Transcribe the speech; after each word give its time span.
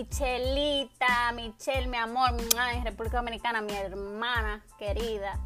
Michelita, 0.00 1.30
Michelle, 1.34 1.86
mi 1.86 1.98
amor, 1.98 2.30
en 2.72 2.84
República 2.84 3.18
Dominicana, 3.18 3.60
mi 3.60 3.74
hermana 3.74 4.64
querida. 4.78 5.38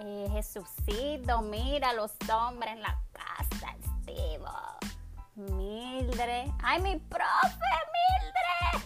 Eh, 0.00 0.26
Jesucito, 0.32 1.40
mira 1.40 1.92
los 1.92 2.10
hombres 2.28 2.72
en 2.72 2.82
la 2.82 3.00
casa, 3.12 3.76
Estivo. 3.78 4.50
Mildred. 5.36 6.50
¡Ay, 6.60 6.82
mi 6.82 6.96
profe, 6.96 7.70
Mildred! 7.94 8.84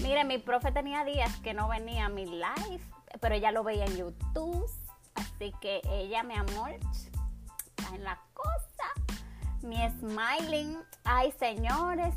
Mire, 0.00 0.24
mi 0.24 0.38
profe 0.38 0.72
tenía 0.72 1.04
días 1.04 1.32
que 1.44 1.54
no 1.54 1.68
venía 1.68 2.06
a 2.06 2.08
mi 2.08 2.24
live, 2.26 2.80
pero 3.20 3.36
ella 3.36 3.52
lo 3.52 3.62
veía 3.62 3.84
en 3.84 3.98
YouTube. 3.98 4.68
Así 5.14 5.54
que 5.60 5.80
ella, 5.84 6.24
mi 6.24 6.34
amor, 6.34 6.72
está 6.72 7.94
en 7.94 8.02
la 8.02 8.18
cosa. 8.34 9.62
Mi 9.62 9.76
smiling. 10.00 10.76
Ay, 11.04 11.32
señores, 11.38 12.16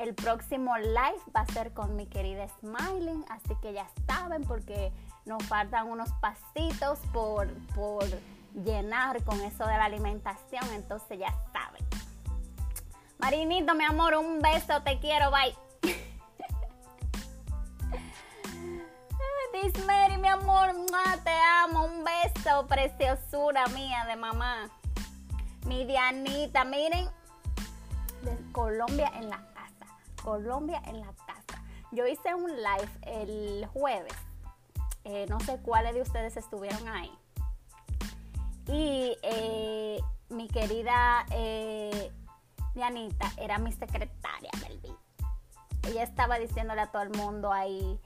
el 0.00 0.14
próximo 0.14 0.76
live 0.78 1.20
va 1.36 1.42
a 1.42 1.46
ser 1.52 1.74
con 1.74 1.94
mi 1.94 2.06
querida 2.06 2.48
Smiling, 2.60 3.22
así 3.28 3.54
que 3.60 3.74
ya 3.74 3.86
saben 4.06 4.42
porque 4.44 4.90
nos 5.26 5.44
faltan 5.44 5.88
unos 5.88 6.10
pasitos 6.22 6.98
por, 7.12 7.46
por 7.74 8.06
llenar 8.64 9.22
con 9.24 9.38
eso 9.42 9.66
de 9.66 9.76
la 9.76 9.84
alimentación, 9.84 10.64
entonces 10.72 11.18
ya 11.18 11.34
saben. 11.52 11.86
Marinito, 13.18 13.74
mi 13.74 13.84
amor, 13.84 14.14
un 14.14 14.40
beso, 14.40 14.80
te 14.82 14.98
quiero, 15.00 15.30
bye. 15.30 15.54
Dismary, 19.62 20.16
mi 20.16 20.28
amor, 20.28 20.74
te 21.22 21.36
amo, 21.62 21.84
un 21.84 22.04
beso, 22.04 22.66
preciosura 22.66 23.66
mía 23.66 24.06
de 24.06 24.16
mamá. 24.16 24.70
Mi 25.66 25.84
Dianita, 25.84 26.64
miren, 26.64 27.06
de 28.22 28.52
Colombia 28.52 29.12
en 29.16 29.28
la 29.28 29.49
Colombia 30.22 30.82
en 30.86 31.00
la 31.00 31.12
casa. 31.26 31.62
Yo 31.92 32.06
hice 32.06 32.34
un 32.34 32.50
live 32.50 32.90
el 33.02 33.66
jueves. 33.66 34.14
Eh, 35.04 35.26
no 35.28 35.40
sé 35.40 35.58
cuáles 35.62 35.94
de 35.94 36.02
ustedes 36.02 36.36
estuvieron 36.36 36.86
ahí. 36.88 37.12
Y 38.66 39.16
eh, 39.22 40.00
mi 40.28 40.46
querida 40.46 41.24
eh, 41.30 42.12
Dianita 42.74 43.32
era 43.36 43.58
mi 43.58 43.72
secretaria 43.72 44.50
del 44.60 44.80
Ella 45.88 46.04
estaba 46.04 46.38
diciéndole 46.38 46.82
a 46.82 46.86
todo 46.92 47.02
el 47.02 47.10
mundo 47.10 47.52
ahí, 47.52 47.98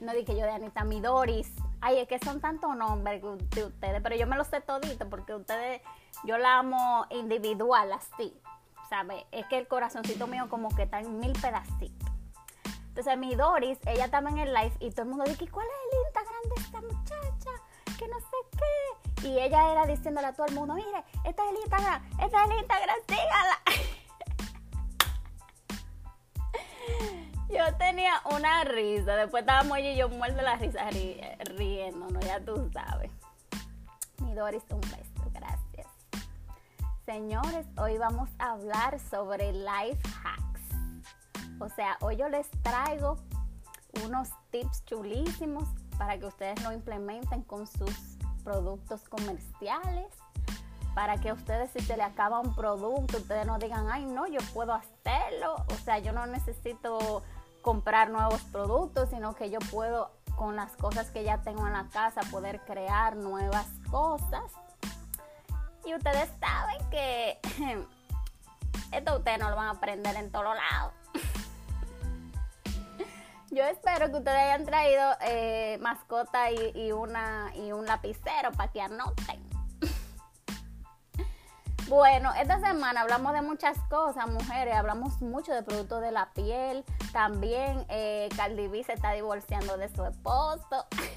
no 0.00 0.12
dije 0.12 0.36
yo 0.36 0.46
Dianita, 0.46 0.84
mi 0.84 1.00
Doris. 1.00 1.52
Ay, 1.80 1.98
es 1.98 2.08
que 2.08 2.18
son 2.18 2.40
tantos 2.40 2.74
nombres 2.74 3.22
de 3.22 3.64
ustedes, 3.64 4.00
pero 4.02 4.16
yo 4.16 4.26
me 4.26 4.36
los 4.36 4.46
sé 4.46 4.60
todito 4.60 5.08
porque 5.10 5.34
ustedes, 5.34 5.82
yo 6.24 6.38
la 6.38 6.58
amo 6.58 7.04
individual 7.10 7.92
así. 7.92 8.34
¿Sabe? 8.88 9.26
Es 9.32 9.46
que 9.46 9.58
el 9.58 9.68
corazoncito 9.68 10.26
mío 10.26 10.48
como 10.48 10.74
que 10.74 10.82
está 10.84 11.00
en 11.00 11.18
mil 11.18 11.32
pedacitos. 11.32 12.10
Entonces 12.88 13.18
mi 13.18 13.34
Doris, 13.34 13.78
ella 13.86 14.06
estaba 14.06 14.30
en 14.30 14.38
el 14.38 14.54
live 14.54 14.72
y 14.80 14.90
todo 14.90 15.02
el 15.02 15.08
mundo 15.08 15.24
dice, 15.24 15.46
¿cuál 15.48 15.66
es 15.66 15.72
el 15.92 15.98
Instagram 16.06 16.42
de 16.48 16.54
esta 16.62 16.80
muchacha? 16.80 17.50
Que 17.98 18.08
no 18.08 18.18
sé 18.18 18.36
qué. 18.52 19.28
Y 19.28 19.38
ella 19.38 19.72
era 19.72 19.86
diciéndole 19.86 20.28
a 20.28 20.32
todo 20.32 20.46
el 20.46 20.54
mundo, 20.54 20.74
mire, 20.74 21.04
este 21.24 21.42
es 21.42 21.50
el 21.50 21.56
Instagram, 21.56 22.02
este 22.22 22.36
es 22.36 22.50
el 22.50 22.58
Instagram, 22.58 22.96
sígala. 23.06 23.60
Yo 27.48 27.76
tenía 27.76 28.20
una 28.24 28.64
risa, 28.64 29.14
después 29.16 29.42
estábamos 29.42 29.78
ella 29.78 29.90
y 29.92 29.96
yo 29.96 30.08
muerto 30.08 30.42
la 30.42 30.56
risa 30.56 30.90
riendo, 31.56 32.08
¿no? 32.08 32.20
Ya 32.20 32.40
tú 32.40 32.68
sabes. 32.72 33.10
Mi 34.18 34.34
Doris, 34.34 34.64
un 34.70 34.80
beso. 34.80 35.05
Señores, 37.06 37.68
hoy 37.78 37.98
vamos 37.98 38.28
a 38.40 38.50
hablar 38.50 38.98
sobre 38.98 39.52
life 39.52 40.02
hacks. 40.24 40.60
O 41.60 41.68
sea, 41.68 41.96
hoy 42.00 42.16
yo 42.16 42.28
les 42.28 42.50
traigo 42.62 43.16
unos 44.04 44.30
tips 44.50 44.84
chulísimos 44.86 45.68
para 45.98 46.18
que 46.18 46.26
ustedes 46.26 46.60
lo 46.64 46.72
implementen 46.72 47.42
con 47.42 47.68
sus 47.68 48.18
productos 48.42 49.08
comerciales. 49.08 50.12
Para 50.96 51.16
que 51.18 51.32
ustedes 51.32 51.70
si 51.70 51.78
se 51.78 51.96
le 51.96 52.02
acaba 52.02 52.40
un 52.40 52.52
producto, 52.56 53.18
ustedes 53.18 53.46
no 53.46 53.60
digan, 53.60 53.86
ay 53.88 54.04
no, 54.04 54.26
yo 54.26 54.40
puedo 54.52 54.72
hacerlo. 54.72 55.54
O 55.72 55.74
sea, 55.84 56.00
yo 56.00 56.10
no 56.10 56.26
necesito 56.26 57.22
comprar 57.62 58.10
nuevos 58.10 58.40
productos, 58.50 59.10
sino 59.10 59.36
que 59.36 59.48
yo 59.48 59.60
puedo 59.70 60.10
con 60.34 60.56
las 60.56 60.76
cosas 60.76 61.12
que 61.12 61.22
ya 61.22 61.40
tengo 61.42 61.68
en 61.68 61.72
la 61.72 61.86
casa 61.88 62.22
poder 62.32 62.62
crear 62.62 63.14
nuevas 63.14 63.68
cosas 63.92 64.50
y 65.86 65.94
ustedes 65.94 66.28
saben 66.40 66.90
que 66.90 67.38
esto 68.92 69.16
ustedes 69.16 69.38
no 69.38 69.50
lo 69.50 69.56
van 69.56 69.68
a 69.68 69.70
aprender 69.70 70.14
en 70.16 70.30
todos 70.30 70.54
lados. 70.56 70.92
Yo 73.50 73.64
espero 73.64 74.10
que 74.10 74.18
ustedes 74.18 74.36
hayan 74.36 74.66
traído 74.66 75.12
eh, 75.20 75.78
mascota 75.80 76.50
y, 76.50 76.90
una, 76.90 77.52
y 77.54 77.70
un 77.72 77.86
lapicero 77.86 78.50
para 78.52 78.72
que 78.72 78.82
anoten. 78.82 79.46
Bueno, 81.88 82.34
esta 82.34 82.58
semana 82.58 83.02
hablamos 83.02 83.32
de 83.32 83.42
muchas 83.42 83.78
cosas, 83.88 84.26
mujeres. 84.26 84.74
Hablamos 84.74 85.22
mucho 85.22 85.52
de 85.52 85.62
productos 85.62 86.02
de 86.02 86.10
la 86.10 86.32
piel. 86.32 86.84
También 87.12 87.86
eh, 87.88 88.28
se 88.84 88.92
está 88.92 89.12
divorciando 89.12 89.76
de 89.76 89.88
su 89.94 90.04
esposo. 90.04 90.84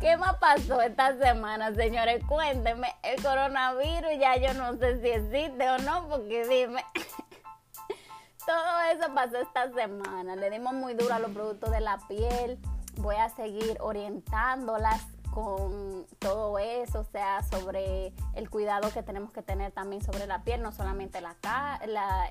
¿Qué 0.00 0.16
más 0.16 0.38
pasó 0.38 0.80
esta 0.80 1.14
semana, 1.18 1.74
señores? 1.74 2.24
Cuéntenme. 2.24 2.88
El 3.02 3.22
coronavirus 3.22 4.12
ya 4.18 4.34
yo 4.36 4.54
no 4.54 4.78
sé 4.78 4.98
si 5.02 5.08
existe 5.08 5.68
o 5.68 5.76
no, 5.76 6.08
porque 6.08 6.48
dime. 6.48 6.82
Todo 8.46 8.80
eso 8.94 9.14
pasó 9.14 9.36
esta 9.36 9.70
semana. 9.74 10.36
Le 10.36 10.48
dimos 10.48 10.72
muy 10.72 10.94
duro 10.94 11.12
a 11.12 11.18
los 11.18 11.30
productos 11.32 11.70
de 11.70 11.80
la 11.80 11.98
piel. 12.08 12.58
Voy 12.96 13.16
a 13.16 13.28
seguir 13.28 13.76
orientándolas 13.80 15.06
con 15.30 16.06
todo 16.18 16.58
eso, 16.58 17.00
o 17.00 17.04
sea, 17.04 17.42
sobre 17.42 18.12
el 18.34 18.50
cuidado 18.50 18.90
que 18.90 19.02
tenemos 19.02 19.32
que 19.32 19.42
tener 19.42 19.70
también 19.70 20.02
sobre 20.02 20.26
la 20.26 20.42
piel, 20.42 20.60
no 20.62 20.72
solamente 20.72 21.20
la, 21.20 21.36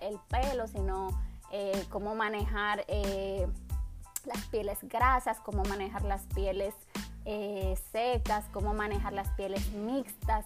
el 0.01 0.19
pelo, 0.27 0.67
sino 0.67 1.07
eh, 1.51 1.85
cómo 1.89 2.13
manejar 2.15 2.83
eh, 2.87 3.47
las 4.25 4.43
pieles 4.47 4.79
grasas, 4.81 5.39
cómo 5.39 5.63
manejar 5.63 6.03
las 6.03 6.23
pieles 6.33 6.73
eh, 7.25 7.77
secas, 7.91 8.45
cómo 8.51 8.73
manejar 8.73 9.13
las 9.13 9.29
pieles 9.31 9.71
mixtas, 9.71 10.45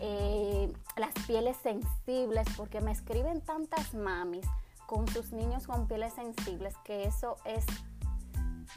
eh, 0.00 0.72
las 0.96 1.12
pieles 1.26 1.56
sensibles, 1.58 2.46
porque 2.56 2.80
me 2.80 2.92
escriben 2.92 3.40
tantas 3.40 3.94
mamis 3.94 4.46
con 4.86 5.06
sus 5.08 5.32
niños 5.32 5.66
con 5.66 5.86
pieles 5.86 6.14
sensibles 6.14 6.74
que 6.84 7.04
eso 7.04 7.36
es 7.44 7.64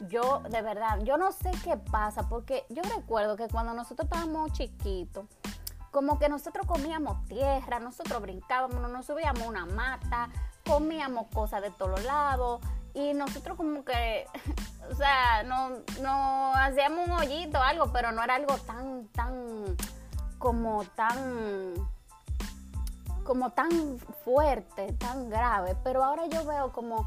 yo 0.08 0.42
de 0.50 0.62
verdad, 0.62 1.00
yo 1.02 1.16
no 1.16 1.32
sé 1.32 1.50
qué 1.64 1.76
pasa, 1.76 2.28
porque 2.28 2.64
yo 2.68 2.82
recuerdo 2.82 3.36
que 3.36 3.48
cuando 3.48 3.74
nosotros 3.74 4.06
estábamos 4.10 4.52
chiquitos, 4.52 5.26
como 5.90 6.18
que 6.18 6.28
nosotros 6.28 6.66
comíamos 6.66 7.22
tierra, 7.26 7.78
nosotros 7.78 8.20
brincábamos, 8.22 8.90
nos 8.90 9.06
subíamos 9.06 9.46
una 9.46 9.66
mata, 9.66 10.30
comíamos 10.66 11.26
cosas 11.32 11.60
de 11.62 11.70
todos 11.70 12.02
lados, 12.04 12.60
y 12.94 13.14
nosotros 13.14 13.56
como 13.56 13.84
que, 13.84 14.26
o 14.90 14.94
sea, 14.94 15.42
no, 15.44 15.70
no 16.02 16.54
hacíamos 16.54 17.08
un 17.08 17.12
hoyito 17.12 17.58
o 17.58 17.62
algo, 17.62 17.92
pero 17.92 18.12
no 18.12 18.22
era 18.22 18.34
algo 18.34 18.56
tan, 18.58 19.06
tan, 19.08 19.76
como 20.38 20.84
tan, 20.84 21.74
como 23.24 23.50
tan 23.50 23.98
fuerte, 24.24 24.92
tan 24.94 25.30
grave. 25.30 25.76
Pero 25.82 26.04
ahora 26.04 26.26
yo 26.26 26.44
veo 26.44 26.72
como 26.72 27.06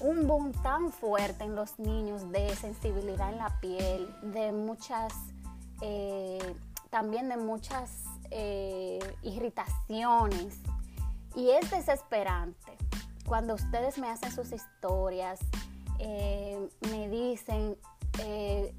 un 0.00 0.26
boom 0.26 0.52
tan 0.62 0.92
fuerte 0.92 1.44
en 1.44 1.56
los 1.56 1.78
niños 1.78 2.30
de 2.30 2.54
sensibilidad 2.54 3.32
en 3.32 3.38
la 3.38 3.60
piel, 3.60 4.08
de 4.22 4.52
muchas, 4.52 5.12
eh, 5.80 6.54
también 6.90 7.28
de 7.28 7.36
muchas 7.36 8.04
eh, 8.30 9.00
irritaciones. 9.22 10.54
Y 11.34 11.50
es 11.50 11.70
desesperante 11.70 12.87
cuando 13.28 13.54
ustedes 13.54 13.98
me 13.98 14.08
hacen 14.08 14.32
sus 14.32 14.52
historias, 14.52 15.38
eh, 15.98 16.68
me 16.90 17.08
dicen 17.08 17.76
eh, 18.22 18.74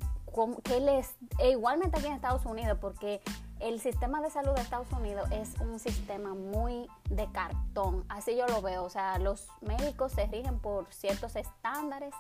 que 0.64 0.80
les, 0.80 1.16
e 1.38 1.52
igualmente 1.52 1.98
aquí 1.98 2.08
en 2.08 2.14
Estados 2.14 2.46
Unidos, 2.46 2.78
porque 2.82 3.22
el 3.60 3.80
sistema 3.80 4.22
de 4.22 4.30
salud 4.32 4.54
de 4.54 4.62
Estados 4.62 4.92
Unidos 4.92 5.30
es 5.32 5.54
un 5.60 5.80
sistema 5.80 6.34
muy 6.34 6.88
de 7.10 7.30
cartón, 7.32 8.06
así 8.10 8.36
yo 8.36 8.48
lo 8.48 8.62
veo, 8.62 8.84
o 8.84 8.90
sea, 8.90 9.20
los 9.20 9.48
médicos 9.62 10.14
se 10.14 10.26
rigen 10.28 10.60
por 10.60 10.92
ciertos 10.94 11.36
estándares 11.36 12.14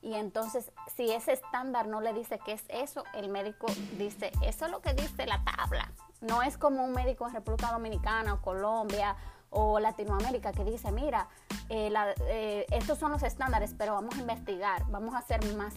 y 0.00 0.14
entonces 0.14 0.72
si 0.96 1.12
ese 1.12 1.34
estándar 1.34 1.86
no 1.86 2.00
le 2.00 2.14
dice 2.14 2.40
qué 2.44 2.52
es 2.52 2.64
eso, 2.68 3.04
el 3.14 3.28
médico 3.28 3.66
dice, 3.98 4.32
eso 4.42 4.64
es 4.64 4.70
lo 4.70 4.80
que 4.80 4.94
dice 4.94 5.26
la 5.26 5.44
tabla, 5.44 5.92
no 6.20 6.42
es 6.42 6.56
como 6.56 6.82
un 6.84 6.92
médico 6.92 7.26
en 7.28 7.34
República 7.34 7.70
Dominicana 7.72 8.34
o 8.34 8.40
Colombia 8.40 9.16
o 9.58 9.80
Latinoamérica 9.80 10.52
que 10.52 10.64
dice, 10.64 10.92
mira, 10.92 11.28
eh, 11.70 11.90
eh, 12.28 12.66
estos 12.70 12.98
son 12.98 13.10
los 13.10 13.22
estándares, 13.22 13.74
pero 13.76 13.94
vamos 13.94 14.14
a 14.16 14.20
investigar, 14.20 14.84
vamos 14.90 15.14
a 15.14 15.18
hacer 15.18 15.42
más, 15.56 15.72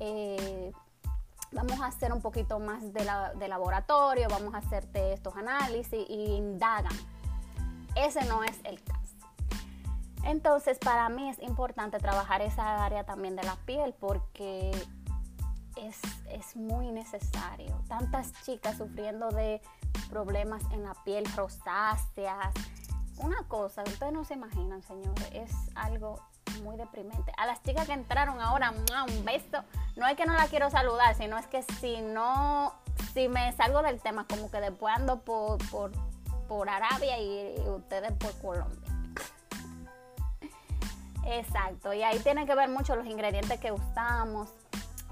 eh, 0.00 0.72
vamos 1.52 1.80
a 1.80 1.86
hacer 1.86 2.12
un 2.12 2.20
poquito 2.20 2.58
más 2.58 2.82
de, 2.92 3.48
laboratorio, 3.48 4.26
vamos 4.28 4.54
a 4.54 4.58
hacerte 4.58 5.12
estos 5.12 5.36
análisis 5.36 6.04
y 6.08 6.34
indagan. 6.34 6.92
Ese 7.94 8.24
no 8.24 8.42
es 8.42 8.58
el 8.64 8.82
caso. 8.82 9.00
Entonces, 10.24 10.78
para 10.80 11.08
mí 11.08 11.28
es 11.28 11.40
importante 11.42 11.98
trabajar 11.98 12.42
esa 12.42 12.84
área 12.84 13.04
también 13.04 13.36
de 13.36 13.44
la 13.44 13.54
piel 13.66 13.94
porque 14.00 14.72
es, 15.76 16.00
es, 16.28 16.56
muy 16.56 16.90
necesario. 16.90 17.82
Tantas 17.88 18.32
chicas 18.44 18.78
sufriendo 18.78 19.30
de 19.30 19.60
problemas 20.10 20.62
en 20.72 20.82
la 20.82 20.94
piel, 21.04 21.24
rosáceas. 21.36 22.54
Una 23.18 23.42
cosa, 23.48 23.82
ustedes 23.82 24.12
no 24.12 24.24
se 24.24 24.34
imaginan, 24.34 24.82
señores, 24.82 25.28
es 25.32 25.52
algo 25.74 26.20
muy 26.62 26.76
deprimente. 26.76 27.32
A 27.36 27.46
las 27.46 27.62
chicas 27.62 27.86
que 27.86 27.92
entraron 27.92 28.40
ahora, 28.40 28.72
un 28.72 29.24
beso. 29.24 29.62
No 29.96 30.06
es 30.06 30.16
que 30.16 30.26
no 30.26 30.34
la 30.34 30.46
quiero 30.46 30.70
saludar, 30.70 31.14
sino 31.14 31.38
es 31.38 31.46
que 31.46 31.62
si 31.62 32.00
no, 32.00 32.72
si 33.14 33.28
me 33.28 33.52
salgo 33.52 33.82
del 33.82 34.00
tema, 34.00 34.26
como 34.26 34.50
que 34.50 34.60
después 34.60 34.94
ando 34.96 35.20
por, 35.20 35.58
por, 35.70 35.92
por 36.48 36.68
Arabia 36.68 37.18
y 37.20 37.54
ustedes 37.68 38.12
por 38.12 38.32
Colombia. 38.40 38.92
Exacto, 41.24 41.92
y 41.92 42.02
ahí 42.02 42.18
tiene 42.18 42.46
que 42.46 42.54
ver 42.54 42.68
mucho 42.68 42.96
los 42.96 43.06
ingredientes 43.06 43.58
que 43.60 43.70
usamos. 43.70 44.50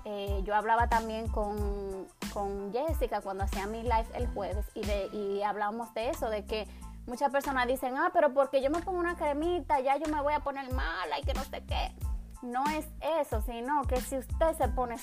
Eh, 0.05 0.41
yo 0.44 0.55
hablaba 0.56 0.88
también 0.88 1.29
con, 1.29 2.08
con, 2.32 2.73
Jessica 2.73 3.20
cuando 3.20 3.44
hacía 3.44 3.67
mi 3.67 3.82
live 3.82 4.06
el 4.14 4.26
jueves 4.29 4.64
y, 4.75 4.81
de, 4.81 5.06
y 5.12 5.43
hablamos 5.43 5.93
de 5.94 6.08
eso, 6.08 6.31
de 6.31 6.47
que 6.47 6.67
muchas 7.06 7.31
personas 7.31 7.67
dicen, 7.67 7.97
ah, 7.97 8.11
pero 8.12 8.32
porque 8.32 8.62
yo 8.62 8.70
me 8.70 8.81
pongo 8.81 8.99
una 8.99 9.17
cremita, 9.17 9.81
ya 9.81 9.97
yo 9.97 10.12
me 10.12 10.20
voy 10.20 10.32
a 10.32 10.41
poner 10.41 10.73
mala 10.73 11.19
y 11.19 11.23
que 11.23 11.35
no 11.35 11.44
sé 11.44 11.62
qué. 11.64 11.94
No 12.43 12.64
es 12.70 12.87
eso, 13.20 13.43
sino 13.43 13.82
que 13.82 14.00
si 14.00 14.17
usted 14.17 14.56
se 14.56 14.69
pone 14.69 14.97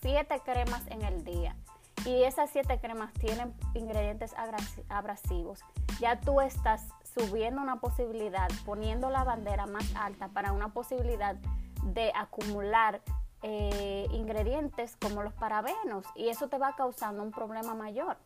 siete 0.00 0.40
cremas 0.44 0.86
en 0.88 1.02
el 1.02 1.24
día 1.24 1.54
y 2.04 2.24
esas 2.24 2.50
siete 2.50 2.80
cremas 2.80 3.12
tienen 3.14 3.54
ingredientes 3.74 4.34
abrasivos, 4.88 5.60
ya 6.00 6.20
tú 6.20 6.40
estás 6.40 6.86
subiendo 7.14 7.60
una 7.60 7.76
posibilidad, 7.80 8.48
poniendo 8.64 9.10
la 9.10 9.24
bandera 9.24 9.66
más 9.66 9.94
alta 9.94 10.28
para 10.28 10.52
una 10.52 10.72
posibilidad 10.72 11.36
de 11.84 12.12
acumular 12.14 13.00
eh, 13.42 14.06
ingredientes 14.10 14.96
como 14.96 15.22
los 15.22 15.32
parabenos 15.32 16.04
y 16.14 16.28
eso 16.28 16.48
te 16.48 16.58
va 16.58 16.74
causando 16.76 17.22
un 17.22 17.30
problema 17.30 17.74
mayor. 17.74 18.18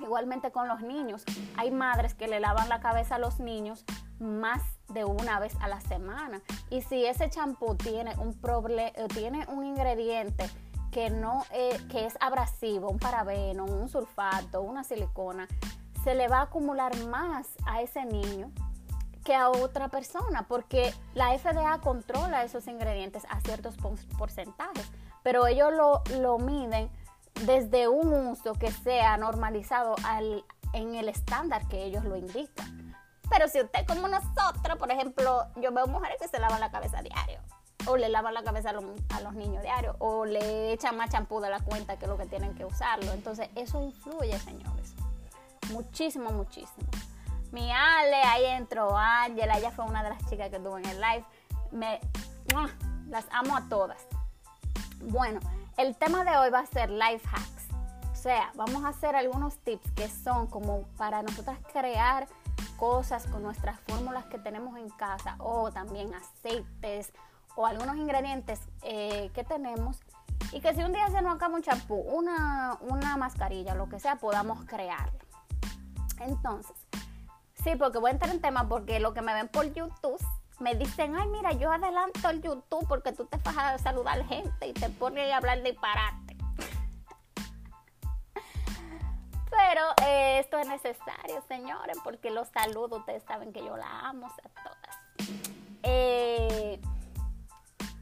Igualmente 0.00 0.50
con 0.50 0.68
los 0.68 0.80
niños, 0.80 1.24
hay 1.56 1.70
madres 1.70 2.14
que 2.14 2.28
le 2.28 2.40
lavan 2.40 2.68
la 2.68 2.80
cabeza 2.80 3.16
a 3.16 3.18
los 3.18 3.40
niños 3.40 3.84
más 4.18 4.62
de 4.88 5.04
una 5.04 5.38
vez 5.40 5.54
a 5.60 5.68
la 5.68 5.80
semana. 5.80 6.42
Y 6.70 6.82
si 6.82 7.04
ese 7.04 7.30
champú 7.30 7.74
tiene 7.74 8.14
un 8.18 8.38
eh, 8.78 8.92
tiene 9.12 9.46
un 9.48 9.64
ingrediente 9.64 10.48
que 10.90 11.10
no 11.10 11.44
eh, 11.50 11.76
que 11.90 12.06
es 12.06 12.16
abrasivo, 12.20 12.88
un 12.88 12.98
parabeno, 12.98 13.64
un 13.64 13.88
sulfato, 13.88 14.62
una 14.62 14.84
silicona, 14.84 15.48
se 16.04 16.14
le 16.14 16.28
va 16.28 16.38
a 16.38 16.42
acumular 16.42 16.96
más 17.06 17.48
a 17.66 17.80
ese 17.80 18.04
niño 18.04 18.52
que 19.24 19.34
a 19.34 19.48
otra 19.48 19.88
persona, 19.88 20.46
porque 20.46 20.94
la 21.14 21.36
FDA 21.36 21.80
controla 21.80 22.44
esos 22.44 22.68
ingredientes 22.68 23.24
a 23.30 23.40
ciertos 23.40 23.74
porcentajes, 24.18 24.88
pero 25.22 25.46
ellos 25.46 25.72
lo, 25.72 26.38
miden 26.38 26.90
desde 27.42 27.88
un 27.88 28.12
uso 28.12 28.54
que 28.54 28.70
sea 28.70 29.16
normalizado 29.16 29.96
al, 30.04 30.44
en 30.72 30.94
el 30.94 31.08
estándar 31.08 31.66
que 31.68 31.84
ellos 31.84 32.04
lo 32.04 32.16
indican. 32.16 32.94
Pero 33.30 33.48
si 33.48 33.60
usted 33.60 33.86
como 33.86 34.08
nosotros, 34.08 34.78
por 34.78 34.90
ejemplo, 34.90 35.46
yo 35.56 35.72
veo 35.72 35.86
mujeres 35.86 36.18
que 36.20 36.28
se 36.28 36.38
lavan 36.38 36.60
la 36.60 36.70
cabeza 36.70 37.02
diario, 37.02 37.40
o 37.86 37.96
le 37.96 38.08
lavan 38.08 38.34
la 38.34 38.44
cabeza 38.44 38.70
a 38.70 38.72
los, 38.72 38.84
a 39.10 39.20
los 39.20 39.34
niños 39.34 39.62
diario, 39.62 39.96
o 39.98 40.24
le 40.24 40.72
echan 40.72 40.96
más 40.96 41.10
champú 41.10 41.40
de 41.40 41.50
la 41.50 41.60
cuenta 41.60 41.98
que 41.98 42.06
lo 42.06 42.16
que 42.16 42.26
tienen 42.26 42.54
que 42.54 42.64
usarlo. 42.64 43.12
Entonces 43.12 43.48
eso 43.54 43.82
influye, 43.82 44.38
señores 44.38 44.94
muchísimo, 45.70 46.30
muchísimo. 46.30 46.88
Mi 47.52 47.70
Ale, 47.70 48.16
ahí 48.16 48.46
entró 48.46 48.96
Ángela, 48.96 49.58
ella 49.58 49.70
fue 49.70 49.84
una 49.84 50.02
de 50.02 50.10
las 50.10 50.26
chicas 50.28 50.50
que 50.50 50.58
tuvo 50.58 50.78
en 50.78 50.86
el 50.86 51.00
live. 51.00 51.24
Me, 51.70 52.00
las 53.08 53.26
amo 53.30 53.56
a 53.56 53.68
todas. 53.68 54.06
Bueno, 55.00 55.40
el 55.76 55.96
tema 55.96 56.24
de 56.24 56.36
hoy 56.36 56.50
va 56.50 56.60
a 56.60 56.66
ser 56.66 56.90
life 56.90 57.26
hacks. 57.32 57.64
O 58.12 58.16
sea, 58.16 58.52
vamos 58.54 58.84
a 58.84 58.88
hacer 58.88 59.16
algunos 59.16 59.58
tips 59.58 59.90
que 59.92 60.08
son 60.08 60.46
como 60.46 60.82
para 60.96 61.22
nosotras 61.22 61.58
crear 61.72 62.26
cosas 62.76 63.26
con 63.26 63.42
nuestras 63.42 63.78
fórmulas 63.80 64.24
que 64.26 64.38
tenemos 64.38 64.78
en 64.78 64.88
casa 64.90 65.36
o 65.38 65.70
también 65.70 66.14
aceites 66.14 67.12
o 67.56 67.66
algunos 67.66 67.96
ingredientes 67.96 68.60
eh, 68.82 69.30
que 69.34 69.44
tenemos 69.44 70.00
y 70.52 70.60
que 70.60 70.74
si 70.74 70.82
un 70.82 70.92
día 70.92 71.08
se 71.08 71.20
nos 71.22 71.34
acaba 71.34 71.54
un 71.54 71.62
champú, 71.62 71.96
una, 71.96 72.78
una 72.80 73.16
mascarilla, 73.16 73.74
lo 73.74 73.88
que 73.88 74.00
sea, 74.00 74.16
podamos 74.16 74.64
crearlo. 74.64 75.18
Entonces, 76.20 76.76
sí, 77.62 77.74
porque 77.76 77.98
voy 77.98 78.10
a 78.10 78.12
entrar 78.12 78.32
en 78.32 78.40
tema 78.40 78.68
porque 78.68 79.00
lo 79.00 79.12
que 79.12 79.20
me 79.20 79.34
ven 79.34 79.48
por 79.48 79.72
YouTube 79.72 80.24
me 80.64 80.74
dicen, 80.74 81.14
ay, 81.14 81.28
mira, 81.28 81.52
yo 81.52 81.70
adelanto 81.70 82.28
el 82.30 82.40
YouTube 82.40 82.88
porque 82.88 83.12
tú 83.12 83.26
te 83.26 83.36
vas 83.36 83.54
a 83.58 83.76
saludar 83.76 84.26
gente 84.26 84.66
y 84.66 84.72
te 84.72 84.88
pones 84.88 85.30
a 85.30 85.36
hablar 85.36 85.62
disparate. 85.62 86.34
Pero 89.50 89.82
eh, 90.06 90.38
esto 90.38 90.56
es 90.58 90.66
necesario, 90.66 91.42
señores, 91.48 91.98
porque 92.02 92.30
los 92.30 92.48
saludos, 92.48 93.00
ustedes 93.00 93.22
saben 93.24 93.52
que 93.52 93.60
yo 93.60 93.76
la 93.76 94.08
amo 94.08 94.26
a 94.26 94.30
todas. 94.62 94.78
Eh, 95.82 96.80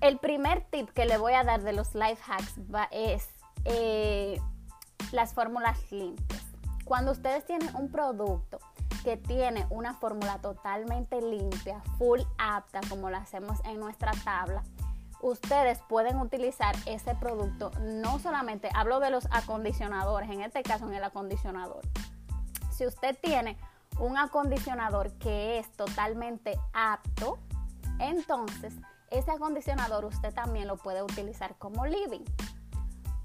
el 0.01 0.19
primer 0.19 0.63
tip 0.71 0.89
que 0.91 1.05
le 1.05 1.19
voy 1.19 1.33
a 1.33 1.43
dar 1.43 1.63
de 1.63 1.73
los 1.73 1.97
life 1.97 2.23
hacks 2.29 2.55
es 2.93 3.29
eh, 3.65 4.41
las 5.11 5.35
fórmulas 5.35 5.91
limpias. 5.91 6.45
Cuando 6.85 7.11
ustedes 7.11 7.45
tienen 7.45 7.75
un 7.75 7.91
producto 7.91 8.61
que 9.03 9.17
tiene 9.17 9.67
una 9.71 9.95
fórmula 9.95 10.39
totalmente 10.39 11.21
limpia, 11.21 11.81
full 11.99 12.21
apta, 12.39 12.81
como 12.89 13.11
lo 13.11 13.17
hacemos 13.17 13.59
en 13.65 13.81
nuestra 13.81 14.13
tabla, 14.25 14.63
ustedes 15.21 15.81
pueden 15.89 16.19
utilizar 16.19 16.75
ese 16.87 17.15
producto, 17.15 17.71
no 17.81 18.19
solamente, 18.19 18.69
hablo 18.75 19.01
de 19.01 19.11
los 19.11 19.27
acondicionadores, 19.31 20.31
en 20.31 20.43
este 20.43 20.63
caso 20.63 20.87
en 20.87 20.95
el 20.95 21.05
acondicionador. 21.05 21.83
Si 22.71 22.87
usted 22.87 23.17
tiene 23.21 23.59
un 23.99 24.17
acondicionador 24.17 25.13
que 25.19 25.59
es 25.59 25.71
totalmente 25.73 26.59
apto, 26.73 27.39
entonces 27.99 28.75
ese 29.11 29.31
acondicionador 29.31 30.05
usted 30.05 30.33
también 30.33 30.67
lo 30.67 30.77
puede 30.77 31.03
utilizar 31.03 31.57
como 31.59 31.87
living. 31.87 32.25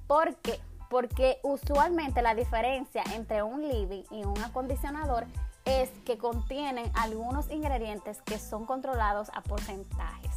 ¿Por 0.08 0.36
qué? 0.38 0.60
porque 0.90 1.40
usualmente 1.44 2.22
la 2.22 2.36
diferencia 2.36 3.04
entre 3.14 3.44
un 3.44 3.68
living 3.68 4.04
y 4.12 4.24
un 4.24 4.38
acondicionador 4.44 5.26
es 5.68 5.90
que 6.06 6.18
contienen 6.18 6.90
algunos 6.96 7.50
ingredientes 7.52 8.22
que 8.22 8.40
son 8.40 8.66
controlados 8.66 9.30
a 9.34 9.42
porcentajes 9.42 10.32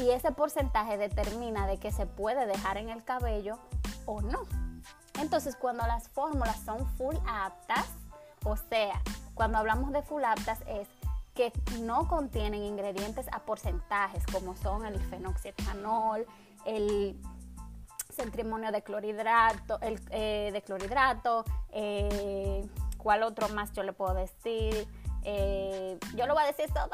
y 0.00 0.10
ese 0.10 0.32
porcentaje 0.32 0.96
determina 0.96 1.66
de 1.66 1.78
que 1.78 1.92
se 1.92 2.06
puede 2.06 2.46
dejar 2.46 2.78
en 2.78 2.88
el 2.88 3.04
cabello 3.04 3.58
o 4.06 4.22
no. 4.22 4.40
Entonces 5.20 5.56
cuando 5.56 5.86
las 5.86 6.08
fórmulas 6.08 6.58
son 6.64 6.86
full 6.96 7.16
aptas, 7.26 7.86
o 8.44 8.56
sea, 8.56 9.02
cuando 9.34 9.58
hablamos 9.58 9.92
de 9.92 10.02
full 10.02 10.24
aptas 10.24 10.60
es 10.66 10.88
que 11.34 11.52
no 11.80 12.08
contienen 12.08 12.62
ingredientes 12.62 13.26
a 13.30 13.40
porcentajes 13.40 14.24
como 14.26 14.56
son 14.56 14.86
el 14.86 14.98
fenoxietanol, 14.98 16.26
el 16.64 17.20
centrimonio 18.10 18.72
de 18.72 18.82
clorhidrato, 18.82 19.78
el, 19.80 20.00
eh, 20.10 20.50
de 20.50 20.62
clorhidrato, 20.62 21.44
eh, 21.70 22.66
¿cuál 23.02 23.22
otro 23.24 23.48
más 23.48 23.72
yo 23.72 23.82
le 23.82 23.92
puedo 23.92 24.14
decir? 24.14 24.86
Eh, 25.24 25.98
yo 26.14 26.26
lo 26.26 26.34
voy 26.34 26.44
a 26.44 26.46
decir 26.46 26.72
todo, 26.72 26.90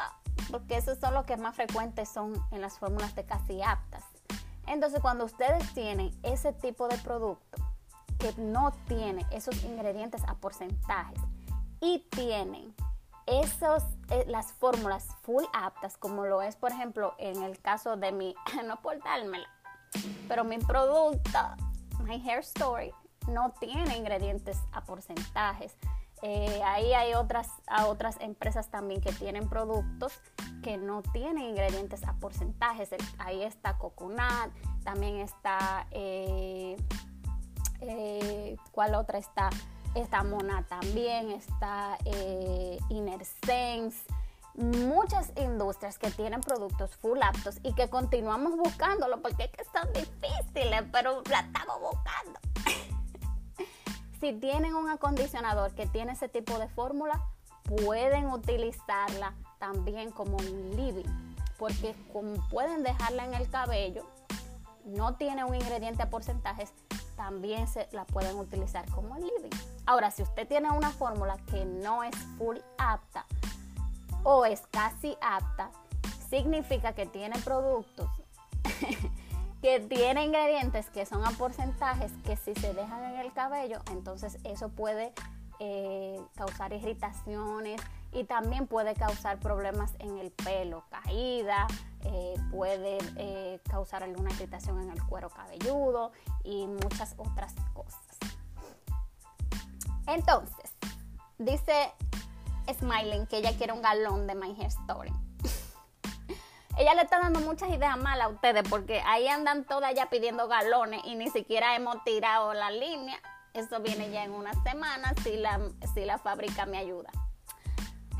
porque 0.51 0.77
esos 0.77 0.99
son 0.99 1.15
los 1.15 1.25
que 1.25 1.37
más 1.37 1.55
frecuentes 1.55 2.09
son 2.09 2.35
en 2.51 2.61
las 2.61 2.79
fórmulas 2.79 3.15
de 3.15 3.25
casi 3.25 3.63
aptas. 3.63 4.05
Entonces, 4.67 5.01
cuando 5.01 5.25
ustedes 5.25 5.73
tienen 5.75 6.11
ese 6.23 6.53
tipo 6.53 6.89
de 6.89 6.99
producto 6.99 7.59
que 8.19 8.33
no 8.37 8.73
tiene 8.87 9.25
esos 9.31 9.63
ingredientes 9.65 10.23
a 10.27 10.35
porcentajes 10.35 11.21
y 11.81 12.01
tienen 12.11 12.75
esos, 13.27 13.83
las 14.27 14.53
fórmulas 14.53 15.07
full 15.23 15.45
aptas, 15.53 15.97
como 15.97 16.25
lo 16.25 16.43
es, 16.43 16.57
por 16.57 16.73
ejemplo, 16.73 17.15
en 17.19 17.43
el 17.43 17.61
caso 17.61 17.97
de 17.97 18.13
mi, 18.13 18.35
no 18.67 18.81
por 18.81 19.03
dármela, 19.03 19.49
pero 20.27 20.45
mi 20.45 20.59
producto, 20.59 21.39
My 22.01 22.21
Hair 22.27 22.41
Story, 22.41 22.93
no 23.29 23.53
tiene 23.61 23.97
ingredientes 23.97 24.59
a 24.73 24.83
porcentajes. 24.83 25.77
Eh, 26.23 26.61
ahí 26.65 26.93
hay 26.95 27.15
otras, 27.15 27.49
a 27.67 27.87
otras 27.87 28.17
empresas 28.21 28.69
también 28.71 29.01
que 29.01 29.13
tienen 29.13 29.49
productos 29.49 30.13
que 30.63 30.77
no 30.77 31.03
tienen 31.03 31.45
ingredientes 31.45 32.05
a 32.05 32.15
porcentajes. 32.15 32.91
Ahí 33.19 33.43
está 33.43 33.79
Coconut, 33.79 34.53
también 34.85 35.17
está, 35.17 35.87
eh, 35.91 36.77
eh, 37.81 38.57
¿cuál 38.73 38.95
otra 38.95 39.19
está? 39.19 39.51
Está 39.95 40.23
Mona 40.23 40.65
también, 40.69 41.31
está 41.31 41.97
Inner 42.91 43.25
Sense 43.47 44.05
muchas 44.59 45.33
industrias 45.37 45.99
que 45.99 46.11
tienen 46.11 46.41
productos 46.41 46.97
full 46.97 47.21
aptos 47.23 47.59
y 47.63 47.73
que 47.75 47.89
continuamos 47.89 48.57
buscándolo 48.57 49.23
porque 49.23 49.45
es 49.45 49.51
que 49.51 49.65
son 49.65 49.93
difíciles, 49.93 50.83
pero 50.93 51.23
la 51.31 51.41
estamos 51.41 51.81
buscando. 51.81 52.41
si 54.21 54.33
tienen 54.33 54.75
un 54.75 54.89
acondicionador 54.89 55.75
que 55.75 55.87
tiene 55.87 56.13
ese 56.13 56.29
tipo 56.29 56.59
de 56.59 56.69
fórmula, 56.69 57.21
pueden 57.65 58.27
utilizarla 58.31 59.35
también 59.59 60.11
como 60.11 60.37
un 60.37 60.77
living, 60.77 61.09
porque 61.59 61.95
como 62.13 62.35
pueden 62.49 62.83
dejarla 62.83 63.25
en 63.25 63.35
el 63.35 63.49
cabello, 63.49 64.07
no 64.85 65.15
tiene 65.17 65.45
un 65.45 65.55
ingrediente 65.55 66.03
a 66.03 66.11
porcentajes, 66.11 66.73
también 67.17 67.67
se 67.67 67.89
la 67.93 68.05
pueden 68.07 68.37
utilizar 68.37 68.89
como 68.91 69.17
living. 69.17 69.51
Ahora, 69.87 70.11
si 70.11 70.23
usted 70.23 70.47
tiene 70.49 70.71
una 70.71 70.91
fórmula 70.91 71.37
que 71.51 71.65
no 71.65 72.03
es 72.03 72.17
full 72.39 72.59
apta 72.79 73.27
o 74.23 74.45
es 74.45 74.63
casi 74.71 75.17
apta, 75.21 75.71
significa 76.31 76.93
que 76.93 77.07
tiene 77.07 77.39
productos 77.41 78.09
que 79.63 79.81
tiene 79.81 80.25
ingredientes 80.25 80.89
que 80.91 81.05
son 81.07 81.25
a 81.25 81.31
porcentajes 81.33 82.13
que 82.25 82.37
si 82.37 82.55
se 82.55 82.75
dejan 82.75 83.05
en 83.05 83.21
el 83.21 83.33
cabello, 83.33 83.81
entonces 83.91 84.39
eso 84.45 84.69
puede 84.69 85.13
eh, 85.61 86.21
causar 86.37 86.73
irritaciones 86.73 87.81
y 88.13 88.25
también 88.25 88.67
puede 88.67 88.95
causar 88.95 89.39
problemas 89.41 89.93
en 89.99 90.19
el 90.19 90.31
pelo, 90.31 90.85
caída, 90.89 91.67
eh, 92.05 92.35
puede 92.53 92.99
eh, 93.17 93.61
causar 93.69 94.05
alguna 94.05 94.31
irritación 94.31 94.81
en 94.81 94.91
el 94.91 95.03
cuero 95.05 95.31
cabelludo 95.31 96.13
y 96.45 96.67
muchas 96.67 97.15
otras 97.19 97.55
cosas. 97.75 98.01
Entonces, 100.07 100.73
dice 101.39 101.93
Smiling 102.73 103.27
que 103.27 103.39
ella 103.39 103.57
quiere 103.57 103.73
un 103.73 103.83
galón 103.83 104.27
de 104.27 104.35
My 104.35 104.55
Hair 104.59 104.69
Story. 104.69 105.13
Ella 106.79 106.95
le 106.95 107.03
está 107.03 107.19
dando 107.19 107.41
muchas 107.41 107.71
ideas 107.71 107.97
malas 107.99 108.27
a 108.27 108.31
ustedes 108.31 108.63
porque 108.69 109.03
ahí 109.05 109.27
andan 109.27 109.65
todas 109.65 109.93
ya 109.95 110.09
pidiendo 110.09 110.47
galones 110.47 111.01
y 111.05 111.17
ni 111.17 111.29
siquiera 111.29 111.75
hemos 111.75 112.03
tirado 112.05 112.55
la 112.55 112.71
línea. 112.71 113.19
Eso 113.53 113.81
viene 113.81 114.11
ya 114.11 114.23
en 114.23 114.31
una 114.31 114.53
semana 114.63 115.13
si 115.25 115.37
la, 115.37 115.59
si 115.93 116.05
la 116.05 116.19
fábrica 116.19 116.67
me 116.67 116.79
ayuda. 116.79 117.11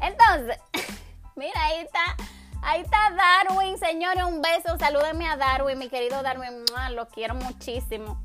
Entonces, 0.03 0.59
mira, 1.37 1.65
ahí 1.65 1.79
está. 1.79 2.17
Ahí 2.61 2.81
está 2.81 2.99
Darwin, 3.13 3.79
señores, 3.79 4.25
un 4.25 4.43
beso. 4.43 4.77
Salúdenme 4.79 5.29
a 5.29 5.37
Darwin, 5.37 5.79
mi 5.79 5.89
querido 5.89 6.21
Darwin. 6.23 6.65
Lo 6.91 7.09
quiero 7.09 7.37
muchísimo. 7.37 8.21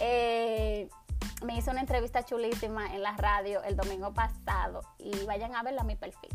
Eh, 0.00 0.88
me 1.44 1.56
hizo 1.56 1.70
una 1.70 1.80
entrevista 1.80 2.24
chulísima 2.24 2.92
en 2.94 3.02
la 3.02 3.12
radio 3.12 3.62
el 3.62 3.76
domingo 3.76 4.12
pasado 4.12 4.80
y 4.98 5.24
vayan 5.24 5.54
a 5.54 5.62
verla 5.62 5.82
a 5.82 5.84
mi 5.84 5.94
perfil. 5.94 6.30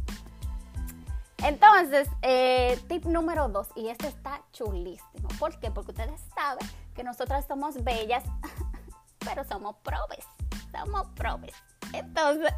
Entonces, 1.43 2.09
eh, 2.21 2.79
tip 2.87 3.03
número 3.05 3.49
dos, 3.49 3.67
y 3.75 3.89
este 3.89 4.07
está 4.07 4.41
chulísimo. 4.53 5.27
¿Por 5.39 5.59
qué? 5.59 5.71
Porque 5.71 5.91
ustedes 5.91 6.21
saben 6.33 6.65
que 6.95 7.03
nosotras 7.03 7.45
somos 7.47 7.83
bellas, 7.83 8.23
pero 9.19 9.43
somos 9.43 9.75
probes. 9.83 10.25
Somos 10.71 11.07
probes. 11.15 11.53
Entonces, 11.91 12.53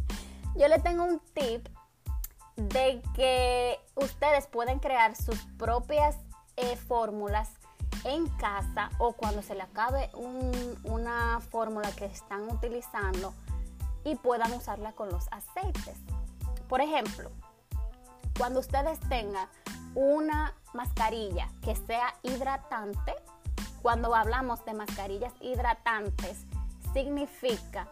yo 0.56 0.68
le 0.68 0.78
tengo 0.78 1.04
un 1.04 1.20
tip 1.34 1.68
de 2.56 3.02
que 3.14 3.78
ustedes 3.94 4.46
pueden 4.46 4.78
crear 4.78 5.16
sus 5.16 5.38
propias 5.58 6.16
eh, 6.56 6.76
fórmulas 6.76 7.50
en 8.04 8.26
casa 8.38 8.90
o 8.98 9.12
cuando 9.12 9.42
se 9.42 9.54
le 9.54 9.62
acabe 9.62 10.10
una 10.84 11.40
fórmula 11.40 11.90
que 11.92 12.06
están 12.06 12.48
utilizando 12.48 13.34
y 14.04 14.16
puedan 14.16 14.52
usarla 14.52 14.92
con 14.92 15.10
los 15.10 15.26
aceites. 15.30 15.98
Por 16.68 16.80
ejemplo, 16.80 17.30
cuando 18.40 18.60
ustedes 18.60 18.98
tengan 19.10 19.46
una 19.94 20.54
mascarilla 20.72 21.50
que 21.60 21.76
sea 21.76 22.14
hidratante, 22.22 23.14
cuando 23.82 24.14
hablamos 24.14 24.64
de 24.64 24.72
mascarillas 24.72 25.34
hidratantes, 25.42 26.46
significa 26.94 27.86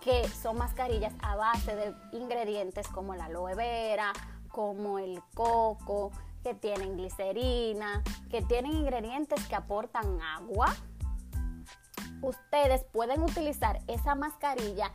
que 0.00 0.26
son 0.26 0.56
mascarillas 0.56 1.12
a 1.20 1.36
base 1.36 1.76
de 1.76 1.94
ingredientes 2.12 2.88
como 2.88 3.14
la 3.14 3.26
aloe 3.26 3.54
vera, 3.56 4.14
como 4.48 4.98
el 4.98 5.22
coco, 5.34 6.12
que 6.42 6.54
tienen 6.54 6.96
glicerina, 6.96 8.02
que 8.30 8.40
tienen 8.40 8.72
ingredientes 8.72 9.46
que 9.48 9.54
aportan 9.54 10.18
agua. 10.22 10.74
Ustedes 12.22 12.84
pueden 12.84 13.22
utilizar 13.22 13.82
esa 13.86 14.14
mascarilla 14.14 14.90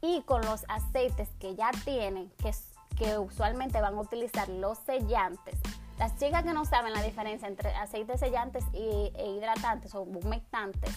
y 0.00 0.22
con 0.22 0.42
los 0.42 0.64
aceites 0.68 1.28
que 1.40 1.56
ya 1.56 1.72
tienen, 1.84 2.30
que, 2.40 2.52
que 2.96 3.18
usualmente 3.18 3.80
van 3.80 3.94
a 3.94 4.00
utilizar 4.00 4.48
los 4.48 4.78
sellantes. 4.78 5.58
Las 5.98 6.16
chicas 6.16 6.44
que 6.44 6.52
no 6.52 6.64
saben 6.64 6.92
la 6.92 7.02
diferencia 7.02 7.48
entre 7.48 7.74
aceites 7.74 8.20
sellantes 8.20 8.64
e 8.72 9.12
hidratantes 9.36 9.94
o 9.94 10.02
humectantes, 10.02 10.96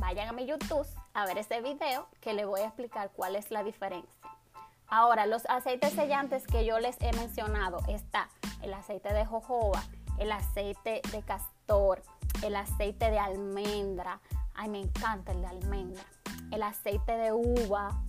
vayan 0.00 0.28
a 0.28 0.32
mi 0.32 0.46
YouTube 0.46 0.86
a 1.14 1.24
ver 1.26 1.38
ese 1.38 1.60
video 1.60 2.08
que 2.20 2.34
le 2.34 2.44
voy 2.44 2.60
a 2.60 2.66
explicar 2.66 3.10
cuál 3.14 3.36
es 3.36 3.50
la 3.50 3.62
diferencia. 3.62 4.20
Ahora, 4.88 5.26
los 5.26 5.46
aceites 5.48 5.92
sellantes 5.94 6.46
que 6.46 6.66
yo 6.66 6.78
les 6.78 7.00
he 7.00 7.12
mencionado 7.12 7.78
está 7.88 8.28
el 8.62 8.74
aceite 8.74 9.14
de 9.14 9.24
jojoba, 9.24 9.82
el 10.18 10.30
aceite 10.30 11.00
de 11.12 11.22
castor, 11.22 12.02
el 12.42 12.56
aceite 12.56 13.10
de 13.10 13.18
almendra. 13.18 14.20
Ay, 14.54 14.68
me 14.68 14.80
encanta 14.80 15.32
el 15.32 15.40
de 15.40 15.46
almendra. 15.46 16.04
El 16.50 16.62
aceite 16.62 17.16
de 17.16 17.32
uva. 17.32 18.02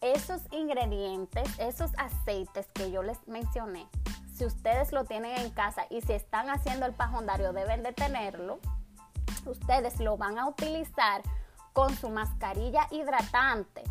Esos 0.00 0.40
ingredientes, 0.50 1.46
esos 1.58 1.90
aceites 1.98 2.66
que 2.72 2.90
yo 2.90 3.02
les 3.02 3.18
mencioné, 3.28 3.86
si 4.34 4.46
ustedes 4.46 4.92
lo 4.92 5.04
tienen 5.04 5.36
en 5.36 5.50
casa 5.50 5.84
y 5.90 6.00
si 6.00 6.14
están 6.14 6.48
haciendo 6.48 6.86
el 6.86 6.94
pajondario 6.94 7.52
deben 7.52 7.82
de 7.82 7.92
tenerlo, 7.92 8.60
ustedes 9.44 10.00
lo 10.00 10.16
van 10.16 10.38
a 10.38 10.48
utilizar 10.48 11.20
con 11.74 11.94
su 11.94 12.08
mascarilla 12.08 12.86
hidratante 12.90 13.82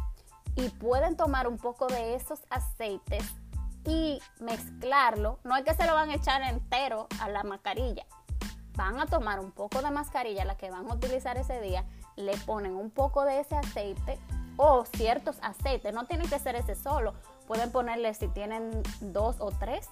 y 0.55 0.69
pueden 0.69 1.15
tomar 1.15 1.47
un 1.47 1.57
poco 1.57 1.85
de 1.85 2.15
esos 2.15 2.39
aceites 2.49 3.23
y 3.85 4.19
mezclarlo. 4.39 5.37
No 5.43 5.55
es 5.57 5.63
que 5.63 5.75
se 5.75 5.85
lo 5.85 5.93
van 5.93 6.09
a 6.09 6.15
echar 6.15 6.41
entero 6.41 7.07
a 7.21 7.29
la 7.29 7.43
mascarilla. 7.43 8.07
Van 8.75 8.99
a 8.99 9.05
tomar 9.05 9.39
un 9.39 9.51
poco 9.51 9.83
de 9.83 9.91
mascarilla, 9.91 10.43
la 10.43 10.57
que 10.57 10.71
van 10.71 10.89
a 10.89 10.93
utilizar 10.95 11.37
ese 11.37 11.61
día, 11.61 11.85
le 12.15 12.35
ponen 12.37 12.75
un 12.75 12.89
poco 12.89 13.25
de 13.25 13.41
ese 13.41 13.55
aceite 13.55 14.17
o 14.61 14.83
ciertos 14.83 15.37
aceites. 15.41 15.93
No 15.93 16.05
tiene 16.05 16.27
que 16.27 16.37
ser 16.37 16.55
ese 16.55 16.75
solo. 16.75 17.13
Pueden 17.47 17.71
ponerle, 17.71 18.13
si 18.13 18.27
tienen 18.27 18.83
dos 18.99 19.37
o 19.39 19.51
tres, 19.51 19.87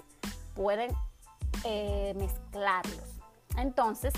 pueden 0.56 0.92
eh, 1.64 2.14
mezclarlos. 2.18 3.08
Entonces, 3.56 4.14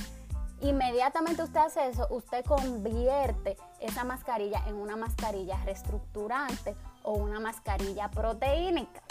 Inmediatamente 0.61 1.41
usted 1.41 1.61
hace 1.61 1.87
eso, 1.87 2.05
usted 2.09 2.43
convierte 2.43 3.55
esa 3.79 4.03
mascarilla 4.03 4.61
en 4.67 4.75
una 4.75 4.97
mascarilla 4.97 5.55
reestructurante 5.63 6.75
o 7.03 7.13
una 7.13 7.39
mascarilla 7.39 8.11
proteínica. 8.11 9.01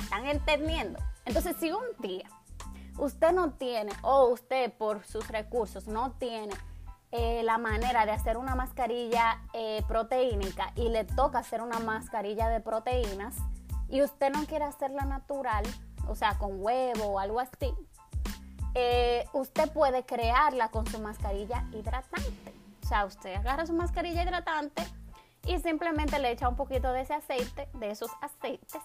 ¿Están 0.00 0.26
entendiendo? 0.26 0.98
Entonces, 1.24 1.54
si 1.60 1.70
un 1.70 1.84
día 2.00 2.28
usted 2.96 3.30
no 3.30 3.52
tiene 3.52 3.92
o 4.02 4.26
usted 4.26 4.72
por 4.72 5.06
sus 5.06 5.28
recursos 5.28 5.86
no 5.86 6.10
tiene 6.18 6.52
eh, 7.10 7.42
la 7.42 7.56
manera 7.56 8.04
de 8.04 8.12
hacer 8.12 8.36
una 8.36 8.54
mascarilla 8.54 9.40
eh, 9.54 9.82
proteínica 9.88 10.72
y 10.74 10.90
le 10.90 11.04
toca 11.04 11.38
hacer 11.38 11.62
una 11.62 11.78
mascarilla 11.78 12.48
de 12.48 12.60
proteínas 12.60 13.34
y 13.88 14.02
usted 14.02 14.30
no 14.30 14.44
quiere 14.44 14.66
hacerla 14.66 15.04
natural, 15.04 15.64
o 16.06 16.14
sea, 16.14 16.36
con 16.36 16.62
huevo 16.62 17.06
o 17.06 17.18
algo 17.18 17.40
así, 17.40 17.74
eh, 18.74 19.26
usted 19.32 19.72
puede 19.72 20.04
crearla 20.04 20.68
con 20.68 20.86
su 20.86 20.98
mascarilla 20.98 21.64
hidratante. 21.72 22.52
O 22.84 22.86
sea, 22.86 23.06
usted 23.06 23.34
agarra 23.34 23.66
su 23.66 23.72
mascarilla 23.72 24.22
hidratante 24.22 24.82
y 25.46 25.58
simplemente 25.58 26.18
le 26.18 26.30
echa 26.30 26.48
un 26.48 26.56
poquito 26.56 26.92
de 26.92 27.02
ese 27.02 27.14
aceite, 27.14 27.68
de 27.72 27.90
esos 27.90 28.10
aceites, 28.20 28.82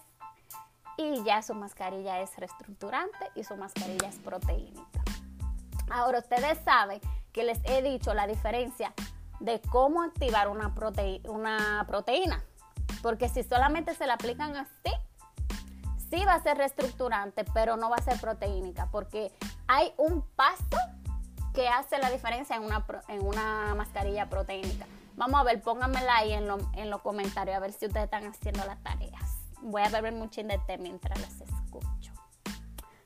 y 0.96 1.22
ya 1.24 1.42
su 1.42 1.54
mascarilla 1.54 2.20
es 2.20 2.36
reestructurante 2.38 3.30
y 3.34 3.44
su 3.44 3.56
mascarilla 3.56 4.08
es 4.08 4.18
proteínica. 4.18 5.02
Ahora, 5.90 6.20
ustedes 6.20 6.58
saben 6.64 7.00
que 7.34 7.42
les 7.42 7.60
he 7.64 7.82
dicho 7.82 8.14
la 8.14 8.26
diferencia 8.26 8.94
de 9.40 9.60
cómo 9.60 10.02
activar 10.02 10.48
una, 10.48 10.74
proteína. 10.74 12.42
Porque 13.02 13.28
si 13.28 13.42
solamente 13.42 13.94
se 13.94 14.06
la 14.06 14.14
aplican 14.14 14.56
así, 14.56 14.94
sí 16.08 16.24
va 16.24 16.34
a 16.34 16.42
ser 16.42 16.56
reestructurante, 16.56 17.44
pero 17.52 17.76
no 17.76 17.90
va 17.90 17.96
a 17.96 18.02
ser 18.02 18.18
proteínica, 18.20 18.88
porque 18.90 19.32
hay 19.66 19.92
un 19.98 20.22
paso 20.36 20.78
que 21.52 21.68
hace 21.68 21.98
la 21.98 22.10
diferencia 22.10 22.56
en 22.56 22.62
una, 22.62 22.86
en 23.08 23.26
una 23.26 23.74
mascarilla 23.74 24.30
proteínica. 24.30 24.86
Vamos 25.16 25.40
a 25.40 25.44
ver, 25.44 25.60
pónganmela 25.60 26.16
ahí 26.16 26.32
en, 26.32 26.48
en 26.74 26.90
los 26.90 27.02
comentarios 27.02 27.56
a 27.56 27.60
ver 27.60 27.72
si 27.72 27.86
ustedes 27.86 28.04
están 28.04 28.26
haciendo 28.26 28.64
las 28.64 28.82
tareas. 28.82 29.38
Voy 29.60 29.82
a 29.82 29.88
beber 29.88 30.12
mucho 30.12 30.42
de 30.42 30.58
té 30.66 30.78
mientras 30.78 31.20
las 31.20 31.40
escucho. 31.40 32.12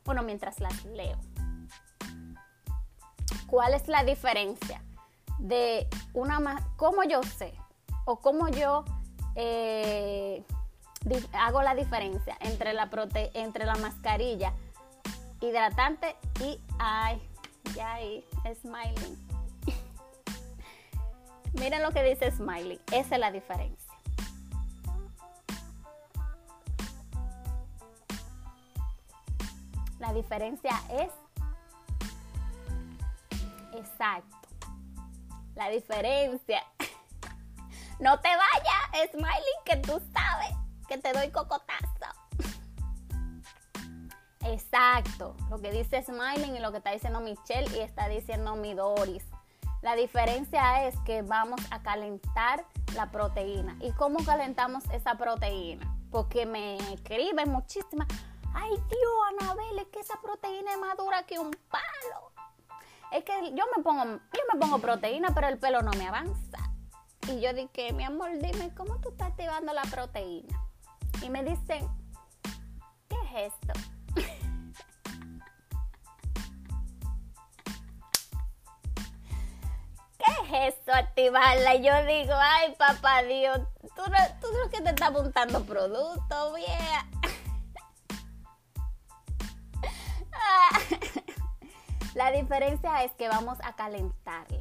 Bueno, 0.04 0.22
mientras 0.22 0.60
las 0.60 0.84
leo. 0.84 1.18
¿Cuál 3.48 3.72
es 3.72 3.88
la 3.88 4.04
diferencia 4.04 4.82
de 5.38 5.88
una 6.12 6.38
cómo 6.76 7.02
yo 7.04 7.22
sé 7.22 7.54
o 8.04 8.20
cómo 8.20 8.48
yo 8.48 8.84
eh, 9.36 10.44
hago 11.32 11.62
la 11.62 11.74
diferencia 11.74 12.36
entre 12.40 12.74
la, 12.74 12.90
prote 12.90 13.30
entre 13.34 13.64
la 13.64 13.76
mascarilla 13.76 14.52
hidratante 15.40 16.16
y 16.44 16.60
ay, 16.78 17.22
ya 17.74 17.94
ahí, 17.94 18.24
Smiley. 18.60 19.16
Miren 21.54 21.82
lo 21.82 21.90
que 21.92 22.02
dice 22.02 22.30
Smiley, 22.30 22.80
esa 22.92 23.14
es 23.14 23.20
la 23.20 23.30
diferencia. 23.30 23.94
La 29.98 30.12
diferencia 30.12 30.72
es 30.90 31.10
exacto. 33.78 34.48
La 35.54 35.68
diferencia. 35.68 36.62
No 38.00 38.20
te 38.20 38.28
vayas, 38.28 39.10
Smiley, 39.10 39.54
que 39.64 39.76
tú 39.78 40.00
sabes 40.14 40.54
que 40.86 40.98
te 40.98 41.12
doy 41.12 41.32
cocotazo. 41.32 41.88
Exacto, 44.44 45.36
lo 45.50 45.58
que 45.58 45.72
dice 45.72 46.02
Smiling 46.02 46.54
y 46.56 46.60
lo 46.60 46.70
que 46.70 46.78
está 46.78 46.92
diciendo 46.92 47.20
Michelle 47.20 47.68
y 47.76 47.80
está 47.80 48.08
diciendo 48.08 48.54
mi 48.54 48.72
Doris. 48.72 49.24
La 49.82 49.94
diferencia 49.94 50.86
es 50.86 50.98
que 51.00 51.22
vamos 51.22 51.60
a 51.70 51.82
calentar 51.82 52.64
la 52.94 53.10
proteína. 53.10 53.76
¿Y 53.80 53.92
cómo 53.92 54.24
calentamos 54.24 54.84
esa 54.92 55.16
proteína? 55.16 55.92
Porque 56.10 56.46
me 56.46 56.76
escriben 56.94 57.50
muchísimas. 57.50 58.08
Ay, 58.54 58.70
Dios, 58.70 59.40
Anabel, 59.40 59.78
es 59.78 59.86
que 59.88 60.00
esa 60.00 60.20
proteína 60.20 60.72
es 60.72 60.78
más 60.78 60.96
dura 60.96 61.24
que 61.24 61.38
un 61.38 61.50
palo. 61.68 62.32
Es 63.10 63.24
que 63.24 63.32
yo 63.54 63.64
me 63.74 63.82
pongo, 63.82 64.04
yo 64.04 64.42
me 64.52 64.60
pongo 64.60 64.78
proteína, 64.80 65.30
pero 65.34 65.48
el 65.48 65.58
pelo 65.58 65.80
no 65.82 65.90
me 65.92 66.06
avanza. 66.06 66.58
Y 67.26 67.40
yo 67.40 67.52
dije, 67.52 67.92
mi 67.92 68.04
amor, 68.04 68.30
dime, 68.38 68.72
¿cómo 68.74 69.00
tú 69.00 69.08
estás 69.10 69.28
activando 69.28 69.72
la 69.72 69.82
proteína? 69.82 70.56
Y 71.22 71.30
me 71.30 71.42
dicen, 71.42 71.88
¿qué 73.08 73.16
es 73.24 73.32
esto? 73.52 73.72
¿Qué 80.18 80.30
es 80.42 80.52
eso, 80.74 80.92
activarla? 80.92 81.74
Y 81.76 81.84
yo 81.84 82.04
digo, 82.04 82.34
ay, 82.34 82.74
papá 82.78 83.22
Dios, 83.22 83.60
tú, 83.96 84.02
tú 84.40 84.48
lo 84.64 84.70
que 84.70 84.82
te 84.82 84.90
estás 84.90 85.08
apuntando 85.08 85.64
producto, 85.64 86.52
vieja. 86.54 87.06
La 92.18 92.32
diferencia 92.32 93.04
es 93.04 93.12
que 93.12 93.28
vamos 93.28 93.58
a 93.62 93.74
calentarla. 93.74 94.58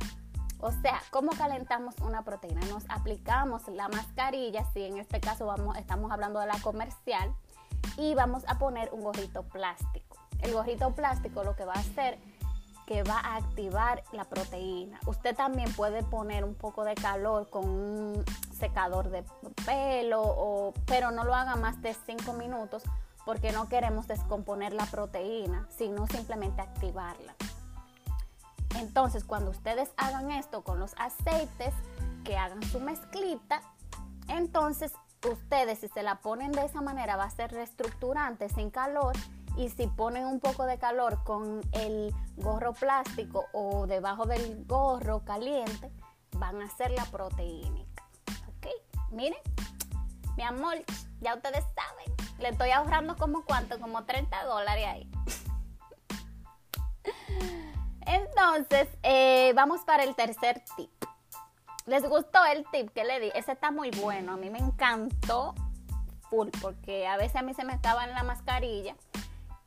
O 0.59 0.71
sea, 0.71 1.01
¿cómo 1.09 1.31
calentamos 1.31 1.95
una 2.01 2.23
proteína? 2.23 2.61
Nos 2.67 2.83
aplicamos 2.87 3.67
la 3.69 3.89
mascarilla, 3.89 4.63
si 4.73 4.83
en 4.83 4.99
este 4.99 5.19
caso 5.19 5.47
vamos, 5.47 5.75
estamos 5.75 6.11
hablando 6.11 6.39
de 6.39 6.45
la 6.45 6.59
comercial, 6.61 7.33
y 7.97 8.13
vamos 8.13 8.43
a 8.47 8.59
poner 8.59 8.93
un 8.93 9.01
gorrito 9.01 9.41
plástico. 9.41 10.17
El 10.41 10.53
gorrito 10.53 10.93
plástico 10.93 11.43
lo 11.43 11.55
que 11.55 11.65
va 11.65 11.73
a 11.73 11.79
hacer 11.79 12.19
que 12.85 13.01
va 13.01 13.19
a 13.19 13.37
activar 13.37 14.03
la 14.11 14.25
proteína. 14.25 14.99
Usted 15.07 15.35
también 15.35 15.73
puede 15.73 16.03
poner 16.03 16.43
un 16.43 16.53
poco 16.53 16.83
de 16.83 16.93
calor 16.93 17.49
con 17.49 17.67
un 17.67 18.25
secador 18.55 19.09
de 19.09 19.23
pelo, 19.65 20.75
pero 20.85 21.09
no 21.09 21.23
lo 21.23 21.33
haga 21.33 21.55
más 21.55 21.81
de 21.81 21.95
5 21.95 22.33
minutos 22.33 22.83
porque 23.27 23.51
no 23.51 23.67
queremos 23.67 24.07
descomponer 24.07 24.71
la 24.71 24.85
proteína, 24.85 25.67
sino 25.77 26.07
simplemente 26.07 26.61
activarla. 26.61 27.35
Entonces, 28.79 29.25
cuando 29.25 29.51
ustedes 29.51 29.89
hagan 29.97 30.31
esto 30.31 30.63
con 30.63 30.79
los 30.79 30.93
aceites, 30.97 31.73
que 32.23 32.37
hagan 32.37 32.63
su 32.63 32.79
mezclita, 32.79 33.61
entonces 34.29 34.93
ustedes 35.29 35.79
si 35.79 35.89
se 35.89 36.03
la 36.03 36.21
ponen 36.21 36.53
de 36.53 36.63
esa 36.63 36.79
manera 36.79 37.17
va 37.17 37.25
a 37.25 37.29
ser 37.29 37.51
reestructurante 37.51 38.47
sin 38.47 38.69
calor 38.69 39.13
y 39.57 39.67
si 39.71 39.87
ponen 39.87 40.25
un 40.25 40.39
poco 40.39 40.63
de 40.63 40.77
calor 40.77 41.21
con 41.25 41.59
el 41.73 42.15
gorro 42.37 42.71
plástico 42.71 43.47
o 43.51 43.87
debajo 43.87 44.25
del 44.25 44.63
gorro 44.65 45.25
caliente, 45.25 45.91
van 46.37 46.61
a 46.61 46.65
hacer 46.65 46.91
la 46.91 47.03
proteínica. 47.03 48.07
¿Ok? 48.47 48.67
Miren, 49.11 49.39
mi 50.37 50.43
amor, 50.43 50.77
ya 51.19 51.35
ustedes 51.35 51.65
saben, 51.75 52.16
le 52.39 52.49
estoy 52.49 52.71
ahorrando 52.71 53.15
como 53.15 53.43
cuánto, 53.43 53.79
como 53.79 54.03
30 54.05 54.43
dólares 54.45 54.85
ahí. 54.85 55.11
Entonces, 58.05 58.87
eh, 59.03 59.51
vamos 59.55 59.81
para 59.81 60.03
el 60.03 60.15
tercer 60.15 60.63
tip. 60.75 60.91
¿Les 61.85 62.07
gustó 62.07 62.43
el 62.45 62.65
tip 62.71 62.89
que 62.91 63.03
le 63.03 63.19
di? 63.19 63.31
Ese 63.33 63.51
está 63.53 63.71
muy 63.71 63.91
bueno. 63.91 64.33
A 64.33 64.37
mí 64.37 64.49
me 64.49 64.59
encantó 64.59 65.55
full 66.29 66.49
porque 66.61 67.07
a 67.07 67.17
veces 67.17 67.37
a 67.37 67.41
mí 67.41 67.53
se 67.53 67.63
me 67.63 67.73
estaba 67.73 68.03
en 68.03 68.11
la 68.11 68.23
mascarilla 68.23 68.95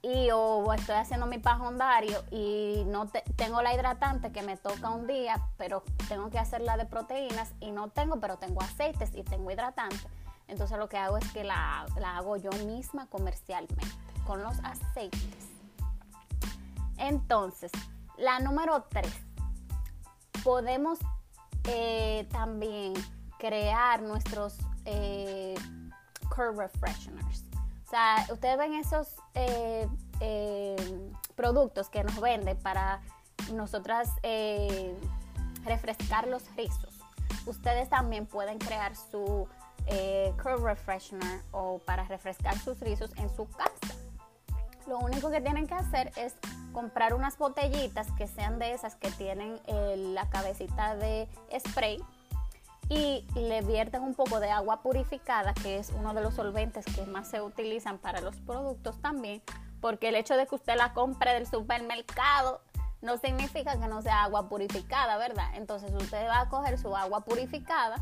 y 0.03 0.31
o 0.33 0.73
estoy 0.73 0.97
haciendo 0.97 1.27
mi 1.27 1.39
pajondario 1.39 2.23
y 2.31 2.85
no 2.87 3.09
tengo 3.37 3.61
la 3.63 3.75
hidratante 3.75 4.33
que 4.33 4.43
me 4.43 4.57
toca 4.57 4.91
un 4.91 5.07
día, 5.07 5.41
pero 5.59 5.83
tengo 6.09 6.31
que 6.31 6.39
hacer 6.39 6.63
la 6.63 6.77
de 6.77 6.87
proteínas 6.87 7.53
y 7.61 7.71
no 7.71 7.89
tengo, 7.89 8.19
pero 8.21 8.39
tengo 8.39 8.63
aceites 8.63 9.11
y 9.15 9.23
tengo 9.23 9.51
hidratante. 9.51 9.97
Entonces 10.51 10.77
lo 10.79 10.89
que 10.89 10.99
hago 10.99 11.17
es 11.17 11.33
que 11.33 11.45
la, 11.45 11.87
la 11.99 12.19
hago 12.19 12.37
yo 12.37 12.51
misma 12.67 13.07
comercialmente 13.07 13.87
con 14.27 14.43
los 14.43 14.59
aceites. 14.65 15.49
Entonces, 16.99 17.73
la 18.19 18.39
número 18.41 18.85
3. 18.91 19.07
Podemos 20.45 20.99
eh, 21.65 22.29
también 22.31 22.95
crear 23.39 24.03
nuestros 24.03 24.59
eh, 24.85 25.55
curve 26.35 26.67
refresheners. 26.67 27.45
O 27.87 27.91
sea, 27.91 28.27
ustedes 28.31 28.59
ven 28.59 28.75
esos 28.75 29.17
eh, 29.35 29.89
productos 31.35 31.89
que 31.89 32.05
nos 32.05 32.21
venden 32.21 32.57
para 32.59 33.01
nosotras 33.53 34.11
refrescar 35.65 36.29
los 36.29 36.45
rizos. 36.55 37.01
Ustedes 37.47 37.89
también 37.89 38.27
pueden 38.27 38.59
crear 38.59 38.95
su 38.95 39.49
curve 40.43 40.65
refreshener 40.65 41.43
o 41.53 41.79
para 41.79 42.05
refrescar 42.05 42.57
sus 42.59 42.81
rizos 42.81 43.11
en 43.17 43.29
su 43.35 43.49
casa. 43.49 43.95
Lo 44.87 44.99
único 44.99 45.31
que 45.31 45.41
tienen 45.41 45.67
que 45.67 45.75
hacer 45.75 46.13
es 46.17 46.35
comprar 46.73 47.15
unas 47.15 47.39
botellitas 47.39 48.09
que 48.13 48.27
sean 48.27 48.59
de 48.59 48.73
esas 48.73 48.97
que 48.97 49.11
tienen 49.13 49.61
eh, 49.67 49.95
la 49.97 50.29
cabecita 50.31 50.97
de 50.97 51.29
spray 51.59 52.03
y 52.89 53.25
le 53.37 53.63
vierten 53.63 54.03
un 54.03 54.15
poco 54.15 54.41
de 54.41 54.51
agua 54.51 54.83
purificada, 54.83 55.55
que 55.55 55.79
es 55.79 55.91
uno 55.91 56.13
de 56.13 56.23
los 56.23 56.35
solventes 56.35 56.85
que 56.85 57.07
más 57.07 57.29
se 57.29 57.41
utilizan 57.41 57.99
para 57.99 58.21
los 58.21 58.35
productos 58.37 59.01
también, 59.01 59.43
porque 59.81 60.09
el 60.09 60.17
hecho 60.17 60.37
de 60.37 60.47
que 60.47 60.57
usted 60.57 60.77
la 60.77 60.93
compre 60.93 61.35
del 61.35 61.47
supermercado 61.47 62.61
no 63.01 63.17
significa 63.17 63.79
que 63.79 63.87
no 63.87 64.03
sea 64.03 64.25
agua 64.25 64.49
purificada, 64.49 65.17
¿verdad? 65.19 65.55
Entonces 65.55 65.93
usted 65.95 66.27
va 66.27 66.41
a 66.41 66.49
coger 66.49 66.79
su 66.79 66.97
agua 66.97 67.21
purificada 67.21 67.97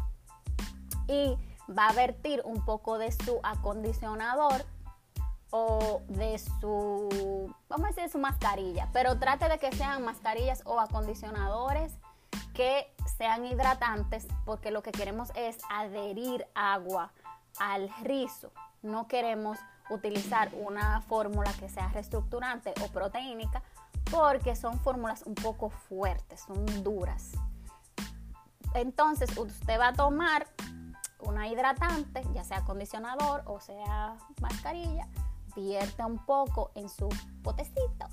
y 1.07 1.37
va 1.77 1.89
a 1.89 1.93
vertir 1.93 2.43
un 2.45 2.65
poco 2.65 2.99
de 2.99 3.13
su 3.13 3.41
acondicionador 3.43 4.65
o 5.51 6.03
de 6.09 6.39
su, 6.39 7.55
vamos 7.69 7.87
a 7.87 7.89
decir, 7.89 8.11
su 8.11 8.19
mascarilla, 8.19 8.89
pero 8.93 9.19
trate 9.19 9.49
de 9.49 9.59
que 9.59 9.73
sean 9.73 10.05
mascarillas 10.05 10.63
o 10.67 10.79
acondicionadores 10.81 11.95
que 12.55 12.93
sean 13.17 13.47
hidratantes 13.47 14.27
porque 14.45 14.71
lo 14.71 14.83
que 14.83 14.93
queremos 14.93 15.31
es 15.35 15.59
adherir 15.71 16.47
agua 16.55 17.13
al 17.59 17.89
rizo. 18.03 18.51
No 18.83 19.09
queremos 19.09 19.59
utilizar 19.91 20.51
una 20.55 21.01
fórmula 21.03 21.53
que 21.59 21.69
sea 21.69 21.89
reestructurante 21.89 22.75
o 22.83 22.89
proteínica 22.89 23.63
porque 24.11 24.57
son 24.57 24.79
fórmulas 24.81 25.23
un 25.23 25.35
poco 25.35 25.71
fuertes, 25.71 26.41
son 26.41 26.83
duras. 26.83 27.33
Entonces 28.75 29.37
usted 29.37 29.79
va 29.79 29.89
a 29.89 29.93
tomar 29.93 30.47
una 31.21 31.49
hidratante, 31.49 32.23
ya 32.33 32.45
sea 32.45 32.59
acondicionador 32.59 33.43
o 33.47 33.61
sea 33.61 34.17
mascarilla, 34.41 35.07
vierte 35.55 36.05
un 36.05 36.19
poco 36.25 36.71
en 36.75 36.89
su 36.89 37.09
potecito 37.43 38.07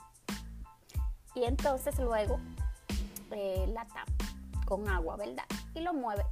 y 1.35 1.43
entonces 1.43 1.99
luego 1.99 2.39
eh, 3.31 3.65
la 3.67 3.85
tapa 3.85 4.25
con 4.65 4.87
agua, 4.87 5.15
¿verdad? 5.17 5.43
Y 5.75 5.81
lo 5.81 5.93
mueve. 5.93 6.25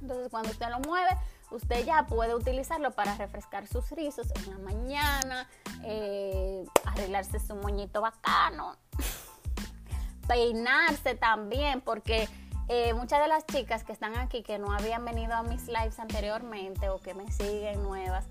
Entonces 0.00 0.28
cuando 0.30 0.50
usted 0.50 0.68
lo 0.70 0.80
mueve, 0.80 1.10
usted 1.50 1.84
ya 1.84 2.06
puede 2.06 2.34
utilizarlo 2.34 2.90
para 2.92 3.14
refrescar 3.16 3.66
sus 3.66 3.90
rizos 3.90 4.28
en 4.34 4.50
la 4.50 4.58
mañana, 4.58 5.48
eh, 5.84 6.64
arreglarse 6.84 7.38
su 7.38 7.54
moñito 7.56 8.00
bacano, 8.00 8.76
peinarse 10.28 11.14
también, 11.14 11.80
porque 11.80 12.28
eh, 12.68 12.92
muchas 12.94 13.20
de 13.20 13.28
las 13.28 13.46
chicas 13.46 13.82
que 13.82 13.92
están 13.92 14.16
aquí 14.16 14.42
que 14.42 14.58
no 14.58 14.72
habían 14.72 15.04
venido 15.04 15.34
a 15.34 15.42
mis 15.42 15.66
lives 15.68 15.98
anteriormente 15.98 16.90
o 16.90 17.00
que 17.00 17.14
me 17.14 17.30
siguen 17.32 17.82
nuevas, 17.82 18.26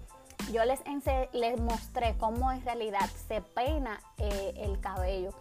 yo 0.51 0.63
les, 0.63 0.81
les 1.33 1.59
mostré 1.59 2.15
cómo 2.17 2.51
en 2.51 2.63
realidad 2.63 3.09
se 3.27 3.41
peina 3.41 3.99
eh, 4.17 4.53
el 4.57 4.79
cabello. 4.79 5.31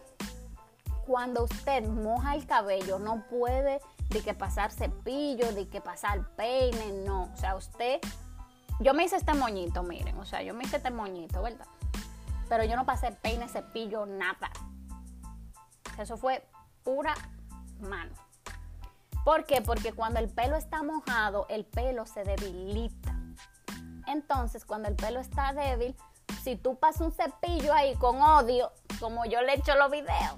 Cuando 1.06 1.44
usted 1.44 1.86
moja 1.86 2.34
el 2.34 2.46
cabello, 2.46 2.98
no 2.98 3.24
puede 3.28 3.80
de 4.08 4.22
que 4.22 4.34
pasar 4.34 4.72
cepillo, 4.72 5.52
de 5.52 5.68
que 5.68 5.80
pasar 5.80 6.28
peine, 6.34 6.92
no. 7.04 7.30
O 7.32 7.36
sea, 7.36 7.54
usted, 7.54 8.00
yo 8.80 8.94
me 8.94 9.04
hice 9.04 9.16
este 9.16 9.34
moñito, 9.34 9.82
miren, 9.82 10.18
o 10.18 10.24
sea, 10.24 10.42
yo 10.42 10.54
me 10.54 10.64
hice 10.64 10.78
este 10.78 10.90
moñito, 10.90 11.42
¿verdad? 11.42 11.66
Pero 12.48 12.64
yo 12.64 12.76
no 12.76 12.86
pasé 12.86 13.12
peine, 13.12 13.46
cepillo, 13.48 14.06
nada. 14.06 14.50
Eso 15.98 16.16
fue 16.16 16.44
pura 16.82 17.14
mano. 17.80 18.25
¿Por 19.26 19.44
qué? 19.44 19.60
Porque 19.60 19.92
cuando 19.92 20.20
el 20.20 20.28
pelo 20.28 20.54
está 20.54 20.84
mojado, 20.84 21.46
el 21.48 21.64
pelo 21.64 22.06
se 22.06 22.22
debilita. 22.22 23.12
Entonces, 24.06 24.64
cuando 24.64 24.88
el 24.88 24.94
pelo 24.94 25.18
está 25.18 25.52
débil, 25.52 25.96
si 26.44 26.54
tú 26.54 26.78
pasas 26.78 27.00
un 27.00 27.10
cepillo 27.10 27.74
ahí 27.74 27.96
con 27.96 28.22
odio, 28.22 28.70
como 29.00 29.24
yo 29.24 29.42
le 29.42 29.54
he 29.54 29.56
hecho 29.56 29.74
los 29.74 29.90
videos, 29.90 30.36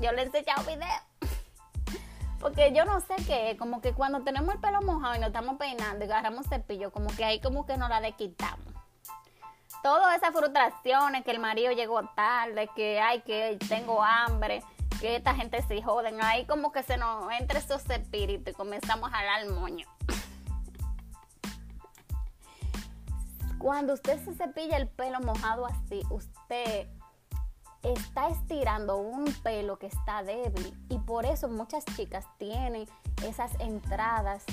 yo 0.00 0.12
le 0.12 0.22
he 0.22 0.24
enseñado 0.24 0.62
videos. 0.62 1.02
Porque 2.40 2.72
yo 2.72 2.86
no 2.86 3.00
sé 3.00 3.16
qué, 3.26 3.54
como 3.58 3.82
que 3.82 3.92
cuando 3.92 4.22
tenemos 4.22 4.54
el 4.54 4.62
pelo 4.62 4.80
mojado 4.80 5.14
y 5.16 5.18
nos 5.18 5.26
estamos 5.26 5.58
peinando 5.58 6.02
y 6.02 6.08
agarramos 6.08 6.46
cepillo, 6.48 6.90
como 6.90 7.08
que 7.14 7.26
ahí 7.26 7.38
como 7.38 7.66
que 7.66 7.76
nos 7.76 7.90
la 7.90 8.00
desquitamos. 8.00 8.64
Todas 9.82 10.16
esas 10.16 10.30
frustraciones, 10.30 11.22
que 11.22 11.32
el 11.32 11.38
marido 11.38 11.70
llegó 11.72 12.02
tarde, 12.14 12.70
que 12.74 12.98
ay, 12.98 13.20
que 13.20 13.58
tengo 13.68 14.02
hambre, 14.02 14.62
que 15.02 15.16
esta 15.16 15.34
gente 15.34 15.60
se 15.62 15.82
joden, 15.82 16.22
ahí 16.22 16.46
como 16.46 16.70
que 16.70 16.84
se 16.84 16.96
nos 16.96 17.24
entra 17.32 17.58
esos 17.58 17.90
espíritus 17.90 18.54
y 18.54 18.56
comenzamos 18.56 19.10
a 19.12 19.16
jalar 19.16 19.50
moño. 19.50 19.84
Cuando 23.58 23.94
usted 23.94 24.24
se 24.24 24.32
cepilla 24.32 24.76
el 24.76 24.88
pelo 24.88 25.18
mojado 25.18 25.66
así, 25.66 26.02
usted 26.08 26.86
está 27.82 28.28
estirando 28.28 28.98
un 28.98 29.24
pelo 29.42 29.76
que 29.76 29.88
está 29.88 30.22
débil 30.22 30.72
y 30.88 30.98
por 30.98 31.26
eso 31.26 31.48
muchas 31.48 31.84
chicas 31.96 32.24
tienen 32.38 32.88
esas 33.26 33.58
entradas, 33.58 34.44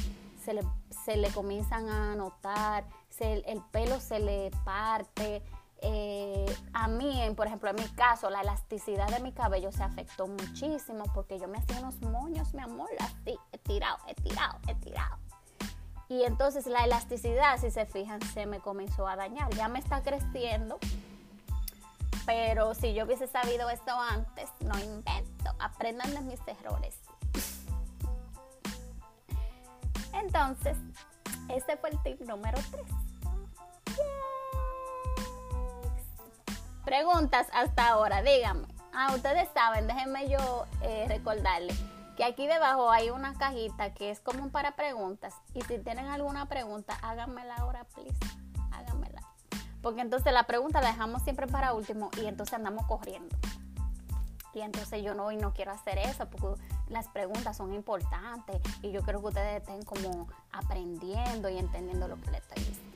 se 0.43 0.55
le, 0.55 0.63
se 1.05 1.15
le 1.15 1.29
comienzan 1.29 1.89
a 1.89 2.15
notar, 2.15 2.85
el 3.19 3.61
pelo 3.71 3.99
se 3.99 4.19
le 4.19 4.49
parte. 4.65 5.43
Eh, 5.81 6.45
a 6.73 6.87
mí, 6.87 7.21
por 7.35 7.47
ejemplo, 7.47 7.69
en 7.69 7.77
mi 7.77 7.87
caso, 7.89 8.29
la 8.29 8.41
elasticidad 8.41 9.07
de 9.07 9.19
mi 9.21 9.31
cabello 9.31 9.71
se 9.71 9.83
afectó 9.83 10.27
muchísimo 10.27 11.05
porque 11.13 11.39
yo 11.39 11.47
me 11.47 11.57
hacía 11.57 11.79
unos 11.79 12.01
moños, 12.01 12.53
mi 12.53 12.61
amor, 12.61 12.89
así, 12.99 13.37
tirado, 13.63 13.97
tirado, 14.23 14.59
tirado. 14.81 15.17
Y 16.09 16.23
entonces 16.23 16.65
la 16.65 16.83
elasticidad, 16.85 17.59
si 17.59 17.69
se 17.69 17.85
fijan, 17.85 18.19
se 18.33 18.47
me 18.47 18.59
comenzó 18.59 19.07
a 19.07 19.15
dañar. 19.15 19.53
Ya 19.53 19.67
me 19.67 19.77
está 19.77 20.01
creciendo, 20.01 20.79
pero 22.25 22.73
si 22.73 22.93
yo 22.93 23.05
hubiese 23.05 23.27
sabido 23.27 23.69
esto 23.69 23.91
antes, 23.91 24.49
no 24.61 24.77
invento. 24.79 25.51
Aprendan 25.59 26.13
de 26.15 26.21
mis 26.21 26.39
errores. 26.47 26.97
Entonces, 30.13 30.77
ese 31.47 31.77
fue 31.77 31.91
el 31.91 32.01
tip 32.01 32.21
número 32.21 32.57
3. 32.71 32.85
Preguntas 36.89 37.45
hasta 37.53 37.87
ahora, 37.89 38.23
díganme. 38.23 38.65
Ah, 38.93 39.13
ustedes 39.13 39.47
saben, 39.53 39.85
déjenme 39.85 40.27
yo 40.27 40.65
eh, 40.81 41.05
recordarles 41.07 41.79
que 42.17 42.23
aquí 42.23 42.47
debajo 42.47 42.89
hay 42.89 43.11
una 43.11 43.35
cajita 43.35 43.93
que 43.93 44.09
es 44.09 44.19
como 44.19 44.49
para 44.49 44.71
preguntas. 44.71 45.35
Y 45.53 45.61
si 45.61 45.77
tienen 45.77 46.07
alguna 46.07 46.47
pregunta, 46.47 46.97
háganmela 47.03 47.57
ahora, 47.57 47.83
please. 47.93 48.17
Háganmela. 48.71 49.21
Porque 49.83 50.01
entonces 50.01 50.33
la 50.33 50.47
pregunta 50.47 50.81
la 50.81 50.87
dejamos 50.87 51.21
siempre 51.21 51.45
para 51.45 51.73
último 51.73 52.09
y 52.19 52.25
entonces 52.25 52.55
andamos 52.55 52.87
corriendo. 52.87 53.37
Y 54.55 54.61
entonces 54.61 55.03
yo 55.03 55.13
no, 55.13 55.31
no 55.31 55.53
quiero 55.53 55.71
hacer 55.73 55.99
eso 55.99 56.27
porque 56.27 56.59
las 56.87 57.07
preguntas 57.09 57.55
son 57.55 57.71
importantes 57.71 58.61
y 58.81 58.89
yo 58.91 59.03
creo 59.03 59.21
que 59.21 59.27
ustedes 59.27 59.61
estén 59.61 59.83
como 59.83 60.27
aprendiendo 60.51 61.49
y 61.49 61.59
entendiendo 61.59 62.07
lo 62.07 62.15
que 62.19 62.31
les 62.31 62.41
estoy 62.41 62.63
diciendo. 62.63 62.88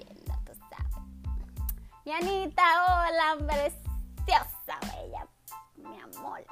Yanita, 2.06 2.63
hola, 2.84 3.46
preciosa, 3.48 4.78
bella, 4.82 5.26
mi 5.78 5.98
amor. 6.02 6.46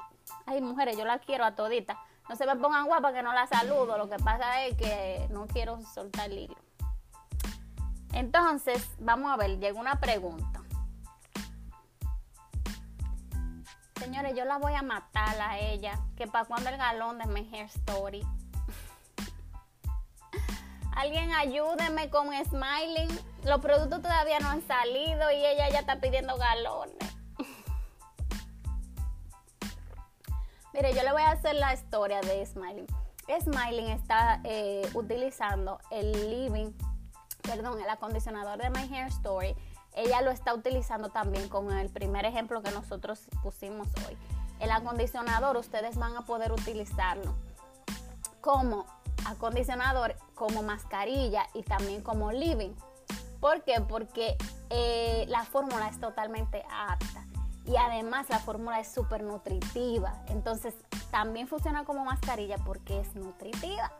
Ay, 0.46 0.62
mujeres, 0.62 0.96
yo 0.96 1.04
la 1.04 1.18
quiero 1.18 1.44
a 1.44 1.54
todita. 1.54 2.02
No 2.28 2.36
se 2.36 2.46
me 2.46 2.56
pongan 2.56 2.86
guapa 2.86 3.12
que 3.12 3.22
no 3.22 3.34
la 3.34 3.46
saludo. 3.46 3.98
Lo 3.98 4.08
que 4.08 4.16
pasa 4.16 4.64
es 4.64 4.76
que 4.78 5.26
no 5.30 5.46
quiero 5.46 5.78
soltar 5.82 6.30
el 6.30 6.38
hilo. 6.38 6.56
Entonces, 8.14 8.88
vamos 8.98 9.30
a 9.30 9.36
ver, 9.36 9.58
llegó 9.58 9.78
una 9.78 10.00
pregunta. 10.00 10.62
Señores, 13.96 14.34
yo 14.34 14.46
la 14.46 14.56
voy 14.56 14.74
a 14.74 14.82
matar 14.82 15.38
a 15.38 15.58
ella. 15.58 15.98
Que 16.16 16.26
para 16.26 16.46
cuando 16.46 16.70
el 16.70 16.78
galón 16.78 17.18
de 17.18 17.26
mi 17.26 17.40
hair 17.54 17.66
story. 17.66 18.26
Alguien 20.96 21.32
ayúdeme 21.32 22.10
con 22.10 22.28
Smiling. 22.44 23.08
Los 23.44 23.60
productos 23.60 24.02
todavía 24.02 24.40
no 24.40 24.48
han 24.48 24.66
salido 24.66 25.30
y 25.30 25.44
ella 25.44 25.68
ya 25.70 25.78
está 25.80 26.00
pidiendo 26.00 26.36
galones. 26.36 26.96
Mire, 30.72 30.94
yo 30.94 31.02
le 31.02 31.12
voy 31.12 31.22
a 31.22 31.32
hacer 31.32 31.56
la 31.56 31.74
historia 31.74 32.20
de 32.20 32.46
Smiling. 32.46 32.86
Smiling 33.40 33.88
está 33.88 34.40
eh, 34.44 34.88
utilizando 34.94 35.80
el 35.90 36.12
living, 36.30 36.72
perdón, 37.42 37.80
el 37.80 37.88
acondicionador 37.88 38.58
de 38.58 38.70
My 38.70 38.94
Hair 38.94 39.08
Story 39.08 39.56
ella 39.94 40.22
lo 40.22 40.30
está 40.30 40.54
utilizando 40.54 41.10
también 41.10 41.48
con 41.48 41.70
el 41.70 41.90
primer 41.90 42.24
ejemplo 42.24 42.62
que 42.62 42.70
nosotros 42.70 43.28
pusimos 43.42 43.88
hoy. 44.08 44.16
El 44.58 44.70
acondicionador 44.70 45.56
ustedes 45.56 45.96
van 45.96 46.16
a 46.16 46.22
poder 46.22 46.52
utilizarlo 46.52 47.34
como 48.40 48.86
acondicionador, 49.26 50.16
como 50.34 50.62
mascarilla 50.62 51.46
y 51.54 51.62
también 51.62 52.02
como 52.02 52.32
living. 52.32 52.74
¿Por 53.40 53.62
qué? 53.62 53.80
Porque 53.80 54.36
eh, 54.70 55.24
la 55.28 55.44
fórmula 55.44 55.88
es 55.88 55.98
totalmente 55.98 56.64
apta 56.70 57.24
y 57.64 57.76
además 57.76 58.28
la 58.28 58.38
fórmula 58.38 58.80
es 58.80 58.92
súper 58.92 59.22
nutritiva. 59.22 60.22
Entonces 60.28 60.74
también 61.10 61.48
funciona 61.48 61.84
como 61.84 62.04
mascarilla 62.04 62.56
porque 62.58 63.00
es 63.00 63.14
nutritiva. 63.14 63.92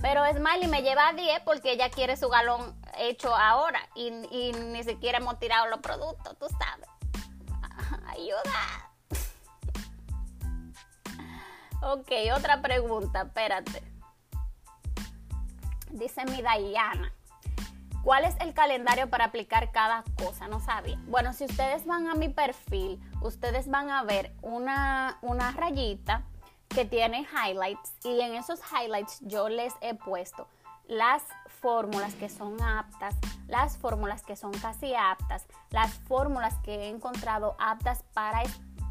Pero 0.00 0.22
Smiley 0.32 0.66
me 0.68 0.82
lleva 0.82 1.08
a 1.08 1.12
10 1.12 1.42
porque 1.44 1.72
ella 1.72 1.90
quiere 1.90 2.16
su 2.16 2.28
galón 2.28 2.74
hecho 2.98 3.34
ahora 3.34 3.80
y, 3.94 4.10
ni 4.10 4.82
siquiera 4.82 5.18
hemos 5.18 5.38
tirado 5.38 5.66
los 5.66 5.80
productos, 5.80 6.38
tú 6.38 6.46
sabes. 6.58 6.88
Ayuda. 8.06 8.89
Ok, 11.82 12.10
otra 12.36 12.62
pregunta, 12.62 13.22
espérate. 13.22 13.82
Dice 15.90 16.24
mi 16.24 16.42
Diana. 16.42 17.12
¿Cuál 18.02 18.24
es 18.24 18.34
el 18.40 18.54
calendario 18.54 19.10
para 19.10 19.26
aplicar 19.26 19.72
cada 19.72 20.04
cosa? 20.16 20.48
No 20.48 20.60
sabía. 20.60 20.98
Bueno, 21.06 21.34
si 21.34 21.44
ustedes 21.44 21.84
van 21.84 22.08
a 22.08 22.14
mi 22.14 22.30
perfil, 22.30 22.98
ustedes 23.20 23.68
van 23.68 23.90
a 23.90 24.02
ver 24.04 24.32
una, 24.40 25.18
una 25.20 25.50
rayita 25.52 26.22
que 26.68 26.84
tiene 26.84 27.26
highlights 27.30 27.92
y 28.04 28.20
en 28.20 28.34
esos 28.34 28.60
highlights 28.72 29.18
yo 29.20 29.48
les 29.48 29.74
he 29.82 29.94
puesto 29.94 30.46
las 30.86 31.22
fórmulas 31.46 32.14
que 32.14 32.28
son 32.28 32.60
aptas, 32.62 33.14
las 33.46 33.76
fórmulas 33.76 34.22
que 34.22 34.34
son 34.34 34.52
casi 34.52 34.94
aptas, 34.94 35.46
las 35.70 35.92
fórmulas 35.92 36.54
que 36.64 36.74
he 36.74 36.88
encontrado 36.88 37.54
aptas 37.60 38.02
para, 38.14 38.42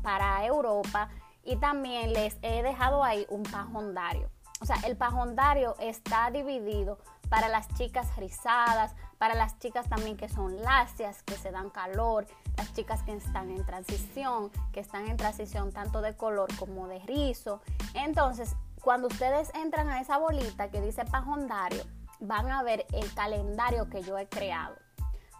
para 0.02 0.46
Europa 0.46 1.10
y 1.50 1.56
también 1.56 2.14
les 2.14 2.38
he 2.44 2.62
dejado 2.62 3.04
ahí 3.04 3.26
un 3.30 3.42
pajondario. 3.42 4.30
O 4.62 4.66
sea, 4.68 4.76
el 4.86 4.96
pajondario 4.96 5.76
está 5.80 6.30
dividido 6.30 7.00
para 7.28 7.48
las 7.48 7.68
chicas 7.74 8.16
rizadas, 8.18 8.94
para 9.18 9.34
las 9.34 9.58
chicas 9.58 9.90
también 9.90 10.16
que 10.16 10.30
son 10.30 10.62
lacias, 10.62 11.24
que 11.24 11.34
se 11.34 11.50
dan 11.50 11.72
calor, 11.72 12.28
las 12.56 12.72
chicas 12.74 13.02
que 13.02 13.14
están 13.14 13.50
en 13.50 13.66
transición, 13.66 14.52
que 14.72 14.80
están 14.80 15.08
en 15.08 15.18
transición 15.18 15.72
tanto 15.72 16.02
de 16.02 16.16
color 16.16 16.56
como 16.60 16.88
de 16.88 17.00
rizo. 17.00 17.62
Entonces, 17.96 18.56
cuando 18.84 19.08
ustedes 19.08 19.52
entran 19.56 19.90
a 19.90 20.02
esa 20.02 20.20
bolita 20.20 20.70
que 20.70 20.82
dice 20.82 21.04
pajondario, 21.06 21.84
van 22.20 22.52
a 22.52 22.62
ver 22.62 22.86
el 22.94 23.12
calendario 23.16 23.90
que 23.90 24.04
yo 24.04 24.20
he 24.20 24.28
creado. 24.28 24.76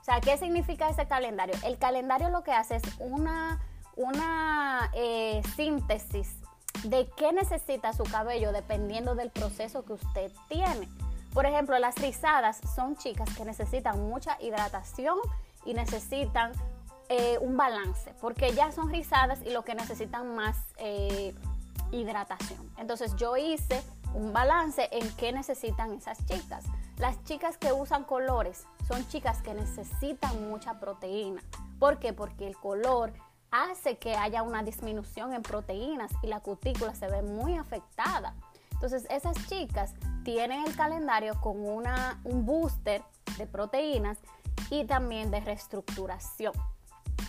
O 0.02 0.04
sea, 0.04 0.22
¿qué 0.22 0.38
significa 0.38 0.90
ese 0.90 1.08
calendario? 1.08 1.54
El 1.64 1.78
calendario 1.78 2.30
lo 2.30 2.44
que 2.44 2.52
hace 2.52 2.78
es 2.78 2.84
una, 2.98 3.60
una 4.00 4.90
eh, 4.94 5.42
síntesis 5.58 6.38
de 6.86 7.10
qué 7.18 7.34
necesita 7.34 7.92
su 7.92 8.04
cabello 8.04 8.54
dependiendo 8.54 9.14
del 9.14 9.30
proceso 9.30 9.84
que 9.84 9.94
usted 9.94 10.32
tiene. 10.48 10.88
Por 11.34 11.46
ejemplo, 11.46 11.78
las 11.80 11.96
rizadas 11.96 12.62
son 12.76 12.96
chicas 12.96 13.30
que 13.36 13.44
necesitan 13.44 14.02
mucha 14.10 14.38
hidratación 14.42 15.18
y 15.66 15.74
necesitan 15.74 16.54
eh, 17.10 17.38
un 17.42 17.58
balance, 17.58 18.14
porque 18.22 18.54
ya 18.54 18.72
son 18.72 18.90
rizadas 18.90 19.42
y 19.46 19.50
lo 19.50 19.64
que 19.64 19.76
necesitan 19.76 20.34
más 20.34 20.56
eh, 20.78 21.36
hidratación. 21.92 22.72
Entonces 22.78 23.14
yo 23.18 23.36
hice 23.36 23.84
un 24.14 24.32
balance 24.32 24.88
en 24.94 25.12
qué 25.18 25.34
necesitan 25.34 25.92
esas 25.92 26.26
chicas. 26.26 26.64
Las 26.98 27.22
chicas 27.26 27.58
que 27.58 27.74
usan 27.74 28.06
colores 28.06 28.66
son 28.88 29.06
chicas 29.10 29.42
que 29.42 29.54
necesitan 29.54 30.50
mucha 30.50 30.80
proteína. 30.80 31.44
¿Por 31.80 32.00
qué? 32.00 32.14
Porque 32.14 32.48
el 32.48 32.56
color 32.56 33.12
hace 33.52 33.98
que 33.98 34.16
haya 34.16 34.44
una 34.44 34.64
disminución 34.64 35.34
en 35.34 35.42
proteínas 35.42 36.12
y 36.22 36.28
la 36.28 36.40
cutícula 36.40 36.96
se 36.96 37.08
ve 37.08 37.22
muy 37.22 37.56
afectada. 37.58 38.36
Entonces 38.72 39.06
esas 39.10 39.36
chicas 39.48 39.94
tienen 40.24 40.66
el 40.66 40.76
calendario 40.76 41.40
con 41.42 41.60
una, 41.60 42.20
un 42.24 42.46
booster 42.46 43.04
de 43.38 43.48
proteínas 43.48 44.20
y 44.70 44.86
también 44.86 45.32
de 45.32 45.40
reestructuración. 45.42 46.54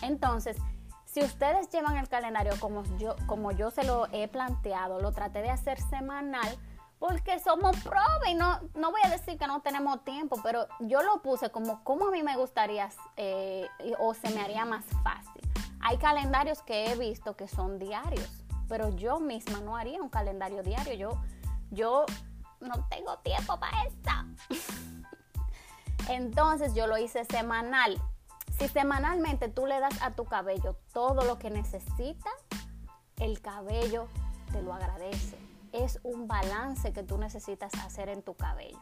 Entonces, 0.01 0.57
si 1.05 1.21
ustedes 1.21 1.69
llevan 1.69 1.97
el 1.97 2.07
calendario 2.07 2.53
como 2.59 2.83
yo, 2.97 3.15
como 3.27 3.51
yo 3.51 3.69
se 3.69 3.83
lo 3.83 4.07
he 4.13 4.27
planteado, 4.27 5.01
lo 5.01 5.11
traté 5.11 5.41
de 5.41 5.49
hacer 5.49 5.79
semanal 5.81 6.57
porque 6.99 7.39
somos 7.39 7.75
pruebas 7.77 8.29
y 8.29 8.35
no, 8.35 8.59
no 8.75 8.91
voy 8.91 9.01
a 9.03 9.09
decir 9.09 9.37
que 9.37 9.47
no 9.47 9.61
tenemos 9.61 10.03
tiempo, 10.03 10.39
pero 10.43 10.67
yo 10.79 11.01
lo 11.01 11.21
puse 11.21 11.49
como 11.49 11.83
como 11.83 12.07
a 12.07 12.11
mí 12.11 12.21
me 12.21 12.37
gustaría 12.37 12.89
eh, 13.17 13.67
o 13.97 14.13
se 14.13 14.29
me 14.29 14.39
haría 14.39 14.65
más 14.65 14.85
fácil. 15.03 15.30
Hay 15.81 15.97
calendarios 15.97 16.61
que 16.61 16.91
he 16.91 16.95
visto 16.95 17.35
que 17.35 17.47
son 17.47 17.79
diarios, 17.79 18.29
pero 18.67 18.89
yo 18.95 19.19
misma 19.19 19.61
no 19.61 19.75
haría 19.75 20.01
un 20.01 20.09
calendario 20.09 20.63
diario. 20.63 20.93
Yo, 20.93 21.21
yo 21.71 22.05
no 22.59 22.87
tengo 22.89 23.17
tiempo 23.19 23.59
para 23.59 23.83
esto. 23.85 24.11
Entonces 26.09 26.73
yo 26.73 26.87
lo 26.87 26.97
hice 26.97 27.25
semanal. 27.25 28.01
Si 28.57 28.67
semanalmente 28.67 29.49
tú 29.49 29.65
le 29.65 29.79
das 29.79 30.01
a 30.01 30.11
tu 30.11 30.25
cabello 30.25 30.75
todo 30.93 31.23
lo 31.23 31.39
que 31.39 31.49
necesita, 31.49 32.29
el 33.17 33.41
cabello 33.41 34.07
te 34.51 34.61
lo 34.61 34.73
agradece 34.73 35.51
es 35.73 35.99
un 36.03 36.27
balance 36.27 36.91
que 36.91 37.03
tú 37.03 37.17
necesitas 37.17 37.73
hacer 37.75 38.09
en 38.09 38.21
tu 38.21 38.35
cabello. 38.35 38.79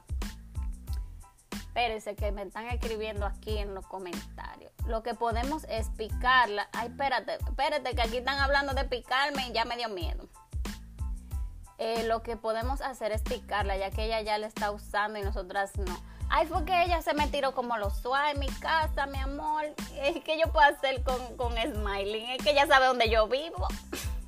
Espérense 1.69 2.15
que 2.15 2.31
me 2.31 2.41
están 2.41 2.65
escribiendo 2.65 3.27
aquí 3.27 3.59
en 3.59 3.75
los 3.75 3.85
comentarios. 3.85 4.71
Lo 4.87 5.03
que 5.03 5.13
podemos 5.13 5.65
es 5.69 5.89
picarla. 5.91 6.67
Ay, 6.73 6.87
espérate, 6.87 7.35
espérate, 7.35 7.95
que 7.95 8.01
aquí 8.01 8.17
están 8.17 8.39
hablando 8.39 8.73
de 8.73 8.85
picarme 8.85 9.47
y 9.47 9.53
ya 9.53 9.65
me 9.65 9.77
dio 9.77 9.87
miedo. 9.87 10.27
Eh, 11.77 12.05
lo 12.07 12.23
que 12.23 12.35
podemos 12.37 12.81
hacer 12.81 13.11
es 13.11 13.21
picarla, 13.21 13.77
ya 13.77 13.91
que 13.91 14.05
ella 14.05 14.19
ya 14.21 14.39
la 14.39 14.47
está 14.47 14.71
usando 14.71 15.19
y 15.19 15.21
nosotras 15.21 15.77
no. 15.77 15.95
Ay, 16.27 16.47
fue 16.47 16.65
que 16.65 16.83
ella 16.83 17.03
se 17.03 17.13
me 17.13 17.27
tiró 17.27 17.53
como 17.53 17.77
los 17.77 17.97
suave 17.99 18.31
en 18.31 18.39
mi 18.39 18.47
casa, 18.47 19.05
mi 19.05 19.19
amor. 19.19 19.65
Es 19.95 20.23
que 20.23 20.39
yo 20.39 20.51
puedo 20.51 20.65
hacer 20.65 21.03
con, 21.03 21.37
con 21.37 21.53
Smiling. 21.53 22.31
Es 22.31 22.43
que 22.43 22.49
ella 22.49 22.65
sabe 22.65 22.87
dónde 22.87 23.11
yo 23.11 23.27
vivo. 23.27 23.67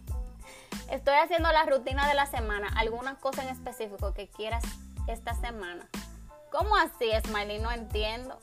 Estoy 0.92 1.16
haciendo 1.16 1.52
la 1.52 1.66
rutina 1.66 2.08
de 2.08 2.14
la 2.14 2.28
semana. 2.28 2.68
¿Alguna 2.76 3.16
cosa 3.16 3.42
en 3.42 3.50
específico 3.50 4.14
que 4.14 4.28
quieras 4.28 4.64
esta 5.08 5.34
semana? 5.34 5.90
¿Cómo 6.52 6.76
así, 6.76 7.10
Smiley? 7.26 7.60
No 7.60 7.72
entiendo. 7.72 8.40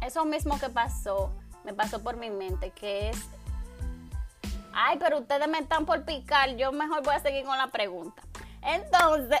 Eso 0.00 0.24
mismo 0.24 0.58
que 0.58 0.68
pasó, 0.68 1.32
me 1.64 1.74
pasó 1.74 2.02
por 2.02 2.16
mi 2.16 2.30
mente, 2.30 2.70
que 2.70 3.10
es... 3.10 3.18
Ay, 4.72 4.96
pero 4.98 5.18
ustedes 5.18 5.48
me 5.48 5.58
están 5.58 5.84
por 5.84 6.04
picar. 6.04 6.56
Yo 6.56 6.70
mejor 6.72 7.02
voy 7.02 7.14
a 7.14 7.20
seguir 7.20 7.44
con 7.44 7.58
la 7.58 7.66
pregunta. 7.68 8.22
Entonces, 8.62 9.40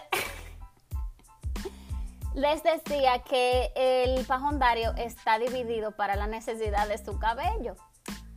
les 2.34 2.62
decía 2.62 3.20
que 3.20 3.72
el 3.76 4.26
pajondario 4.26 4.92
está 4.96 5.38
dividido 5.38 5.92
para 5.92 6.16
la 6.16 6.26
necesidad 6.26 6.88
de 6.88 6.98
su 6.98 7.18
cabello 7.18 7.76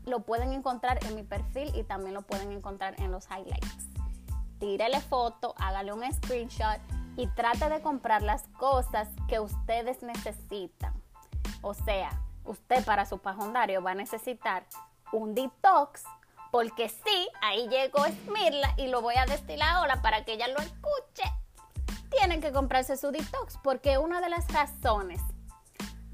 lo 0.06 0.22
pueden 0.22 0.52
encontrar 0.52 1.00
en 1.06 1.16
mi 1.16 1.24
perfil 1.24 1.72
y 1.76 1.84
también 1.84 2.14
lo 2.14 2.22
pueden 2.22 2.52
encontrar 2.52 3.00
en 3.00 3.12
los 3.12 3.26
highlights. 3.30 3.88
Tírele 4.60 5.00
foto, 5.00 5.56
hágale 5.58 5.94
un 5.94 6.04
screenshot 6.12 6.80
y 7.18 7.28
trate 7.28 7.70
de 7.70 7.82
comprar 7.82 8.22
las 8.22 8.48
cosas 8.60 9.10
que 9.28 9.40
ustedes 9.40 10.02
necesitan. 10.04 10.94
O 11.62 11.74
sea, 11.74 12.22
usted 12.46 12.84
para 12.86 13.06
su 13.06 13.20
pajondario 13.20 13.82
va 13.82 13.92
a 13.92 13.96
necesitar 13.96 14.66
un 15.12 15.36
detox, 15.36 16.04
porque 16.52 16.90
sí, 16.90 17.30
ahí 17.42 17.68
llegó 17.70 18.04
Smirla 18.06 18.74
y 18.78 18.88
lo 18.88 19.02
voy 19.02 19.16
a 19.16 19.26
destilar 19.26 19.76
ahora 19.76 20.02
para 20.02 20.26
que 20.26 20.34
ella 20.34 20.48
lo 20.48 20.60
escuche. 20.60 21.24
Tienen 22.10 22.42
que 22.42 22.52
comprarse 22.52 22.98
su 22.98 23.12
detox, 23.12 23.58
porque 23.64 23.98
una 23.98 24.22
de 24.22 24.30
las 24.30 24.52
razones 24.52 25.22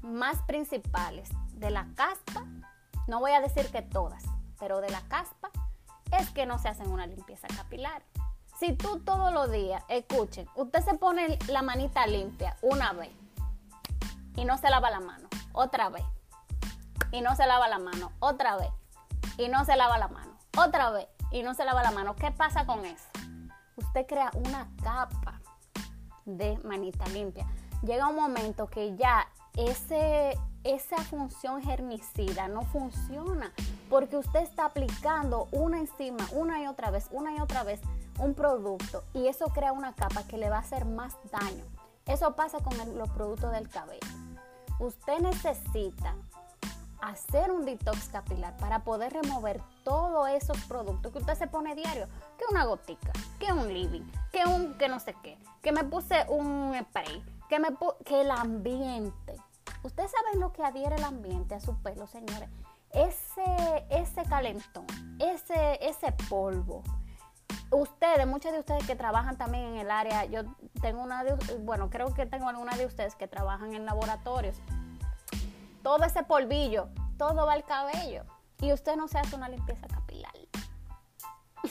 más 0.02 0.40
principales 0.42 1.28
de 1.54 1.70
la 1.70 1.86
caspa 1.96 2.44
no 3.08 3.20
voy 3.20 3.32
a 3.32 3.40
decir 3.40 3.70
que 3.70 3.82
todas, 3.82 4.22
pero 4.60 4.80
de 4.80 4.90
la 4.90 5.00
caspa, 5.08 5.50
es 6.18 6.30
que 6.30 6.46
no 6.46 6.58
se 6.58 6.68
hacen 6.68 6.90
una 6.90 7.06
limpieza 7.06 7.48
capilar. 7.48 8.02
Si 8.58 8.72
tú 8.72 8.98
todos 8.98 9.32
los 9.32 9.52
días, 9.52 9.84
escuchen, 9.88 10.48
usted 10.56 10.84
se 10.84 10.94
pone 10.94 11.38
la 11.46 11.62
manita 11.62 12.08
limpia 12.08 12.56
una 12.60 12.92
vez 12.92 13.10
y 14.34 14.44
no 14.44 14.58
se 14.58 14.68
lava 14.68 14.90
la 14.90 14.98
mano, 14.98 15.28
otra 15.52 15.90
vez, 15.90 16.02
y 17.12 17.20
no 17.20 17.36
se 17.36 17.46
lava 17.46 17.68
la 17.68 17.78
mano, 17.78 18.10
otra 18.18 18.56
vez, 18.56 18.70
y 19.36 19.46
no 19.46 19.64
se 19.64 19.76
lava 19.76 19.96
la 19.98 20.08
mano, 20.08 20.36
otra 20.56 20.90
vez, 20.90 21.06
y 21.30 21.44
no 21.44 21.54
se 21.54 21.64
lava 21.64 21.84
la 21.84 21.92
mano, 21.92 22.16
¿qué 22.16 22.32
pasa 22.32 22.66
con 22.66 22.84
eso? 22.84 23.06
Usted 23.76 24.06
crea 24.08 24.32
una 24.34 24.68
capa 24.82 25.40
de 26.24 26.58
manita 26.64 27.06
limpia. 27.06 27.46
Llega 27.82 28.08
un 28.08 28.16
momento 28.16 28.66
que 28.66 28.96
ya 28.96 29.28
ese, 29.56 30.36
esa 30.64 30.96
función 30.96 31.62
germicida 31.62 32.48
no 32.48 32.62
funciona 32.62 33.52
porque 33.88 34.16
usted 34.16 34.40
está 34.40 34.64
aplicando 34.64 35.46
una 35.52 35.78
encima, 35.78 36.26
una 36.32 36.60
y 36.60 36.66
otra 36.66 36.90
vez, 36.90 37.06
una 37.12 37.32
y 37.36 37.40
otra 37.40 37.62
vez 37.62 37.80
un 38.18 38.34
producto 38.34 39.04
y 39.14 39.28
eso 39.28 39.46
crea 39.46 39.72
una 39.72 39.94
capa 39.94 40.24
que 40.24 40.38
le 40.38 40.50
va 40.50 40.56
a 40.56 40.60
hacer 40.60 40.84
más 40.84 41.16
daño. 41.30 41.64
Eso 42.06 42.34
pasa 42.34 42.58
con 42.58 42.76
los 42.96 43.08
productos 43.10 43.52
del 43.52 43.68
cabello. 43.68 44.06
Usted 44.78 45.18
necesita 45.20 46.14
hacer 47.00 47.50
un 47.50 47.64
detox 47.64 48.08
capilar 48.08 48.56
para 48.56 48.80
poder 48.80 49.12
remover 49.12 49.60
todos 49.84 50.28
esos 50.30 50.58
productos 50.64 51.12
que 51.12 51.18
usted 51.18 51.34
se 51.34 51.46
pone 51.46 51.74
diario, 51.74 52.06
que 52.36 52.44
una 52.50 52.64
gotica, 52.64 53.12
que 53.38 53.52
un 53.52 53.68
living, 53.68 54.10
que 54.32 54.44
un 54.46 54.74
que 54.74 54.88
no 54.88 54.98
sé 54.98 55.14
qué, 55.22 55.38
que 55.62 55.72
me 55.72 55.84
puse 55.84 56.26
un 56.28 56.74
spray, 56.80 57.22
que 57.48 57.58
me 57.58 57.68
que 58.04 58.22
el 58.22 58.30
ambiente, 58.30 59.36
Ustedes 59.82 60.10
saben 60.10 60.40
lo 60.40 60.52
que 60.52 60.62
adhiere 60.62 60.96
el 60.96 61.04
ambiente 61.04 61.54
a 61.54 61.60
su 61.60 61.76
pelo, 61.76 62.06
señores. 62.06 62.48
Ese, 62.92 63.86
ese 63.90 64.22
calentón, 64.24 64.86
ese, 65.20 65.78
ese 65.86 66.12
polvo. 66.28 66.82
Ustedes, 67.70 68.26
muchos 68.26 68.52
de 68.52 68.60
ustedes 68.60 68.86
que 68.86 68.96
trabajan 68.96 69.36
también 69.36 69.64
en 69.64 69.76
el 69.76 69.90
área, 69.90 70.24
yo 70.24 70.42
tengo 70.80 71.02
una 71.02 71.22
de, 71.24 71.34
bueno, 71.58 71.90
creo 71.90 72.14
que 72.14 72.24
tengo 72.26 72.48
alguna 72.48 72.76
de 72.76 72.86
ustedes 72.86 73.14
que 73.14 73.28
trabajan 73.28 73.74
en 73.74 73.84
laboratorios. 73.84 74.56
Todo 75.82 76.04
ese 76.04 76.22
polvillo, 76.22 76.88
todo 77.18 77.46
va 77.46 77.52
al 77.52 77.64
cabello. 77.64 78.24
Y 78.60 78.72
usted 78.72 78.96
no 78.96 79.06
se 79.08 79.18
hace 79.18 79.36
una 79.36 79.48
limpieza 79.48 79.86
capilar. 79.86 80.32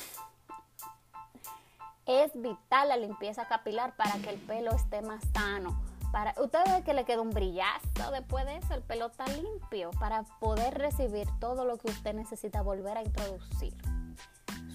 es 2.06 2.32
vital 2.42 2.90
la 2.90 2.98
limpieza 2.98 3.48
capilar 3.48 3.96
para 3.96 4.14
que 4.20 4.30
el 4.30 4.40
pelo 4.40 4.72
esté 4.72 5.02
más 5.02 5.24
sano 5.34 5.78
para, 6.12 6.34
usted 6.42 6.60
ve 6.66 6.84
que 6.84 6.94
le 6.94 7.06
queda 7.06 7.22
un 7.22 7.32
brillazo 7.32 8.12
después 8.12 8.46
de 8.46 8.58
eso, 8.58 8.74
el 8.74 8.82
pelo 8.82 9.08
está 9.08 9.28
limpio 9.28 9.92
para 10.00 10.24
poder 10.40 10.78
recibir 10.78 11.28
todo 11.40 11.66
lo 11.66 11.78
que 11.78 11.92
usted 11.92 12.14
necesita 12.14 12.62
volver 12.62 12.98
a 12.98 13.04
introducir. 13.04 13.76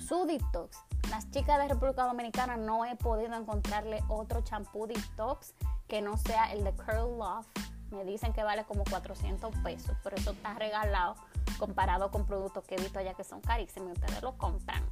Su 0.06 0.26
detox. 0.26 0.78
Las 1.12 1.30
chicas 1.30 1.58
de 1.58 1.68
República 1.68 2.04
Dominicana 2.04 2.56
no 2.56 2.86
he 2.86 2.96
podido 2.96 3.34
encontrarle 3.34 4.02
otro 4.08 4.40
champú 4.40 4.86
detox 4.86 5.52
que 5.86 6.00
no 6.00 6.16
sea 6.16 6.50
el 6.54 6.64
de 6.64 6.72
Curl 6.72 7.18
Love. 7.18 7.46
Me 7.90 8.02
dicen 8.06 8.32
que 8.32 8.42
vale 8.42 8.64
como 8.64 8.82
400 8.84 9.54
pesos, 9.62 9.94
pero 10.02 10.16
eso 10.16 10.30
está 10.30 10.54
regalado 10.54 11.16
comparado 11.58 12.10
con 12.10 12.24
productos 12.24 12.64
que 12.64 12.76
he 12.76 12.78
visto 12.78 12.98
allá 12.98 13.12
que 13.12 13.24
son 13.24 13.42
carísimos 13.42 13.90
y 13.90 13.92
ustedes 13.92 14.22
lo 14.22 14.38
compran. 14.38 14.82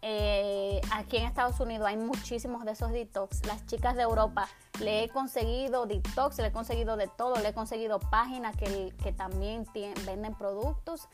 Eh, 0.00 0.80
aquí 0.92 1.16
en 1.16 1.24
Estados 1.24 1.58
Unidos 1.58 1.88
hay 1.88 1.96
muchísimos 1.96 2.64
de 2.64 2.70
esos 2.70 2.92
detox. 2.92 3.44
Las 3.46 3.66
chicas 3.66 3.96
de 3.96 4.02
Europa 4.02 4.46
le 4.78 5.02
he 5.02 5.08
conseguido 5.08 5.86
detox, 5.86 6.38
le 6.38 6.46
he 6.46 6.52
conseguido 6.52 6.96
de 6.96 7.08
todo, 7.08 7.34
le 7.40 7.48
he 7.48 7.52
conseguido 7.52 7.98
páginas 7.98 8.56
que, 8.56 9.12
también 9.16 9.66
venden 10.04 10.34
productos. 10.34 11.08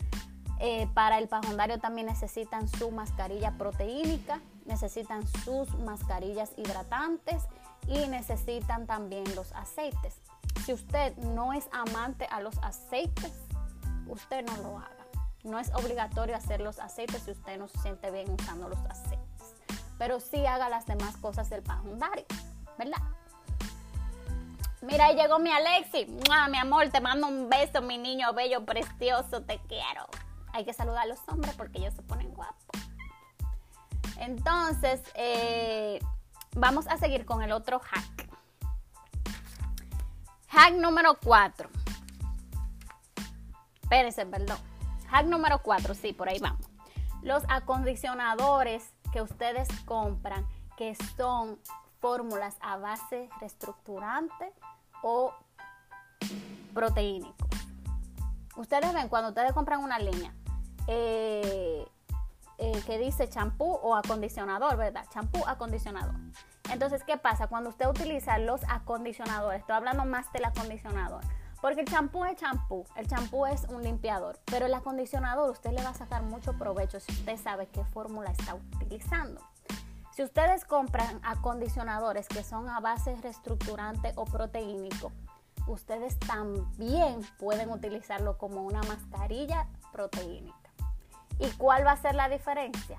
Eh, 0.61 0.89
para 0.95 1.19
el 1.19 1.29
pajondario 1.29 1.79
también 1.81 2.07
necesitan 2.07 2.69
su 2.69 2.91
mascarilla 2.91 3.53
proteínica, 3.59 4.41
necesitan 4.65 5.27
sus 5.27 5.69
mascarillas 5.79 6.53
hidratantes 6.57 7.43
y 7.89 8.07
necesitan 8.07 8.87
también 8.87 9.25
los 9.35 9.53
aceites. 9.53 10.21
Si 10.65 10.73
usted 10.73 11.17
no 11.17 11.53
es 11.53 11.69
amante 11.73 12.27
a 12.31 12.41
los 12.41 12.57
aceites, 12.63 13.33
usted 14.07 14.45
no 14.45 14.57
lo 14.59 14.79
haga. 14.79 14.91
No 15.43 15.59
es 15.59 15.73
obligatorio 15.75 16.37
hacer 16.37 16.61
los 16.61 16.79
aceites 16.79 17.23
si 17.25 17.33
usted 17.33 17.59
no 17.59 17.67
se 17.67 17.79
siente 17.79 18.11
bien 18.13 18.31
usando 18.31 18.69
los 18.69 18.79
aceites. 18.89 19.57
Pero 19.99 20.21
sí 20.21 20.47
haga 20.47 20.69
las 20.69 20.87
demás 20.87 21.17
cosas 21.17 21.51
del 21.51 21.63
pajondario, 21.63 22.25
¿verdad? 22.79 22.99
Mira, 24.83 25.07
ahí 25.07 25.17
llegó 25.17 25.39
mi 25.39 25.51
Alexi. 25.51 26.07
Mi 26.51 26.59
amor, 26.59 26.89
te 26.91 27.01
mando 27.01 27.29
un 27.29 27.49
beso, 27.49 27.83
mi 27.83 27.99
niño 27.99 28.33
bello, 28.33 28.65
precioso, 28.65 29.43
te 29.43 29.61
quiero. 29.69 30.07
Hay 30.53 30.65
que 30.65 30.73
saludar 30.73 31.05
a 31.05 31.07
los 31.07 31.21
hombres 31.29 31.55
porque 31.55 31.79
ellos 31.79 31.95
se 31.95 32.03
ponen 32.03 32.33
guapos. 32.35 32.63
Entonces, 34.19 35.03
eh, 35.15 35.99
vamos 36.55 36.87
a 36.87 36.97
seguir 36.97 37.25
con 37.25 37.43
el 37.43 37.53
otro 37.53 37.81
hack. 37.81 38.29
Hack 40.49 40.75
número 40.75 41.19
4. 41.25 41.71
Espérense, 43.83 44.27
perdón. 44.27 44.59
Hack 45.09 45.27
número 45.27 45.63
4, 45.63 45.95
sí, 45.95 46.13
por 46.13 46.29
ahí 46.29 46.39
vamos. 46.39 46.67
Los 47.23 47.43
acondicionadores 47.49 48.93
que 49.13 49.23
ustedes 49.23 49.69
compran 49.87 50.47
que 50.77 50.95
son 51.17 51.59
fórmulas 52.01 52.57
a 52.61 52.77
base 52.77 53.29
reestructurante 53.41 54.53
o 55.03 55.33
proteínico. 56.75 57.49
Ustedes 58.57 58.93
ven 58.93 59.09
cuando 59.09 59.31
ustedes 59.31 59.53
compran 59.53 59.81
una 59.81 59.99
línea 59.99 60.35
eh, 60.87 61.87
eh, 62.59 62.83
que 62.87 62.99
dice 62.99 63.29
champú 63.29 63.65
o 63.65 63.95
acondicionador, 63.95 64.77
¿verdad? 64.77 65.05
Champú, 65.13 65.43
acondicionador. 65.47 66.15
Entonces, 66.71 67.03
¿qué 67.05 67.17
pasa? 67.17 67.49
Cuando 67.49 67.71
usted 67.71 67.89
utiliza 67.89 68.39
los 68.39 68.61
acondicionadores, 68.69 69.61
estoy 69.61 69.77
hablando 69.77 70.05
más 70.05 70.33
del 70.33 70.45
acondicionador, 70.45 71.23
porque 71.61 71.81
el 71.81 71.89
champú 71.89 72.25
es 72.25 72.37
champú, 72.37 72.85
el 72.97 73.09
champú 73.09 73.47
es 73.47 73.65
un 73.65 73.83
limpiador, 73.83 74.39
pero 74.45 74.67
el 74.67 74.75
acondicionador 74.75 75.51
usted 75.51 75.73
le 75.73 75.83
va 75.83 75.91
a 75.91 75.95
sacar 75.95 76.23
mucho 76.23 76.53
provecho 76.55 77.01
si 77.01 77.13
usted 77.13 77.37
sabe 77.37 77.67
qué 77.67 77.85
fórmula 77.85 78.31
está 78.31 78.55
utilizando. 78.55 79.41
Si 80.15 80.23
ustedes 80.23 80.65
compran 80.65 81.21
acondicionadores 81.23 82.29
que 82.29 82.45
son 82.45 82.69
a 82.69 82.81
base 82.81 83.17
reestructurante 83.23 84.13
o 84.17 84.25
proteínico, 84.25 85.11
ustedes 85.67 86.19
también 86.19 87.23
pueden 87.39 87.71
utilizarlo 87.71 88.37
como 88.37 88.63
una 88.63 88.83
mascarilla 88.83 89.67
proteínica. 89.91 90.62
¿Y 91.43 91.51
cuál 91.57 91.85
va 91.85 91.93
a 91.93 91.97
ser 91.97 92.15
la 92.15 92.29
diferencia? 92.29 92.99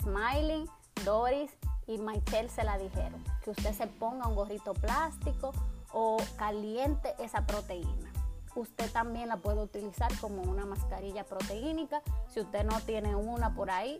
Smiling, 0.00 0.66
Doris 1.04 1.50
y 1.86 1.98
Michelle 1.98 2.48
se 2.48 2.64
la 2.64 2.78
dijeron, 2.78 3.22
que 3.42 3.50
usted 3.50 3.74
se 3.74 3.86
ponga 3.86 4.26
un 4.26 4.34
gorrito 4.34 4.72
plástico 4.72 5.52
o 5.92 6.16
caliente 6.38 7.14
esa 7.18 7.44
proteína. 7.46 8.10
Usted 8.56 8.90
también 8.90 9.28
la 9.28 9.36
puede 9.36 9.62
utilizar 9.62 10.16
como 10.18 10.42
una 10.42 10.64
mascarilla 10.64 11.24
proteínica. 11.24 12.00
Si 12.28 12.40
usted 12.40 12.64
no 12.64 12.80
tiene 12.80 13.14
una 13.14 13.54
por 13.54 13.70
ahí 13.70 13.98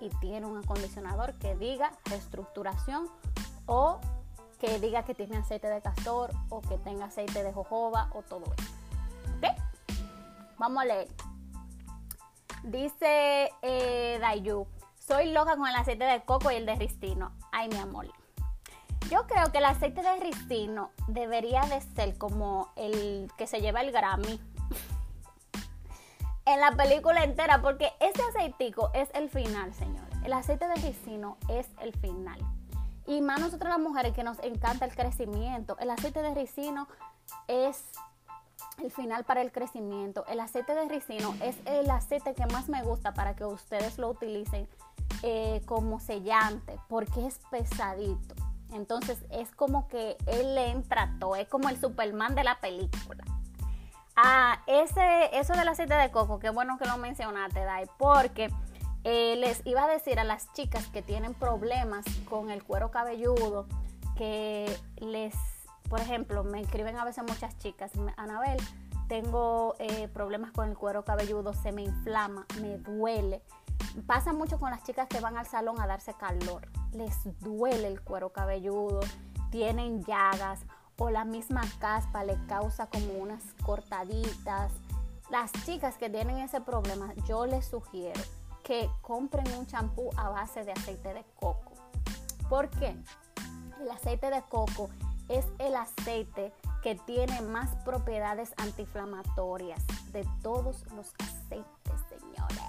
y 0.00 0.08
tiene 0.20 0.46
un 0.46 0.56
acondicionador 0.56 1.34
que 1.34 1.54
diga 1.54 1.92
reestructuración 2.06 3.08
o 3.66 4.00
que 4.58 4.78
diga 4.80 5.04
que 5.04 5.14
tiene 5.14 5.36
aceite 5.36 5.68
de 5.68 5.82
castor 5.82 6.30
o 6.48 6.62
que 6.62 6.78
tenga 6.78 7.06
aceite 7.06 7.42
de 7.42 7.52
jojoba 7.52 8.08
o 8.14 8.22
todo 8.22 8.44
eso. 8.46 8.72
¿Ok? 9.36 9.54
Vamos 10.56 10.82
a 10.82 10.86
leer. 10.86 11.08
Dice 12.64 13.50
eh, 13.62 14.18
Dayu, 14.20 14.66
soy 14.98 15.32
loca 15.32 15.56
con 15.56 15.68
el 15.68 15.76
aceite 15.76 16.04
de 16.04 16.22
coco 16.22 16.50
y 16.50 16.56
el 16.56 16.66
de 16.66 16.74
ricino. 16.74 17.32
Ay, 17.52 17.68
mi 17.68 17.78
amor. 17.78 18.06
Yo 19.10 19.26
creo 19.26 19.50
que 19.50 19.58
el 19.58 19.64
aceite 19.64 20.02
de 20.02 20.20
ricino 20.20 20.90
debería 21.06 21.62
de 21.62 21.80
ser 21.80 22.18
como 22.18 22.68
el 22.76 23.32
que 23.38 23.46
se 23.46 23.60
lleva 23.60 23.80
el 23.80 23.90
Grammy 23.90 24.38
en 26.44 26.60
la 26.60 26.72
película 26.72 27.24
entera, 27.24 27.62
porque 27.62 27.90
ese 28.00 28.22
aceitico 28.22 28.90
es 28.92 29.08
el 29.14 29.30
final, 29.30 29.72
señores. 29.72 30.14
El 30.24 30.34
aceite 30.34 30.68
de 30.68 30.74
ricino 30.74 31.38
es 31.48 31.68
el 31.80 31.94
final. 31.94 32.38
Y 33.06 33.22
más 33.22 33.40
nosotros 33.40 33.70
las 33.70 33.80
mujeres 33.80 34.12
que 34.12 34.22
nos 34.22 34.38
encanta 34.40 34.84
el 34.84 34.94
crecimiento, 34.94 35.78
el 35.78 35.88
aceite 35.88 36.20
de 36.20 36.34
ricino 36.34 36.86
es 37.46 37.82
el 38.82 38.90
final 38.90 39.24
para 39.24 39.42
el 39.42 39.52
crecimiento. 39.52 40.24
El 40.26 40.40
aceite 40.40 40.74
de 40.74 40.88
ricino 40.88 41.34
es 41.42 41.56
el 41.64 41.90
aceite 41.90 42.34
que 42.34 42.46
más 42.46 42.68
me 42.68 42.82
gusta 42.82 43.14
para 43.14 43.34
que 43.34 43.44
ustedes 43.44 43.98
lo 43.98 44.10
utilicen 44.10 44.68
eh, 45.22 45.62
como 45.66 46.00
sellante, 46.00 46.78
porque 46.88 47.26
es 47.26 47.40
pesadito. 47.50 48.34
Entonces 48.72 49.18
es 49.30 49.50
como 49.54 49.88
que 49.88 50.16
él 50.26 50.54
le 50.54 50.70
entra 50.70 51.14
todo, 51.18 51.36
es 51.36 51.48
como 51.48 51.68
el 51.68 51.80
Superman 51.80 52.34
de 52.34 52.44
la 52.44 52.60
película. 52.60 53.24
Ah, 54.14 54.62
ese, 54.66 55.30
eso 55.32 55.54
del 55.54 55.68
aceite 55.68 55.94
de 55.94 56.10
coco, 56.10 56.38
qué 56.38 56.50
bueno 56.50 56.76
que 56.76 56.86
lo 56.86 56.96
mencionaste, 56.98 57.64
Dai, 57.64 57.86
porque 57.98 58.50
eh, 59.04 59.36
les 59.36 59.64
iba 59.64 59.84
a 59.84 59.88
decir 59.88 60.18
a 60.18 60.24
las 60.24 60.52
chicas 60.52 60.86
que 60.88 61.02
tienen 61.02 61.34
problemas 61.34 62.04
con 62.28 62.50
el 62.50 62.64
cuero 62.64 62.90
cabelludo, 62.90 63.66
que 64.16 64.76
les, 64.96 65.34
por 65.88 66.00
ejemplo, 66.00 66.44
me 66.44 66.60
escriben 66.60 66.96
a 66.96 67.04
veces 67.04 67.24
muchas 67.24 67.56
chicas, 67.58 67.92
Anabel, 68.16 68.58
tengo 69.08 69.74
eh, 69.78 70.08
problemas 70.08 70.52
con 70.52 70.68
el 70.68 70.76
cuero 70.76 71.04
cabelludo, 71.04 71.54
se 71.54 71.72
me 71.72 71.82
inflama, 71.82 72.46
me 72.60 72.78
duele. 72.78 73.42
Pasa 74.06 74.32
mucho 74.32 74.58
con 74.58 74.70
las 74.70 74.82
chicas 74.82 75.08
que 75.08 75.20
van 75.20 75.36
al 75.36 75.46
salón 75.46 75.80
a 75.80 75.86
darse 75.86 76.12
calor, 76.14 76.68
les 76.92 77.16
duele 77.40 77.88
el 77.88 78.00
cuero 78.02 78.30
cabelludo, 78.30 79.00
tienen 79.50 80.04
llagas 80.04 80.60
o 80.98 81.10
la 81.10 81.24
misma 81.24 81.62
caspa 81.78 82.24
le 82.24 82.36
causa 82.46 82.88
como 82.88 83.14
unas 83.14 83.42
cortaditas. 83.64 84.72
Las 85.30 85.52
chicas 85.64 85.96
que 85.96 86.10
tienen 86.10 86.38
ese 86.38 86.60
problema, 86.60 87.14
yo 87.26 87.46
les 87.46 87.66
sugiero 87.66 88.20
que 88.62 88.90
compren 89.00 89.46
un 89.56 89.66
champú 89.66 90.10
a 90.16 90.28
base 90.28 90.64
de 90.64 90.72
aceite 90.72 91.14
de 91.14 91.24
coco. 91.38 91.72
¿Por 92.48 92.68
qué? 92.68 92.94
El 93.80 93.90
aceite 93.90 94.30
de 94.30 94.42
coco 94.42 94.90
es 95.28 95.46
el 95.58 95.74
aceite 95.76 96.52
que 96.82 96.94
tiene 96.94 97.40
más 97.42 97.74
propiedades 97.84 98.52
antiinflamatorias 98.56 99.84
de 100.12 100.26
todos 100.42 100.84
los 100.94 101.12
aceites, 101.18 101.66
señores. 102.08 102.62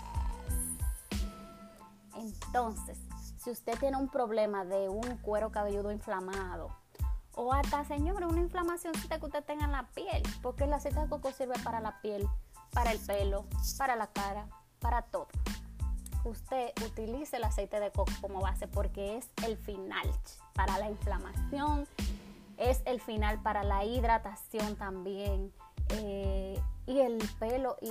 Entonces, 2.15 2.97
si 3.37 3.51
usted 3.51 3.77
tiene 3.79 3.97
un 3.97 4.09
problema 4.09 4.65
de 4.65 4.89
un 4.89 5.17
cuero 5.17 5.51
cabelludo 5.51 5.91
inflamado, 5.91 6.75
o 7.35 7.53
hasta, 7.53 7.85
señora, 7.85 8.27
una 8.27 8.41
inflamación 8.41 8.93
que 8.93 9.25
usted 9.25 9.43
tenga 9.45 9.65
en 9.65 9.71
la 9.71 9.87
piel, 9.95 10.21
porque 10.41 10.65
el 10.65 10.73
aceite 10.73 10.99
de 10.99 11.07
coco 11.07 11.31
sirve 11.31 11.57
para 11.63 11.79
la 11.79 12.01
piel, 12.01 12.27
para 12.73 12.91
el 12.91 12.99
pelo, 12.99 13.45
para 13.77 13.95
la 13.95 14.07
cara, 14.07 14.47
para 14.79 15.03
todo 15.03 15.27
usted 16.25 16.71
utilice 16.85 17.37
el 17.37 17.43
aceite 17.43 17.79
de 17.79 17.91
coco 17.91 18.11
como 18.21 18.41
base 18.41 18.67
porque 18.67 19.17
es 19.17 19.29
el 19.45 19.57
final 19.57 20.09
para 20.53 20.77
la 20.77 20.89
inflamación, 20.89 21.87
es 22.59 22.81
el 22.85 23.01
final 23.01 23.41
para 23.41 23.63
la 23.63 23.83
hidratación 23.85 24.75
también. 24.75 25.53
Eh, 25.89 26.61
y 26.85 26.99
el 26.99 27.17
pelo 27.39 27.77
y, 27.81 27.89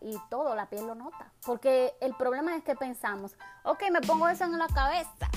y 0.00 0.16
todo, 0.28 0.54
la 0.54 0.66
piel 0.66 0.86
lo 0.86 0.94
nota. 0.94 1.32
Porque 1.44 1.94
el 2.00 2.14
problema 2.14 2.56
es 2.56 2.62
que 2.62 2.74
pensamos, 2.74 3.36
ok, 3.64 3.82
me 3.92 4.00
pongo 4.00 4.28
eso 4.28 4.44
en 4.44 4.58
la 4.58 4.68
cabeza 4.68 5.30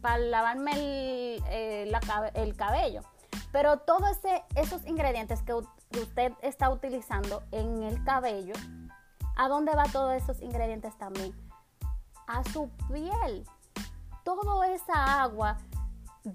para 0.00 0.18
lavarme 0.18 0.72
el, 0.72 1.42
eh, 1.48 1.92
el 2.34 2.56
cabello. 2.56 3.02
Pero 3.52 3.78
todos 3.78 4.18
esos 4.54 4.86
ingredientes 4.86 5.42
que 5.42 5.54
usted 5.54 6.32
está 6.42 6.70
utilizando 6.70 7.42
en 7.50 7.82
el 7.82 8.04
cabello, 8.04 8.54
¿a 9.36 9.48
dónde 9.48 9.74
va 9.74 9.84
todos 9.84 10.12
esos 10.14 10.40
ingredientes 10.42 10.96
también? 10.98 11.34
a 12.28 12.44
su 12.52 12.70
piel. 12.92 13.44
Toda 14.22 14.68
esa 14.68 15.22
agua 15.22 15.56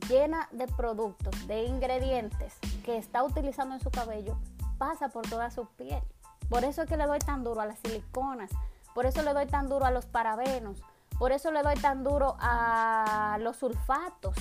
llena 0.08 0.48
de 0.52 0.68
productos, 0.68 1.48
de 1.48 1.64
ingredientes 1.66 2.58
que 2.84 2.98
está 2.98 3.24
utilizando 3.24 3.76
en 3.76 3.82
su 3.82 3.92
cabello, 3.92 4.38
pasa 4.78 5.10
por 5.10 5.28
toda 5.28 5.52
su 5.52 5.68
piel. 5.68 6.02
Por 6.50 6.64
eso 6.64 6.84
es 6.84 6.90
que 6.90 6.98
le 6.98 7.06
doy 7.06 7.20
tan 7.20 7.44
duro 7.44 7.62
a 7.62 7.66
las 7.66 7.80
siliconas, 7.80 8.52
por 8.94 9.06
eso 9.06 9.22
le 9.24 9.34
doy 9.34 9.46
tan 9.48 9.70
duro 9.70 9.86
a 9.86 9.92
los 9.92 10.06
parabenos, 10.06 10.82
por 11.18 11.32
eso 11.32 11.52
le 11.52 11.64
doy 11.64 11.76
tan 11.76 12.04
duro 12.04 12.36
a 12.40 13.38
los 13.40 13.58
sulfatos. 13.58 14.36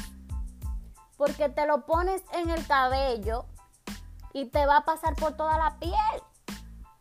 Porque 1.17 1.49
te 1.49 1.67
lo 1.67 1.87
pones 1.87 2.23
en 2.33 2.51
el 2.51 2.67
cabello 2.67 3.45
y 4.33 4.47
te 4.47 4.67
va 4.67 4.79
a 4.79 4.85
pasar 4.85 5.15
por 5.15 5.37
toda 5.37 5.57
la 5.57 5.79
piel. 5.79 5.95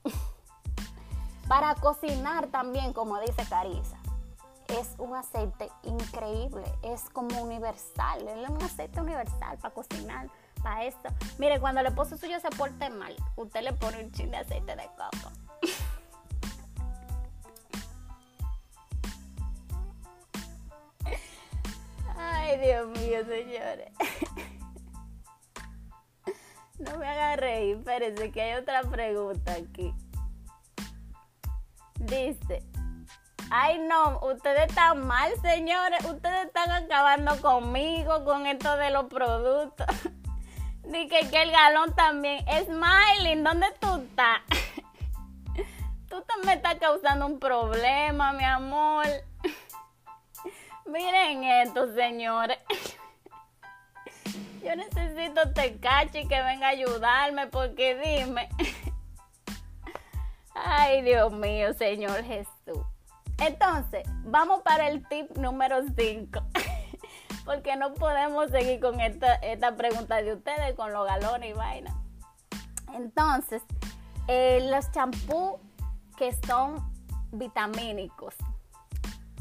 Para 1.47 1.73
cocinar 1.75 2.47
también, 2.47 2.93
como 2.93 3.19
dice 3.19 3.43
Carisa 3.49 4.00
es 4.79 4.95
un 4.97 5.13
aceite 5.15 5.69
increíble, 5.83 6.63
es 6.83 7.09
como 7.09 7.41
universal, 7.41 8.27
es 8.27 8.49
un 8.49 8.61
aceite 8.63 9.01
universal 9.01 9.57
para 9.57 9.73
cocinar, 9.73 10.29
para 10.63 10.85
esto. 10.85 11.09
Mire, 11.37 11.59
cuando 11.59 11.81
el 11.81 11.87
esposo 11.87 12.17
suyo 12.17 12.39
se 12.39 12.49
porte 12.51 12.89
mal, 12.89 13.13
usted 13.35 13.61
le 13.61 13.73
pone 13.73 14.01
un 14.03 14.11
chin 14.11 14.31
de 14.31 14.37
aceite 14.37 14.75
de 14.75 14.87
coco. 14.97 15.31
Ay, 22.17 22.57
Dios 22.59 22.87
mío, 22.87 23.25
señores. 23.25 23.91
No 26.79 26.97
me 26.97 27.07
haga 27.07 27.35
reír, 27.35 27.77
espérense 27.77 28.31
que 28.31 28.41
hay 28.41 28.59
otra 28.59 28.81
pregunta 28.81 29.53
aquí. 29.53 29.93
Dice, 31.99 32.63
Ay, 33.53 33.79
no, 33.79 34.17
ustedes 34.21 34.69
están 34.69 35.05
mal, 35.05 35.29
señores. 35.41 36.05
Ustedes 36.05 36.45
están 36.45 36.71
acabando 36.71 37.35
conmigo 37.41 38.23
con 38.23 38.47
esto 38.47 38.77
de 38.77 38.91
los 38.91 39.07
productos. 39.07 39.87
Dije 40.83 41.29
que 41.29 41.41
el 41.41 41.51
galón 41.51 41.93
también. 41.93 42.45
Smiling, 42.47 43.43
¿dónde 43.43 43.67
tú 43.81 43.97
estás? 43.97 44.39
Tú 46.09 46.21
también 46.23 46.57
estás 46.57 46.75
causando 46.75 47.25
un 47.25 47.39
problema, 47.39 48.31
mi 48.31 48.45
amor. 48.45 49.05
Miren 50.85 51.43
esto, 51.43 51.93
señores. 51.93 52.57
Yo 54.63 54.75
necesito 54.77 55.51
Tecachi 55.53 56.25
que 56.27 56.41
venga 56.41 56.67
a 56.67 56.71
ayudarme 56.71 57.47
porque 57.47 57.95
dime. 57.95 58.47
Ay, 60.53 61.01
Dios 61.01 61.33
mío, 61.33 61.73
Señor 61.73 62.23
Jesús. 62.23 62.90
Entonces, 63.41 64.03
vamos 64.23 64.61
para 64.61 64.87
el 64.87 65.03
tip 65.07 65.35
número 65.35 65.81
5. 65.97 66.41
Porque 67.45 67.75
no 67.75 67.95
podemos 67.95 68.51
seguir 68.51 68.79
con 68.79 69.01
esta, 69.01 69.39
pregunta 69.75 70.21
de 70.21 70.33
ustedes, 70.33 70.75
con 70.75 70.93
los 70.93 71.07
galones 71.07 71.49
y 71.49 71.53
vaina. 71.53 71.99
Entonces, 72.93 73.63
eh, 74.27 74.69
los 74.69 74.91
champús 74.91 75.53
que 76.17 76.33
son 76.45 76.87
vitamínicos. 77.31 78.35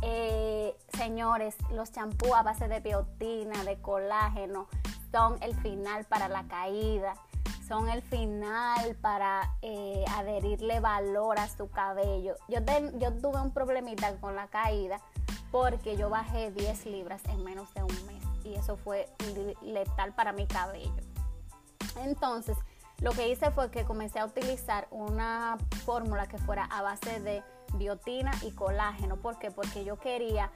Eh, 0.01 0.75
señores, 0.97 1.55
los 1.71 1.93
champús 1.93 2.31
a 2.35 2.43
base 2.43 2.69
de 2.69 2.81
biotina, 2.81 3.65
de 3.65 3.83
colágeno, 3.83 4.67
son 5.13 5.37
el 5.43 5.55
final 5.61 6.07
para 6.07 6.29
la 6.29 6.45
caída, 6.45 7.13
son 7.71 7.89
el 7.89 8.03
final 8.03 8.97
para 8.97 9.55
eh, 9.63 10.05
adherirle 10.17 10.81
valor 10.81 11.39
a 11.39 11.49
su 11.49 11.71
cabello. 11.71 12.35
Yo, 12.49 12.65
tuve 12.65 13.41
un 13.41 13.53
problemita 13.53 14.13
con 14.17 14.35
la 14.35 14.49
caída 14.49 15.01
porque 15.53 15.97
yo 15.97 16.11
bajé 16.11 16.51
10 16.51 16.87
libras 16.87 17.23
en 17.27 17.45
menos 17.45 17.73
de 17.75 17.85
un 17.85 18.07
mes 18.07 18.25
y 18.43 18.57
eso 18.57 18.77
fue 18.77 19.09
letal 19.63 20.13
para 20.15 20.33
mi 20.33 20.49
cabello. 20.49 20.91
Entonces, 21.99 22.57
lo 23.01 23.13
que 23.13 23.29
hice 23.29 23.53
fue 23.53 23.71
que 23.71 23.85
comencé 23.85 24.19
a 24.19 24.25
utilizar 24.25 24.89
una 24.91 25.57
fórmula 25.85 26.27
que 26.27 26.39
fuera 26.39 26.65
a 26.65 26.83
base 26.83 27.21
de 27.21 27.45
biotina 27.75 28.33
y 28.43 28.51
colágeno. 28.51 29.15
¿Por 29.15 29.39
qué? 29.39 29.53
Porque 29.53 29.85
yo 29.85 29.97
quería 29.97 30.51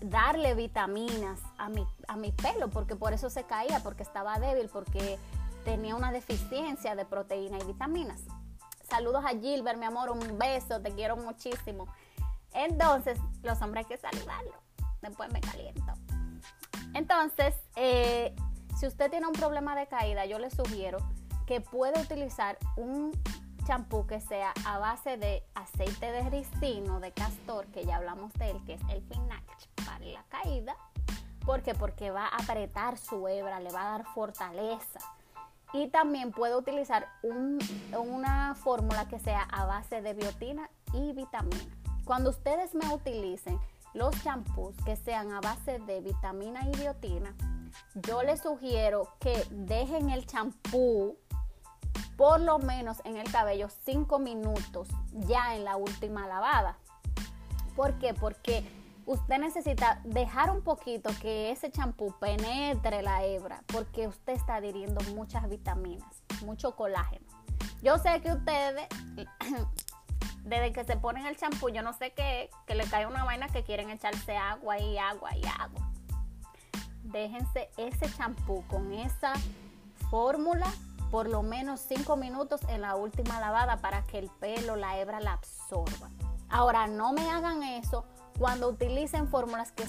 darle 0.00 0.54
vitaminas 0.54 1.40
a 1.58 1.68
mi, 1.68 1.84
a 2.06 2.16
mi 2.16 2.30
pelo, 2.30 2.70
porque 2.70 2.94
por 2.94 3.12
eso 3.12 3.28
se 3.28 3.42
caía, 3.42 3.80
porque 3.80 4.04
estaba 4.04 4.38
débil, 4.38 4.68
porque 4.68 5.18
tenía 5.64 5.96
una 5.96 6.12
deficiencia 6.12 6.94
de 6.94 7.04
proteína 7.04 7.58
y 7.58 7.64
vitaminas. 7.64 8.20
Saludos 8.88 9.24
a 9.24 9.30
Gilbert, 9.30 9.78
mi 9.78 9.86
amor, 9.86 10.10
un 10.10 10.38
beso, 10.38 10.80
te 10.80 10.92
quiero 10.92 11.16
muchísimo. 11.16 11.88
Entonces, 12.52 13.18
los 13.42 13.60
hombres 13.62 13.84
hay 13.84 13.96
que 13.96 14.00
saludarlos. 14.00 14.54
Después 15.02 15.32
me 15.32 15.40
caliento. 15.40 15.92
Entonces, 16.94 17.54
eh, 17.76 18.34
si 18.78 18.86
usted 18.86 19.10
tiene 19.10 19.26
un 19.26 19.32
problema 19.32 19.74
de 19.74 19.86
caída, 19.86 20.26
yo 20.26 20.38
le 20.38 20.50
sugiero 20.50 20.98
que 21.46 21.60
puede 21.60 22.00
utilizar 22.00 22.56
un 22.76 23.12
champú 23.66 24.06
que 24.06 24.20
sea 24.20 24.52
a 24.66 24.78
base 24.78 25.16
de 25.16 25.42
aceite 25.54 26.12
de 26.12 26.28
ricino, 26.30 27.00
de 27.00 27.12
castor, 27.12 27.66
que 27.66 27.84
ya 27.84 27.96
hablamos 27.96 28.32
de 28.34 28.50
él, 28.50 28.64
que 28.66 28.74
es 28.74 28.80
el 28.90 29.02
final 29.02 29.42
para 29.84 30.04
la 30.04 30.22
caída. 30.28 30.76
¿Por 31.44 31.62
qué? 31.62 31.74
Porque 31.74 32.10
va 32.10 32.26
a 32.26 32.36
apretar 32.36 32.96
su 32.98 33.26
hebra, 33.28 33.60
le 33.60 33.70
va 33.70 33.82
a 33.82 33.98
dar 33.98 34.06
fortaleza. 34.14 35.00
Y 35.74 35.88
también 35.88 36.30
puede 36.30 36.56
utilizar 36.56 37.08
una 37.92 38.54
fórmula 38.54 39.08
que 39.08 39.18
sea 39.18 39.42
a 39.42 39.66
base 39.66 40.00
de 40.00 40.14
biotina 40.14 40.70
y 40.92 41.12
vitamina. 41.12 41.76
Cuando 42.04 42.30
ustedes 42.30 42.74
me 42.74 42.94
utilicen 42.94 43.58
los 43.92 44.14
champús 44.22 44.76
que 44.84 44.94
sean 44.94 45.32
a 45.32 45.40
base 45.40 45.80
de 45.80 46.00
vitamina 46.00 46.60
y 46.68 46.78
biotina, 46.78 47.34
yo 47.94 48.22
les 48.22 48.40
sugiero 48.40 49.08
que 49.18 49.44
dejen 49.50 50.10
el 50.10 50.26
champú 50.26 51.18
por 52.16 52.40
lo 52.40 52.60
menos 52.60 52.98
en 53.04 53.16
el 53.16 53.30
cabello 53.30 53.68
5 53.84 54.18
minutos 54.20 54.88
ya 55.12 55.56
en 55.56 55.64
la 55.64 55.76
última 55.76 56.28
lavada. 56.28 56.78
¿Por 57.74 57.98
qué? 57.98 58.14
Porque 58.14 58.64
usted 59.06 59.38
necesita 59.38 60.00
dejar 60.04 60.50
un 60.50 60.62
poquito 60.62 61.10
que 61.20 61.50
ese 61.50 61.70
champú 61.70 62.14
penetre 62.18 63.02
la 63.02 63.24
hebra 63.24 63.62
porque 63.72 64.06
usted 64.06 64.34
está 64.34 64.56
adhiriendo 64.56 65.00
muchas 65.14 65.48
vitaminas, 65.48 66.08
mucho 66.44 66.74
colágeno. 66.74 67.26
Yo 67.82 67.98
sé 67.98 68.20
que 68.20 68.32
ustedes, 68.32 68.88
desde 70.44 70.72
que 70.72 70.84
se 70.84 70.96
ponen 70.96 71.26
el 71.26 71.36
champú, 71.36 71.68
yo 71.68 71.82
no 71.82 71.92
sé 71.92 72.12
qué, 72.12 72.50
que 72.66 72.74
le 72.74 72.84
cae 72.84 73.06
una 73.06 73.24
vaina 73.24 73.48
que 73.48 73.62
quieren 73.62 73.90
echarse 73.90 74.36
agua 74.36 74.78
y 74.78 74.96
agua 74.98 75.36
y 75.36 75.42
agua. 75.46 75.90
Déjense 77.02 77.70
ese 77.76 78.10
champú 78.16 78.64
con 78.68 78.92
esa 78.92 79.34
fórmula 80.10 80.66
por 81.10 81.28
lo 81.28 81.42
menos 81.42 81.80
5 81.80 82.16
minutos 82.16 82.60
en 82.68 82.80
la 82.80 82.96
última 82.96 83.38
lavada 83.38 83.76
para 83.76 84.02
que 84.02 84.18
el 84.18 84.30
pelo, 84.40 84.74
la 84.74 84.98
hebra 84.98 85.20
la 85.20 85.34
absorba. 85.34 86.10
Ahora, 86.48 86.86
no 86.86 87.12
me 87.12 87.30
hagan 87.30 87.62
eso 87.62 88.04
cuando 88.38 88.68
utilicen 88.68 89.28
fórmulas 89.28 89.72
que 89.72 89.86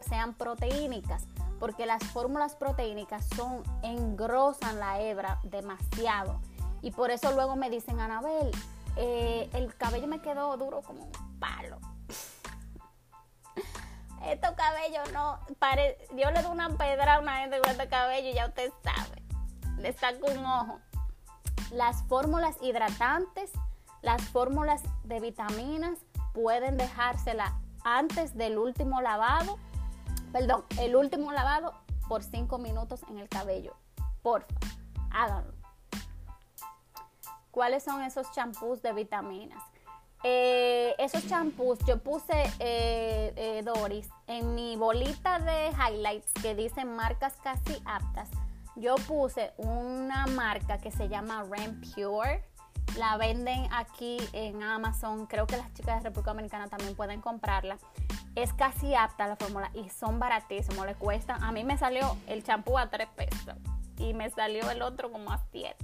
sean 0.00 0.34
proteínicas, 0.34 1.26
porque 1.58 1.86
las 1.86 2.02
fórmulas 2.04 2.54
proteínicas 2.54 3.26
son 3.36 3.62
engrosan 3.82 4.78
la 4.78 5.00
hebra 5.00 5.40
demasiado. 5.42 6.40
Y 6.82 6.90
por 6.90 7.10
eso 7.10 7.32
luego 7.32 7.56
me 7.56 7.70
dicen, 7.70 8.00
Anabel, 8.00 8.50
eh, 8.96 9.48
el 9.54 9.74
cabello 9.76 10.06
me 10.06 10.20
quedó 10.20 10.56
duro 10.56 10.82
como 10.82 11.04
un 11.04 11.38
palo. 11.38 11.78
Estos 14.24 14.52
cabellos 14.52 15.12
no, 15.12 15.38
pare, 15.58 15.98
yo 16.16 16.30
le 16.30 16.42
doy 16.42 16.52
una 16.52 16.68
pedra 16.70 17.14
a 17.14 17.20
una 17.20 17.38
gente 17.38 17.60
con 17.60 17.70
este 17.70 17.88
cabello 17.88 18.30
y 18.30 18.34
ya 18.34 18.46
usted 18.46 18.72
sabe 18.82 19.26
le 19.78 19.92
saco 19.92 20.30
un 20.30 20.44
ojo. 20.44 20.80
Las 21.70 22.02
fórmulas 22.04 22.56
hidratantes, 22.60 23.50
las 24.02 24.22
fórmulas 24.22 24.82
de 25.04 25.20
vitaminas 25.20 25.98
pueden 26.32 26.76
dejársela 26.76 27.58
antes 27.86 28.36
del 28.36 28.58
último 28.58 29.00
lavado, 29.00 29.58
perdón, 30.32 30.64
el 30.80 30.96
último 30.96 31.32
lavado 31.32 31.72
por 32.08 32.22
5 32.22 32.58
minutos 32.58 33.02
en 33.08 33.18
el 33.18 33.28
cabello. 33.28 33.74
Porfa, 34.22 34.54
háganlo. 35.10 35.54
¿Cuáles 37.50 37.84
son 37.84 38.02
esos 38.02 38.30
champús 38.32 38.82
de 38.82 38.92
vitaminas? 38.92 39.62
Eh, 40.24 40.94
esos 40.98 41.26
champús, 41.28 41.78
yo 41.86 42.02
puse 42.02 42.42
eh, 42.58 43.32
eh, 43.36 43.62
Doris 43.64 44.08
en 44.26 44.54
mi 44.54 44.76
bolita 44.76 45.38
de 45.38 45.70
highlights 45.70 46.32
que 46.42 46.54
dicen 46.54 46.96
marcas 46.96 47.34
casi 47.42 47.80
aptas 47.84 48.28
yo 48.76 48.96
puse 49.08 49.54
una 49.56 50.26
marca 50.26 50.78
que 50.78 50.90
se 50.90 51.08
llama 51.08 51.44
Rem 51.44 51.80
Pure. 51.80 52.44
La 52.96 53.16
venden 53.18 53.68
aquí 53.72 54.16
en 54.32 54.62
Amazon. 54.62 55.26
Creo 55.26 55.46
que 55.46 55.56
las 55.56 55.72
chicas 55.74 56.02
de 56.02 56.08
República 56.08 56.30
Dominicana 56.30 56.68
también 56.68 56.94
pueden 56.94 57.20
comprarla. 57.20 57.76
Es 58.34 58.52
casi 58.52 58.94
apta 58.94 59.26
la 59.26 59.36
fórmula 59.36 59.70
y 59.74 59.90
son 59.90 60.18
baratísimos. 60.18 60.86
Le 60.86 60.94
cuesta. 60.94 61.34
A 61.34 61.52
mí 61.52 61.64
me 61.64 61.76
salió 61.76 62.16
el 62.26 62.42
champú 62.42 62.78
a 62.78 62.88
3 62.88 63.08
pesos 63.08 63.56
y 63.98 64.14
me 64.14 64.30
salió 64.30 64.70
el 64.70 64.82
otro 64.82 65.12
como 65.12 65.30
a 65.32 65.40
7. 65.52 65.76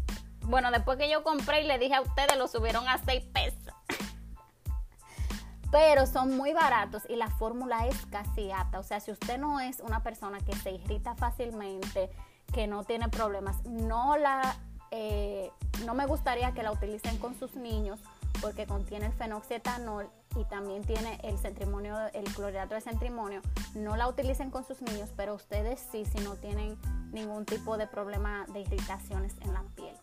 Bueno, 0.46 0.70
después 0.70 0.98
que 0.98 1.10
yo 1.10 1.22
compré 1.22 1.62
y 1.62 1.66
le 1.66 1.78
dije 1.78 1.94
a 1.94 2.00
ustedes, 2.00 2.36
lo 2.36 2.48
subieron 2.48 2.88
a 2.88 2.98
6 2.98 3.24
pesos. 3.26 3.74
Pero 5.70 6.06
son 6.06 6.36
muy 6.36 6.52
baratos 6.52 7.02
y 7.08 7.16
la 7.16 7.28
fórmula 7.28 7.86
es 7.86 8.06
casi 8.06 8.50
apta. 8.52 8.78
O 8.78 8.82
sea, 8.82 9.00
si 9.00 9.10
usted 9.10 9.38
no 9.38 9.60
es 9.60 9.80
una 9.80 10.02
persona 10.02 10.38
que 10.40 10.54
se 10.56 10.72
irrita 10.72 11.14
fácilmente, 11.14 12.10
que 12.52 12.66
no 12.66 12.84
tiene 12.84 13.08
problemas. 13.08 13.64
No 13.64 14.16
la 14.16 14.56
eh, 14.94 15.50
no 15.86 15.94
me 15.94 16.04
gustaría 16.04 16.52
que 16.52 16.62
la 16.62 16.70
utilicen 16.70 17.16
con 17.16 17.34
sus 17.34 17.56
niños 17.56 17.98
porque 18.42 18.66
contiene 18.66 19.06
el 19.06 19.12
fenoxietanol 19.12 20.08
y 20.36 20.44
también 20.44 20.82
tiene 20.84 21.18
el 21.22 21.38
centrimonio, 21.38 21.96
el 22.12 22.24
clorhidrato 22.24 22.74
de 22.74 22.82
centrimonio. 22.82 23.40
No 23.74 23.96
la 23.96 24.06
utilicen 24.06 24.50
con 24.50 24.66
sus 24.66 24.82
niños, 24.82 25.08
pero 25.16 25.34
ustedes 25.34 25.80
sí, 25.90 26.04
si 26.04 26.18
no 26.20 26.36
tienen 26.36 26.76
ningún 27.10 27.46
tipo 27.46 27.78
de 27.78 27.86
problema 27.86 28.44
de 28.52 28.60
irritaciones 28.60 29.34
en 29.40 29.54
la 29.54 29.62
piel. 29.74 29.96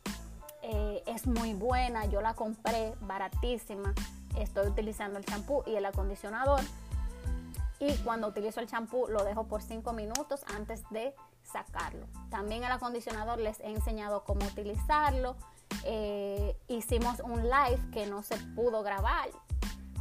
Eh, 0.63 1.03
es 1.05 1.27
muy 1.27 1.53
buena, 1.53 2.05
yo 2.05 2.21
la 2.21 2.33
compré 2.33 2.95
baratísima. 3.01 3.93
Estoy 4.37 4.67
utilizando 4.67 5.19
el 5.19 5.25
champú 5.25 5.63
y 5.67 5.75
el 5.75 5.85
acondicionador. 5.85 6.61
Y 7.79 7.95
cuando 7.97 8.27
utilizo 8.27 8.59
el 8.59 8.67
champú 8.67 9.05
lo 9.07 9.23
dejo 9.23 9.45
por 9.45 9.61
5 9.61 9.93
minutos 9.93 10.43
antes 10.55 10.83
de 10.89 11.13
sacarlo. 11.52 12.08
También 12.30 12.64
el 12.64 12.72
acondicionador 12.72 13.39
les 13.39 13.60
he 13.62 13.72
enseñado 13.72 14.24
cómo 14.24 14.45
utilizarlo. 14.45 15.36
Eh, 15.84 16.58
hicimos 16.68 17.20
un 17.20 17.43
live 17.43 17.80
que 17.91 18.08
no 18.08 18.24
se 18.24 18.38
pudo 18.56 18.84
grabar, 18.84 19.30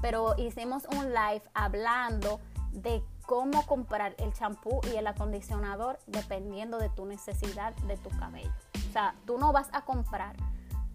pero 0.00 0.34
hicimos 0.38 0.84
un 0.96 1.12
live 1.12 1.42
hablando 1.54 2.40
de 2.72 3.02
cómo 3.26 3.66
comprar 3.66 4.14
el 4.18 4.32
champú 4.32 4.80
y 4.92 4.96
el 4.96 5.06
acondicionador 5.06 5.98
dependiendo 6.06 6.78
de 6.78 6.88
tu 6.88 7.04
necesidad 7.04 7.74
de 7.74 7.96
tu 7.96 8.10
cabello. 8.10 8.52
O 8.88 8.92
sea, 8.92 9.14
tú 9.26 9.38
no 9.38 9.52
vas 9.52 9.68
a 9.72 9.82
comprar 9.82 10.34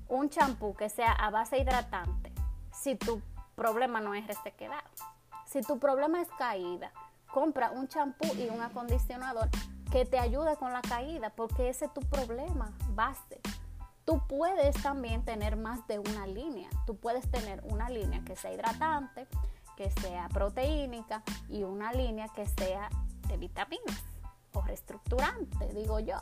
un 0.07 0.29
champú 0.29 0.75
que 0.75 0.89
sea 0.89 1.11
a 1.11 1.29
base 1.29 1.59
hidratante 1.59 2.31
si 2.71 2.95
tu 2.95 3.21
problema 3.55 4.01
no 4.01 4.15
es 4.15 4.25
resequedad. 4.25 4.83
Si 5.45 5.61
tu 5.61 5.77
problema 5.77 6.21
es 6.21 6.27
caída, 6.37 6.91
compra 7.31 7.71
un 7.71 7.87
champú 7.87 8.27
y 8.35 8.49
un 8.49 8.61
acondicionador 8.61 9.49
que 9.93 10.05
te 10.05 10.17
ayude 10.17 10.55
con 10.55 10.73
la 10.73 10.81
caída, 10.81 11.29
porque 11.29 11.69
ese 11.69 11.85
es 11.85 11.93
tu 11.93 12.01
problema 12.01 12.73
base. 12.95 13.39
Tú 14.05 14.25
puedes 14.27 14.81
también 14.81 15.23
tener 15.23 15.55
más 15.55 15.85
de 15.87 15.99
una 15.99 16.25
línea. 16.25 16.67
Tú 16.87 16.97
puedes 16.97 17.29
tener 17.29 17.61
una 17.65 17.91
línea 17.91 18.23
que 18.25 18.35
sea 18.35 18.51
hidratante, 18.51 19.27
que 19.77 19.91
sea 19.91 20.29
proteínica 20.29 21.21
y 21.47 21.61
una 21.61 21.93
línea 21.93 22.27
que 22.29 22.47
sea 22.47 22.89
de 23.27 23.37
vitaminas 23.37 24.03
o 24.53 24.63
reestructurante, 24.63 25.71
digo 25.75 25.99
yo. 25.99 26.17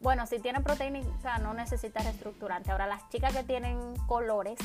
Bueno, 0.00 0.26
si 0.26 0.40
tiene 0.40 0.60
proteínica 0.60 1.38
no 1.38 1.54
necesita 1.54 2.02
reestructurante. 2.02 2.72
Ahora, 2.72 2.88
las 2.88 3.08
chicas 3.10 3.32
que 3.32 3.44
tienen 3.44 3.96
colores, 4.08 4.58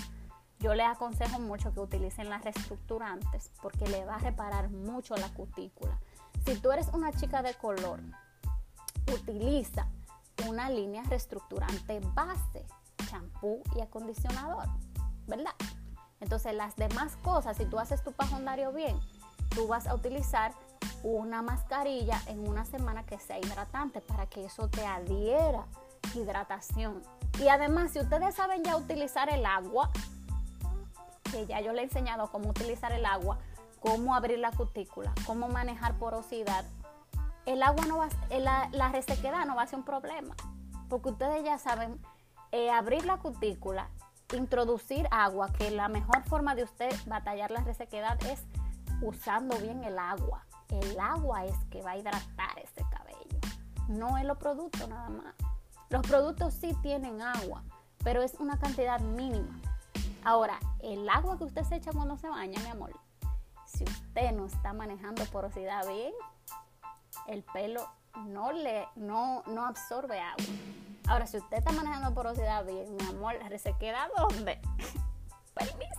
yo 0.58 0.74
les 0.74 0.88
aconsejo 0.88 1.38
mucho 1.38 1.72
que 1.72 1.82
utilicen 1.82 2.32
las 2.32 2.44
reestructurantes 2.44 3.52
porque 3.62 3.88
le 3.88 4.06
va 4.06 4.16
a 4.16 4.20
reparar 4.20 4.72
mucho 4.72 5.16
la 5.18 5.30
cutícula. 5.30 6.00
Si 6.48 6.56
tú 6.56 6.72
eres 6.72 6.88
una 6.94 7.12
chica 7.12 7.42
de 7.42 7.54
color, 7.56 8.00
utiliza 9.14 9.86
una 10.48 10.70
línea 10.70 11.04
reestructurante 11.04 12.00
base, 12.14 12.66
champú 13.10 13.62
y 13.76 13.82
acondicionador, 13.82 14.66
¿verdad? 15.28 15.52
Entonces 16.22 16.56
las 16.56 16.78
demás 16.78 17.18
cosas, 17.18 17.58
si 17.58 17.66
tú 17.66 17.78
haces 17.78 18.02
tu 18.02 18.14
pajondario 18.14 18.72
bien, 18.72 18.98
tú 19.50 19.68
vas 19.68 19.88
a 19.88 19.94
utilizar 19.94 20.54
una 21.04 21.42
mascarilla 21.42 22.22
en 22.28 22.48
una 22.48 22.64
semana 22.64 23.06
que 23.06 23.20
sea 23.20 23.40
hidratante 23.40 24.00
para 24.00 24.28
que 24.28 24.46
eso 24.46 24.70
te 24.70 24.86
adhiera 24.86 25.66
hidratación. 26.16 27.04
Y 27.42 27.50
además, 27.50 27.92
si 27.92 28.00
ustedes 28.00 28.36
saben 28.36 28.64
ya 28.64 28.78
utilizar 28.78 29.30
el 29.30 29.46
agua, 29.46 29.92
que 31.30 31.46
ya 31.46 31.60
yo 31.60 31.74
le 31.74 31.82
he 31.82 31.84
enseñado 31.84 32.32
cómo 32.32 32.52
utilizar 32.52 32.94
el 32.94 33.06
agua, 33.06 33.38
cómo 33.88 34.16
abrir 34.16 34.40
la 34.40 34.52
cutícula, 34.52 35.14
cómo 35.26 35.48
manejar 35.48 35.98
porosidad, 35.98 36.66
el 37.46 37.64
agua 37.64 37.86
no 37.86 38.00
va, 38.00 38.10
la, 38.30 38.68
la 38.74 38.90
resequedad 38.90 39.46
no 39.46 39.56
va 39.56 39.62
a 39.62 39.68
ser 39.68 39.80
un 39.80 39.86
problema, 39.86 40.36
porque 40.90 41.10
ustedes 41.10 41.46
ya 41.46 41.58
saben 41.58 41.98
eh, 42.52 42.70
abrir 42.70 43.06
la 43.06 43.16
cutícula, 43.18 43.90
introducir 44.34 45.08
agua, 45.10 45.54
que 45.54 45.72
la 45.72 45.88
mejor 45.88 46.24
forma 46.24 46.54
de 46.54 46.64
usted 46.64 46.94
batallar 47.06 47.50
la 47.50 47.62
resequedad 47.62 48.22
es 48.26 48.44
usando 49.02 49.58
bien 49.60 49.82
el 49.86 49.98
agua. 49.98 50.46
El 50.68 51.00
agua 51.00 51.46
es 51.46 51.56
que 51.72 51.82
va 51.82 51.92
a 51.92 51.98
hidratar 51.98 52.60
ese 52.62 52.86
cabello, 52.92 53.40
no 53.88 54.18
es 54.18 54.26
los 54.26 54.38
productos 54.38 54.86
nada 54.90 55.08
más. 55.08 55.34
Los 55.90 56.02
productos 56.02 56.54
sí 56.54 56.76
tienen 56.82 57.22
agua, 57.22 57.64
pero 58.04 58.22
es 58.22 58.34
una 58.34 58.60
cantidad 58.60 59.00
mínima. 59.00 59.62
Ahora, 60.26 60.60
el 60.82 61.08
agua 61.08 61.38
que 61.38 61.46
usted 61.46 61.64
se 61.64 61.76
echa 61.76 61.94
cuando 61.94 62.18
se 62.18 62.28
baña, 62.28 62.60
mi 62.60 62.70
amor, 62.70 62.92
si 63.68 63.84
usted 63.84 64.32
no 64.32 64.46
está 64.46 64.74
manejando 64.74 65.24
porosidad 65.26 65.88
bien, 65.88 66.14
el 67.28 67.44
pelo 67.44 67.88
no 68.26 68.52
le 68.52 68.88
no, 68.96 69.44
no 69.48 69.66
absorbe 69.66 70.20
agua. 70.20 70.46
Ahora, 71.08 71.28
si 71.28 71.38
usted 71.38 71.58
está 71.58 71.72
manejando 71.72 72.14
porosidad 72.14 72.66
bien, 72.66 72.96
mi 72.96 73.06
amor, 73.08 73.36
¿se 73.60 73.74
queda 73.78 74.10
dónde? 74.18 74.60
Permiso. 75.54 75.94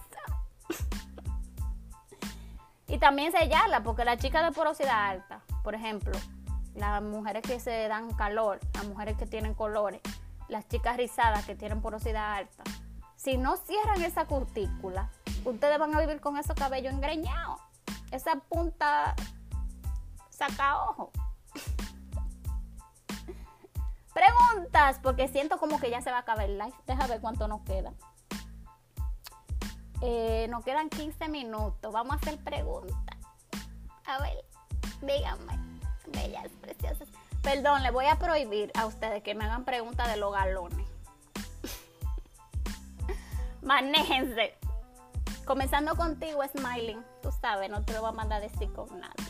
y 2.86 2.98
también 2.98 3.32
sellarla, 3.32 3.82
porque 3.82 4.04
la 4.04 4.16
chica 4.16 4.42
de 4.42 4.52
porosidad 4.52 5.10
alta, 5.10 5.42
por 5.62 5.74
ejemplo, 5.74 6.12
las 6.74 7.02
mujeres 7.02 7.42
que 7.42 7.60
se 7.60 7.86
dan 7.88 8.12
calor, 8.14 8.60
las 8.74 8.86
mujeres 8.86 9.16
que 9.16 9.26
tienen 9.26 9.54
colores, 9.54 10.00
las 10.48 10.66
chicas 10.68 10.96
rizadas 10.96 11.44
que 11.44 11.54
tienen 11.54 11.82
porosidad 11.82 12.34
alta, 12.34 12.64
si 13.18 13.36
no 13.36 13.56
cierran 13.56 14.00
esa 14.02 14.26
cutícula, 14.26 15.10
ustedes 15.44 15.78
van 15.78 15.92
a 15.92 16.00
vivir 16.00 16.20
con 16.20 16.38
esos 16.38 16.54
cabellos 16.54 16.94
engreñados. 16.94 17.60
Esa 18.12 18.36
punta 18.36 19.16
saca 20.30 20.84
ojo. 20.84 21.10
Preguntas, 24.14 25.00
porque 25.02 25.26
siento 25.26 25.58
como 25.58 25.80
que 25.80 25.90
ya 25.90 26.00
se 26.00 26.12
va 26.12 26.18
a 26.18 26.20
acabar 26.20 26.44
el 26.44 26.58
live. 26.58 26.74
Deja 26.86 27.08
ver 27.08 27.20
cuánto 27.20 27.48
nos 27.48 27.62
queda. 27.62 27.92
Eh, 30.00 30.46
nos 30.48 30.64
quedan 30.64 30.88
15 30.88 31.28
minutos. 31.28 31.92
Vamos 31.92 32.12
a 32.12 32.16
hacer 32.16 32.38
preguntas. 32.38 33.18
A 34.06 34.22
ver, 34.22 34.44
díganme 35.02 35.58
bellas, 36.06 36.48
preciosas. 36.60 37.08
Perdón, 37.42 37.82
le 37.82 37.90
voy 37.90 38.06
a 38.06 38.16
prohibir 38.16 38.70
a 38.78 38.86
ustedes 38.86 39.24
que 39.24 39.34
me 39.34 39.44
hagan 39.44 39.64
preguntas 39.64 40.08
de 40.08 40.16
los 40.16 40.32
galones. 40.32 40.97
Manéjense. 43.68 44.54
Comenzando 45.44 45.94
contigo, 45.94 46.40
Smiling. 46.56 47.04
Tú 47.20 47.30
sabes, 47.42 47.68
no 47.68 47.84
te 47.84 47.92
lo 47.92 48.00
voy 48.00 48.08
a 48.08 48.12
mandar 48.12 48.38
a 48.38 48.48
decir 48.48 48.72
con 48.72 48.88
nadie. 48.98 49.26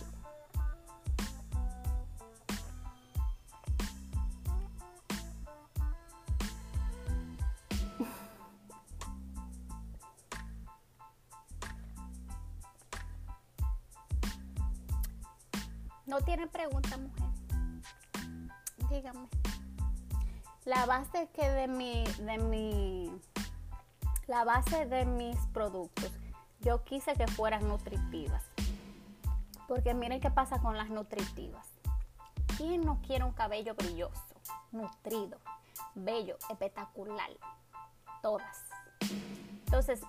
No 16.07 16.20
tiene 16.20 16.47
pregunta, 16.47 16.97
mujer. 16.97 17.28
Dígame. 18.89 19.26
La 20.64 20.86
base 20.86 21.28
que 21.34 21.51
de 21.51 21.66
mi, 21.66 22.05
de 22.20 22.39
mi, 22.39 23.11
la 24.29 24.45
base 24.45 24.87
de 24.87 25.05
mis 25.05 25.37
productos, 25.49 26.12
yo 26.61 26.85
quise 26.85 27.14
que 27.14 27.26
fueran 27.26 27.66
nutritivas. 27.66 28.45
Porque 29.66 29.93
miren 29.93 30.20
qué 30.20 30.31
pasa 30.31 30.61
con 30.61 30.76
las 30.76 30.91
nutritivas. 30.91 31.66
¿Quién 32.57 32.83
no 32.83 33.01
quiere 33.03 33.24
un 33.24 33.33
cabello 33.33 33.74
brilloso, 33.74 34.35
nutrido, 34.70 35.39
bello, 35.97 36.37
espectacular? 36.49 37.31
Todas. 38.22 38.64
Entonces, 39.66 40.01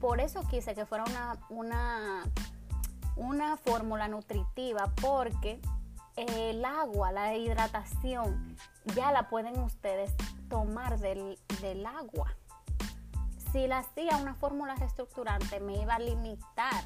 por 0.00 0.20
eso 0.20 0.46
quise 0.48 0.74
que 0.74 0.86
fuera 0.86 1.04
una, 1.04 1.36
una 1.50 2.24
una 3.16 3.56
fórmula 3.56 4.08
nutritiva 4.08 4.90
porque 5.00 5.60
el 6.16 6.64
agua, 6.64 7.12
la 7.12 7.34
hidratación, 7.36 8.56
ya 8.94 9.12
la 9.12 9.28
pueden 9.28 9.58
ustedes 9.60 10.12
tomar 10.48 10.98
del, 10.98 11.38
agua. 11.86 12.34
Si 13.52 13.66
la 13.66 13.80
hacía 13.80 14.16
una 14.16 14.34
fórmula 14.34 14.74
reestructurante, 14.76 15.60
me 15.60 15.76
iba 15.76 15.94
a 15.94 15.98
limitar 15.98 16.84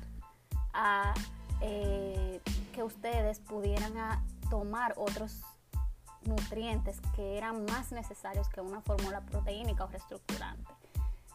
a 0.72 1.14
eh, 1.60 2.40
que 2.74 2.82
ustedes 2.82 3.38
pudieran 3.38 3.94
tomar 4.50 4.94
otros 4.96 5.42
nutrientes 6.24 7.00
que 7.14 7.38
eran 7.38 7.64
más 7.66 7.92
necesarios 7.92 8.48
que 8.48 8.60
una 8.60 8.80
fórmula 8.80 9.20
proteínica 9.20 9.84
o 9.84 9.86
reestructurante. 9.86 10.72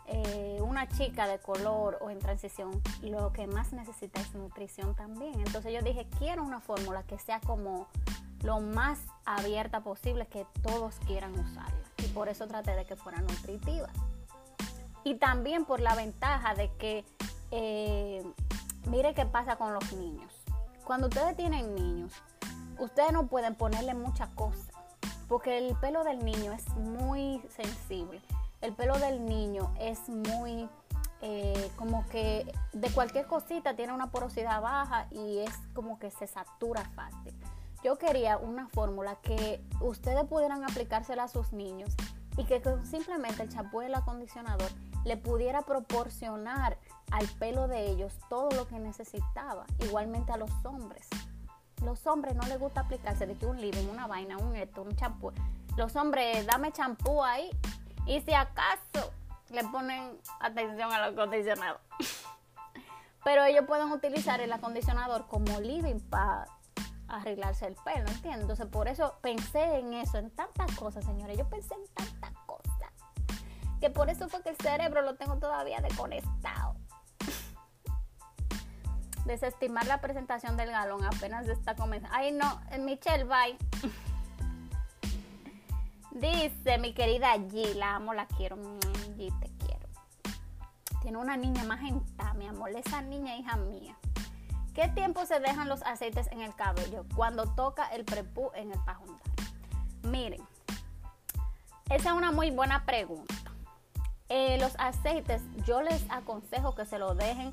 Eh, 0.08 0.60
una 0.62 0.90
chica 0.90 1.26
de 1.28 1.40
color 1.40 1.98
o 2.02 2.10
en 2.10 2.20
transición, 2.20 2.82
lo 3.02 3.32
que 3.32 3.48
más 3.48 3.72
necesita 3.72 4.20
es 4.20 4.34
nutrición 4.36 4.96
también. 4.96 5.40
Entonces 5.40 5.74
yo 5.74 5.82
dije, 5.82 6.08
quiero 6.20 6.44
una 6.44 6.60
fórmula 6.60 7.04
que 7.04 7.18
sea 7.18 7.40
como 7.40 7.88
lo 8.44 8.60
más 8.60 9.00
abierta 9.24 9.80
posible, 9.80 10.26
que 10.26 10.46
todos 10.62 10.96
quieran 11.08 11.32
usarla. 11.40 11.86
Y 12.00 12.08
por 12.08 12.28
eso 12.28 12.48
traté 12.48 12.76
de 12.76 12.86
que 12.86 12.98
fuera 12.98 13.22
nutritiva. 13.22 13.88
Y 15.04 15.16
también 15.16 15.66
por 15.66 15.80
la 15.80 15.96
ventaja 15.96 16.54
de 16.56 16.72
que, 16.78 17.06
eh, 17.52 18.24
mire 18.88 19.14
qué 19.14 19.26
pasa 19.26 19.56
con 19.56 19.74
los 19.74 19.94
niños. 19.94 20.32
Cuando 20.84 21.08
ustedes 21.08 21.36
tienen 21.36 21.76
niños, 21.76 22.14
ustedes 22.80 23.12
no 23.12 23.28
pueden 23.28 23.56
ponerle 23.56 23.94
muchas 23.94 24.30
cosas, 24.30 24.68
porque 25.28 25.58
el 25.58 25.76
pelo 25.78 26.04
del 26.04 26.24
niño 26.24 26.52
es 26.52 26.68
muy 26.76 27.42
sensible 27.50 28.22
el 28.62 28.74
pelo 28.74 28.98
del 29.00 29.26
niño 29.26 29.74
es 29.80 30.08
muy 30.08 30.70
eh, 31.22 31.72
como 31.76 32.06
que 32.08 32.52
de 32.74 32.90
cualquier 32.92 33.28
cosita 33.28 33.76
tiene 33.76 33.94
una 33.94 34.12
porosidad 34.12 34.62
baja 34.62 35.08
y 35.12 35.40
es 35.40 35.52
como 35.74 36.00
que 36.00 36.10
se 36.12 36.28
satura 36.28 36.84
fácil. 36.96 37.34
Yo 37.84 37.98
quería 37.98 38.38
una 38.38 38.68
fórmula 38.70 39.16
que 39.22 39.64
ustedes 39.82 40.24
pudieran 40.26 40.64
aplicársela 40.64 41.24
a 41.24 41.28
sus 41.28 41.52
niños 41.52 41.96
y 42.38 42.46
que 42.46 42.62
simplemente 42.84 43.44
el 43.44 43.50
champú 43.50 43.82
y 43.82 43.86
el 43.86 43.96
acondicionador 43.96 44.70
le 45.04 45.18
pudiera 45.18 45.62
proporcionar 45.64 46.78
al 47.12 47.28
pelo 47.40 47.68
de 47.68 47.90
ellos 47.90 48.14
todo 48.30 48.50
lo 48.52 48.68
que 48.68 48.80
necesitaba, 48.80 49.66
igualmente 49.80 50.32
a 50.32 50.38
los 50.38 50.52
hombres. 50.64 51.08
Los 51.84 52.06
hombres 52.06 52.36
no 52.36 52.48
les 52.48 52.60
gusta 52.60 52.82
aplicarse 52.82 53.26
de 53.26 53.36
que 53.36 53.46
un 53.46 53.60
living, 53.60 53.88
una 53.88 54.08
vaina, 54.08 54.38
un 54.38 54.56
esto, 54.56 54.84
un 54.84 54.96
champú. 54.96 55.32
Los 55.78 55.96
hombres, 55.96 56.46
dame 56.46 56.72
champú 56.72 57.24
ahí 57.24 57.50
y 58.06 58.22
si 58.22 58.34
acaso 58.34 59.12
le 59.50 59.64
ponen 59.66 60.18
atención 60.40 60.92
al 60.92 61.14
acondicionador. 61.14 61.82
Pero 63.24 63.44
ellos 63.44 63.66
pueden 63.68 63.92
utilizar 63.92 64.42
el 64.42 64.52
acondicionador 64.52 65.28
como 65.28 65.60
living 65.60 66.00
para 66.00 66.46
arreglarse 67.08 67.68
el 67.68 67.76
pelo, 67.76 68.08
¿entiendes? 68.08 68.42
Entonces 68.42 68.68
por 68.68 68.88
eso 68.88 69.16
pensé 69.22 69.80
en 69.80 69.94
eso, 69.94 70.18
en 70.18 70.32
tantas 70.32 70.74
cosas, 70.76 71.04
señores. 71.06 71.38
Yo 71.38 71.48
pensé 71.50 71.74
en 71.76 71.86
tantas. 71.94 72.21
Que 73.82 73.90
por 73.90 74.10
eso 74.10 74.30
fue 74.30 74.42
que 74.44 74.50
el 74.50 74.58
cerebro 74.58 75.02
lo 75.02 75.16
tengo 75.16 75.38
todavía 75.38 75.82
desconectado. 75.82 76.76
Desestimar 79.26 79.88
la 79.88 80.00
presentación 80.00 80.56
del 80.56 80.70
galón 80.72 81.04
apenas 81.04 81.48
está 81.48 81.76
comenzando. 81.76 82.16
Ay, 82.16 82.32
no, 82.32 82.62
Michelle, 82.80 83.24
bye. 83.24 83.58
Dice 86.12 86.78
mi 86.78 86.94
querida 86.94 87.36
G, 87.36 87.74
la 87.74 87.96
amo, 87.96 88.14
la 88.14 88.28
quiero. 88.28 88.58
Mm, 88.58 88.80
G, 89.18 89.40
te 89.40 89.50
quiero. 89.66 89.88
Tiene 91.02 91.18
una 91.18 91.36
niña 91.36 91.64
magenta, 91.64 92.34
mi 92.36 92.48
amor. 92.48 92.70
Esa 92.76 93.02
niña 93.02 93.36
hija 93.36 93.56
mía. 93.58 93.98
¿Qué 94.76 94.88
tiempo 94.90 95.26
se 95.26 95.40
dejan 95.40 95.68
los 95.68 95.82
aceites 95.84 96.28
en 96.32 96.42
el 96.42 96.56
cabello 96.56 97.06
cuando 97.16 97.46
toca 97.56 97.88
el 97.88 98.06
prepú 98.06 98.52
en 98.54 98.72
el 98.72 98.80
pajundal? 98.86 99.20
Miren, 100.04 100.42
esa 101.90 102.10
es 102.12 102.16
una 102.16 102.32
muy 102.32 102.52
buena 102.52 102.86
pregunta. 102.86 103.41
Eh, 104.34 104.58
los 104.62 104.72
aceites, 104.80 105.42
yo 105.66 105.82
les 105.82 106.10
aconsejo 106.10 106.74
que 106.74 106.86
se 106.86 106.98
lo 106.98 107.16
dejen 107.16 107.52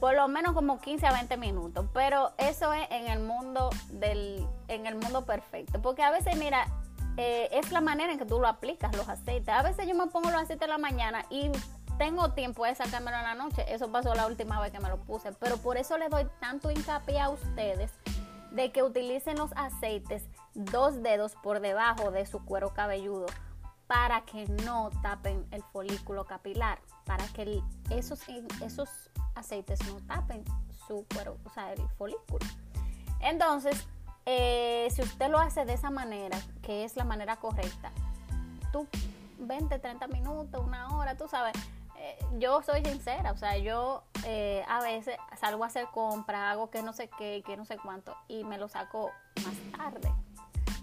por 0.00 0.14
lo 0.14 0.26
menos 0.26 0.54
como 0.54 0.80
15 0.80 1.06
a 1.06 1.12
20 1.12 1.36
minutos, 1.36 1.84
pero 1.92 2.32
eso 2.38 2.72
es 2.72 2.88
en 2.90 3.08
el 3.08 3.20
mundo 3.20 3.68
del 3.90 4.46
en 4.68 4.86
el 4.86 4.94
mundo 4.94 5.26
perfecto, 5.26 5.82
porque 5.82 6.02
a 6.02 6.10
veces 6.10 6.38
mira, 6.38 6.66
eh, 7.18 7.50
es 7.52 7.72
la 7.72 7.82
manera 7.82 8.10
en 8.10 8.18
que 8.18 8.24
tú 8.24 8.40
lo 8.40 8.48
aplicas, 8.48 8.96
los 8.96 9.06
aceites. 9.06 9.50
A 9.50 9.60
veces 9.60 9.86
yo 9.86 9.94
me 9.94 10.06
pongo 10.06 10.30
los 10.30 10.40
aceites 10.40 10.62
en 10.62 10.70
la 10.70 10.78
mañana 10.78 11.26
y 11.28 11.50
tengo 11.98 12.32
tiempo 12.32 12.64
de 12.64 12.74
sacármelo 12.74 13.18
en 13.18 13.24
la 13.24 13.34
noche. 13.34 13.66
Eso 13.68 13.92
pasó 13.92 14.14
la 14.14 14.26
última 14.26 14.58
vez 14.62 14.72
que 14.72 14.80
me 14.80 14.88
lo 14.88 14.96
puse. 14.96 15.32
Pero 15.32 15.58
por 15.58 15.76
eso 15.76 15.98
le 15.98 16.08
doy 16.08 16.26
tanto 16.40 16.70
hincapié 16.70 17.20
a 17.20 17.28
ustedes 17.28 17.92
de 18.52 18.72
que 18.72 18.82
utilicen 18.82 19.36
los 19.36 19.50
aceites 19.54 20.24
dos 20.54 21.02
dedos 21.02 21.34
por 21.42 21.60
debajo 21.60 22.10
de 22.10 22.24
su 22.24 22.42
cuero 22.46 22.72
cabelludo 22.72 23.26
para 23.90 24.20
que 24.20 24.46
no 24.64 24.88
tapen 25.02 25.44
el 25.50 25.64
folículo 25.64 26.24
capilar, 26.24 26.78
para 27.06 27.26
que 27.26 27.60
esos, 27.90 28.20
esos 28.64 28.88
aceites 29.34 29.80
no 29.88 29.96
tapen 30.06 30.44
su 30.86 31.04
cuero, 31.12 31.38
o 31.44 31.50
sea, 31.50 31.72
el 31.72 31.82
folículo. 31.98 32.46
Entonces, 33.18 33.88
eh, 34.26 34.86
si 34.92 35.02
usted 35.02 35.28
lo 35.28 35.40
hace 35.40 35.64
de 35.64 35.72
esa 35.72 35.90
manera, 35.90 36.38
que 36.62 36.84
es 36.84 36.94
la 36.94 37.02
manera 37.02 37.34
correcta, 37.38 37.90
tú 38.72 38.86
20, 39.40 39.80
30 39.80 40.06
minutos, 40.06 40.64
una 40.64 40.96
hora, 40.96 41.16
tú 41.16 41.26
sabes, 41.26 41.56
eh, 41.98 42.16
yo 42.38 42.62
soy 42.62 42.84
sincera, 42.84 43.32
o 43.32 43.36
sea, 43.36 43.58
yo 43.58 44.04
eh, 44.24 44.64
a 44.68 44.80
veces 44.82 45.16
salgo 45.36 45.64
a 45.64 45.66
hacer 45.66 45.86
compra, 45.92 46.52
hago 46.52 46.70
que 46.70 46.84
no 46.84 46.92
sé 46.92 47.10
qué, 47.18 47.42
que 47.44 47.56
no 47.56 47.64
sé 47.64 47.76
cuánto, 47.76 48.16
y 48.28 48.44
me 48.44 48.56
lo 48.56 48.68
saco 48.68 49.10
más 49.44 49.54
tarde. 49.76 50.12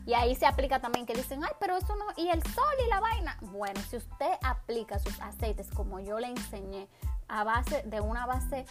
Y 0.08 0.14
ahí 0.14 0.36
se 0.36 0.46
aplica 0.46 0.80
también 0.80 1.06
que 1.06 1.14
dicen, 1.14 1.44
ay, 1.44 1.52
pero 1.60 1.76
eso 1.76 1.94
no, 1.98 2.06
y 2.16 2.30
el 2.30 2.42
sol 2.42 2.74
y 2.86 2.90
la 2.90 3.02
vaina. 3.02 3.38
Bueno, 3.42 3.78
si 3.90 3.98
usted 3.98 4.32
aplica 4.42 5.00
sus 5.00 5.20
aceites 5.20 5.70
como 5.70 6.00
yo 6.00 6.18
le 6.18 6.28
enseñé, 6.28 6.88
a 7.28 7.44
base 7.44 7.84
de 7.84 8.00
una 8.00 8.26
base 8.26 8.66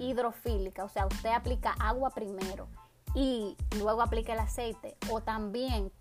hidrofílica, 0.00 0.82
o 0.82 0.88
sea, 0.88 1.06
usted 1.06 1.30
aplica 1.30 1.76
agua 1.78 2.10
primero 2.10 2.66
y 3.14 3.56
luego 3.78 4.02
aplica 4.02 4.32
el 4.32 4.40
aceite, 4.40 4.96
o 5.12 5.20
también 5.20 5.92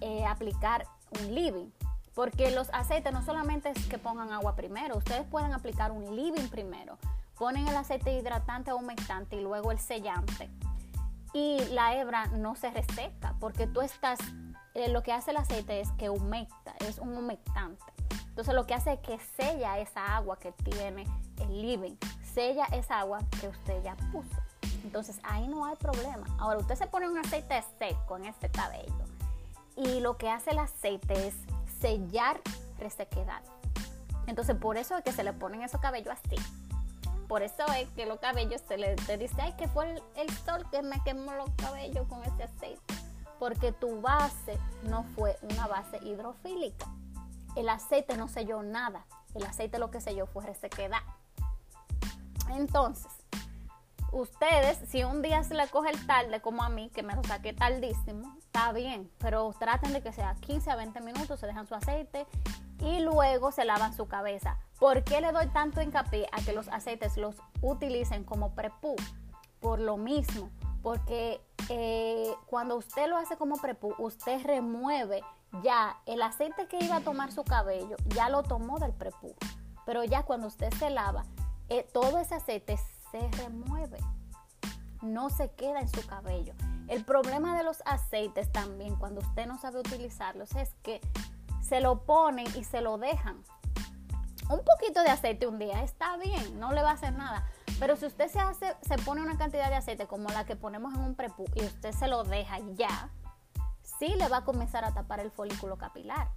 eh, 0.00 0.26
aplicar 0.26 0.88
un 1.20 1.36
living. 1.36 1.70
Porque 2.12 2.50
los 2.50 2.68
aceites 2.74 3.12
no 3.12 3.24
solamente 3.24 3.70
es 3.70 3.86
que 3.86 3.96
pongan 3.96 4.32
agua 4.32 4.56
primero, 4.56 4.96
ustedes 4.96 5.24
pueden 5.24 5.52
aplicar 5.52 5.92
un 5.92 6.16
living 6.16 6.48
primero. 6.48 6.98
Ponen 7.38 7.68
el 7.68 7.76
aceite 7.76 8.12
hidratante 8.12 8.72
o 8.72 8.76
humectante 8.76 9.36
y 9.36 9.40
luego 9.40 9.70
el 9.70 9.78
sellante 9.78 10.50
y 11.32 11.58
la 11.70 11.96
hebra 11.96 12.26
no 12.26 12.54
se 12.54 12.70
reseca 12.70 13.34
porque 13.40 13.66
tú 13.66 13.80
estás, 13.80 14.18
eh, 14.74 14.88
lo 14.88 15.02
que 15.02 15.12
hace 15.12 15.30
el 15.30 15.38
aceite 15.38 15.80
es 15.80 15.90
que 15.92 16.10
humecta, 16.10 16.74
es 16.80 16.98
un 16.98 17.16
humectante. 17.16 17.84
Entonces 18.28 18.54
lo 18.54 18.66
que 18.66 18.74
hace 18.74 18.94
es 18.94 19.00
que 19.00 19.18
sella 19.36 19.78
esa 19.78 20.16
agua 20.16 20.38
que 20.38 20.52
tiene 20.52 21.06
el 21.40 21.62
living, 21.62 21.96
sella 22.34 22.64
esa 22.72 23.00
agua 23.00 23.20
que 23.40 23.48
usted 23.48 23.82
ya 23.82 23.94
puso. 24.10 24.36
Entonces 24.84 25.20
ahí 25.22 25.46
no 25.48 25.64
hay 25.64 25.76
problema. 25.76 26.26
Ahora 26.38 26.58
usted 26.58 26.74
se 26.74 26.86
pone 26.86 27.08
un 27.08 27.18
aceite 27.18 27.62
seco 27.78 28.16
en 28.16 28.26
este 28.26 28.50
cabello 28.50 29.04
y 29.76 30.00
lo 30.00 30.16
que 30.16 30.30
hace 30.30 30.50
el 30.50 30.58
aceite 30.58 31.28
es 31.28 31.34
sellar 31.80 32.40
resequedad. 32.78 33.42
Entonces 34.26 34.56
por 34.56 34.76
eso 34.76 34.96
es 34.96 35.04
que 35.04 35.12
se 35.12 35.24
le 35.24 35.32
ponen 35.32 35.62
esos 35.62 35.80
cabellos 35.80 36.14
así 36.24 36.36
por 37.32 37.42
eso 37.42 37.64
es 37.78 37.88
que 37.92 38.04
los 38.04 38.18
cabellos 38.18 38.60
se 38.68 38.76
le 38.76 38.94
dice, 38.94 39.40
ay, 39.40 39.54
que 39.54 39.66
fue 39.66 39.94
el, 40.16 40.30
sol 40.44 40.68
que 40.70 40.82
me 40.82 41.02
quemó 41.02 41.32
los 41.32 41.48
cabellos 41.56 42.06
con 42.06 42.22
ese 42.24 42.42
aceite. 42.42 42.94
Porque 43.38 43.72
tu 43.72 44.02
base 44.02 44.58
no 44.82 45.04
fue 45.14 45.38
una 45.40 45.66
base 45.66 45.96
hidrofílica. 46.02 46.84
El 47.56 47.70
aceite 47.70 48.18
no 48.18 48.28
selló 48.28 48.62
nada. 48.62 49.06
El 49.34 49.46
aceite 49.46 49.78
lo 49.78 49.90
que 49.90 50.02
selló 50.02 50.26
fue 50.26 50.44
resequedad. 50.44 51.00
Entonces, 52.50 53.10
ustedes, 54.12 54.78
si 54.88 55.02
un 55.04 55.22
día 55.22 55.42
se 55.42 55.54
le 55.54 55.66
coge 55.68 55.90
el 55.90 56.06
tarde, 56.06 56.40
como 56.40 56.62
a 56.62 56.68
mí, 56.68 56.90
que 56.90 57.02
me 57.02 57.16
lo 57.16 57.24
saqué 57.24 57.52
tardísimo, 57.52 58.36
está 58.38 58.72
bien, 58.72 59.10
pero 59.18 59.52
traten 59.58 59.92
de 59.92 60.02
que 60.02 60.12
sea 60.12 60.34
15 60.34 60.70
a 60.70 60.76
20 60.76 61.00
minutos, 61.00 61.40
se 61.40 61.46
dejan 61.46 61.66
su 61.66 61.74
aceite 61.74 62.26
y 62.78 63.00
luego 63.00 63.50
se 63.52 63.64
lavan 63.64 63.94
su 63.94 64.06
cabeza. 64.06 64.58
¿Por 64.78 65.02
qué 65.02 65.20
le 65.20 65.32
doy 65.32 65.46
tanto 65.48 65.80
hincapié 65.80 66.28
a 66.32 66.42
que 66.42 66.52
los 66.52 66.68
aceites 66.68 67.16
los 67.16 67.36
utilicen 67.62 68.24
como 68.24 68.54
prepú? 68.54 68.94
Por 69.60 69.80
lo 69.80 69.96
mismo, 69.96 70.50
porque 70.82 71.40
eh, 71.68 72.30
cuando 72.46 72.76
usted 72.76 73.08
lo 73.08 73.16
hace 73.16 73.36
como 73.36 73.56
prepú, 73.56 73.94
usted 73.98 74.44
remueve 74.44 75.22
ya 75.62 75.96
el 76.06 76.22
aceite 76.22 76.66
que 76.66 76.84
iba 76.84 76.96
a 76.96 77.00
tomar 77.00 77.32
su 77.32 77.44
cabello, 77.44 77.96
ya 78.08 78.28
lo 78.28 78.42
tomó 78.42 78.78
del 78.78 78.92
prepú. 78.92 79.34
Pero 79.86 80.04
ya 80.04 80.22
cuando 80.22 80.46
usted 80.46 80.72
se 80.74 80.90
lava, 80.90 81.24
eh, 81.68 81.86
todo 81.92 82.18
ese 82.18 82.34
aceite 82.34 82.76
se 83.12 83.30
remueve, 83.42 83.98
no 85.02 85.30
se 85.30 85.52
queda 85.52 85.80
en 85.80 85.88
su 85.88 86.04
cabello. 86.06 86.54
El 86.88 87.04
problema 87.04 87.56
de 87.56 87.62
los 87.62 87.82
aceites 87.86 88.50
también, 88.50 88.96
cuando 88.96 89.20
usted 89.20 89.46
no 89.46 89.58
sabe 89.58 89.78
utilizarlos, 89.78 90.56
es 90.56 90.74
que 90.82 91.00
se 91.60 91.80
lo 91.80 92.04
ponen 92.04 92.46
y 92.56 92.64
se 92.64 92.80
lo 92.80 92.98
dejan 92.98 93.44
un 94.52 94.62
poquito 94.64 95.02
de 95.02 95.10
aceite 95.10 95.46
un 95.46 95.58
día 95.58 95.82
está 95.82 96.16
bien, 96.16 96.58
no 96.58 96.72
le 96.72 96.82
va 96.82 96.90
a 96.90 96.94
hacer 96.94 97.12
nada. 97.12 97.44
Pero 97.78 97.96
si 97.96 98.06
usted 98.06 98.28
se 98.28 98.38
hace, 98.38 98.76
se 98.82 98.96
pone 98.98 99.22
una 99.22 99.36
cantidad 99.36 99.68
de 99.68 99.76
aceite 99.76 100.06
como 100.06 100.28
la 100.28 100.44
que 100.44 100.56
ponemos 100.56 100.94
en 100.94 101.00
un 101.00 101.14
prepú 101.14 101.46
y 101.54 101.64
usted 101.64 101.92
se 101.92 102.06
lo 102.06 102.22
deja 102.24 102.58
ya, 102.74 103.10
sí 103.82 104.08
le 104.08 104.28
va 104.28 104.38
a 104.38 104.44
comenzar 104.44 104.84
a 104.84 104.92
tapar 104.92 105.20
el 105.20 105.30
folículo 105.30 105.78
capilar. 105.78 106.28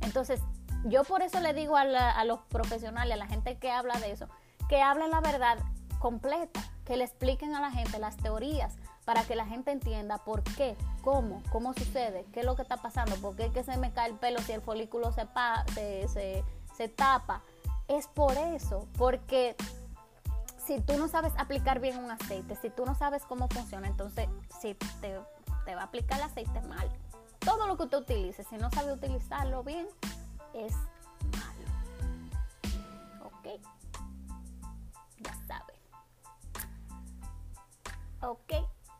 Entonces, 0.00 0.40
yo 0.84 1.04
por 1.04 1.22
eso 1.22 1.40
le 1.40 1.52
digo 1.52 1.76
a, 1.76 1.82
a 1.82 2.24
los 2.24 2.40
profesionales, 2.42 3.14
a 3.14 3.16
la 3.16 3.26
gente 3.26 3.58
que 3.58 3.70
habla 3.70 3.98
de 3.98 4.12
eso, 4.12 4.28
que 4.68 4.80
hablen 4.80 5.10
la 5.10 5.20
verdad 5.20 5.58
completa, 6.04 6.60
que 6.84 6.98
le 6.98 7.04
expliquen 7.04 7.54
a 7.54 7.62
la 7.62 7.70
gente 7.70 7.98
las 7.98 8.18
teorías 8.18 8.74
para 9.06 9.22
que 9.22 9.34
la 9.34 9.46
gente 9.46 9.70
entienda 9.70 10.18
por 10.18 10.42
qué, 10.42 10.76
cómo, 11.02 11.42
cómo 11.50 11.72
sucede, 11.72 12.26
qué 12.30 12.40
es 12.40 12.46
lo 12.46 12.56
que 12.56 12.60
está 12.60 12.76
pasando, 12.76 13.16
por 13.16 13.34
qué 13.36 13.46
es 13.46 13.52
que 13.54 13.64
se 13.64 13.78
me 13.78 13.90
cae 13.90 14.10
el 14.10 14.16
pelo 14.16 14.38
si 14.40 14.52
el 14.52 14.60
folículo 14.60 15.12
se, 15.12 15.26
se, 16.08 16.44
se, 16.76 16.88
tapa 16.90 17.40
es 17.88 18.06
por 18.06 18.36
eso, 18.36 18.86
porque 18.98 19.56
si 20.66 20.78
tú 20.82 20.98
no 20.98 21.08
sabes 21.08 21.32
aplicar 21.38 21.80
bien 21.80 21.96
un 21.96 22.10
aceite, 22.10 22.54
si 22.56 22.68
tú 22.68 22.84
no 22.84 22.94
sabes 22.94 23.24
cómo 23.24 23.48
funciona, 23.48 23.88
entonces 23.88 24.28
si 24.60 24.74
te, 25.00 25.16
va 25.74 25.80
a 25.80 25.84
aplicar 25.84 26.18
el 26.18 26.24
aceite 26.24 26.60
mal. 26.68 26.86
Todo 27.38 27.66
lo 27.66 27.78
que 27.78 27.84
usted 27.84 27.96
utilice, 27.96 28.44
si 28.44 28.58
no 28.58 28.70
sabe 28.70 28.92
utilizarlo 28.92 29.64
bien, 29.64 29.88
es 30.52 30.74
malo. 31.38 31.64
¿Ok? 33.24 33.58
Ya 35.20 35.34
sabe. 35.46 35.73
¿Ok? 38.26 38.54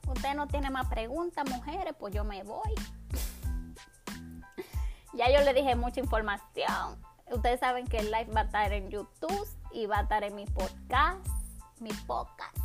Usted 0.06 0.34
no 0.34 0.46
tiene 0.46 0.68
más 0.70 0.86
preguntas, 0.88 1.48
mujeres, 1.50 1.94
pues 1.98 2.14
yo 2.14 2.24
me 2.24 2.42
voy. 2.42 2.74
ya 5.14 5.30
yo 5.30 5.40
le 5.40 5.54
dije 5.54 5.74
mucha 5.76 6.00
información. 6.00 7.02
Ustedes 7.30 7.60
saben 7.60 7.86
que 7.86 7.98
el 7.98 8.10
live 8.10 8.30
va 8.36 8.42
a 8.42 8.44
estar 8.44 8.72
en 8.72 8.90
YouTube 8.90 9.48
y 9.72 9.86
va 9.86 9.98
a 9.98 10.02
estar 10.02 10.24
en 10.24 10.34
mi 10.34 10.44
podcast, 10.44 11.26
mi 11.80 11.90
podcast. 12.06 12.56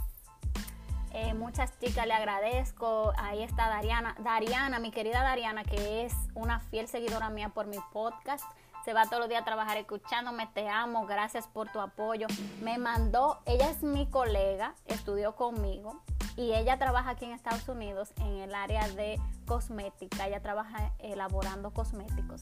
Eh, 1.12 1.34
muchas 1.34 1.80
chicas 1.80 2.06
le 2.06 2.14
agradezco. 2.14 3.14
Ahí 3.18 3.42
está 3.42 3.70
Dariana. 3.70 4.16
Dariana, 4.20 4.80
mi 4.80 4.92
querida 4.92 5.24
Dariana, 5.24 5.64
que 5.64 6.06
es 6.06 6.14
una 6.36 6.60
fiel 6.60 6.90
seguidora 6.90 7.30
mía 7.30 7.50
por 7.50 7.68
mi 7.68 7.78
podcast. 7.94 8.44
Se 8.84 8.94
va 8.94 9.06
todos 9.06 9.20
los 9.20 9.30
días 9.30 9.42
a 9.42 9.46
trabajar 9.46 9.78
escuchándome. 9.78 10.48
Te 10.54 10.68
amo. 10.68 11.06
Gracias 11.06 11.48
por 11.48 11.72
tu 11.72 11.80
apoyo. 11.80 12.28
Me 12.62 12.78
mandó, 12.78 13.40
ella 13.46 13.70
es 13.70 13.82
mi 13.82 14.08
colega, 14.08 14.76
estudió 14.88 15.36
conmigo 15.36 16.04
y 16.40 16.56
ella 16.56 16.78
trabaja 16.78 17.10
aquí 17.10 17.26
en 17.26 17.34
Estados 17.34 17.68
Unidos 17.68 18.14
en 18.16 18.38
el 18.38 18.56
área 18.56 18.88
de 18.88 19.20
cosmética. 19.46 20.26
Ella 20.26 20.42
trabaja 20.42 20.94
elaborando 21.00 21.72
cosméticos. 21.72 22.42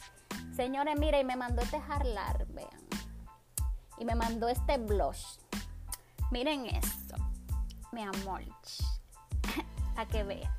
Señores, 0.55 0.99
mire, 0.99 1.19
y 1.19 1.23
me 1.23 1.35
mandó 1.35 1.63
este 1.63 1.81
jarlar, 1.81 2.45
vean. 2.49 2.69
Y 3.97 4.05
me 4.05 4.13
mandó 4.13 4.49
este 4.49 4.77
blush. 4.77 5.39
Miren 6.29 6.67
esto, 6.67 7.15
mi 7.91 8.03
amor. 8.03 8.43
Para 9.95 10.07
que 10.07 10.23
vean. 10.23 10.55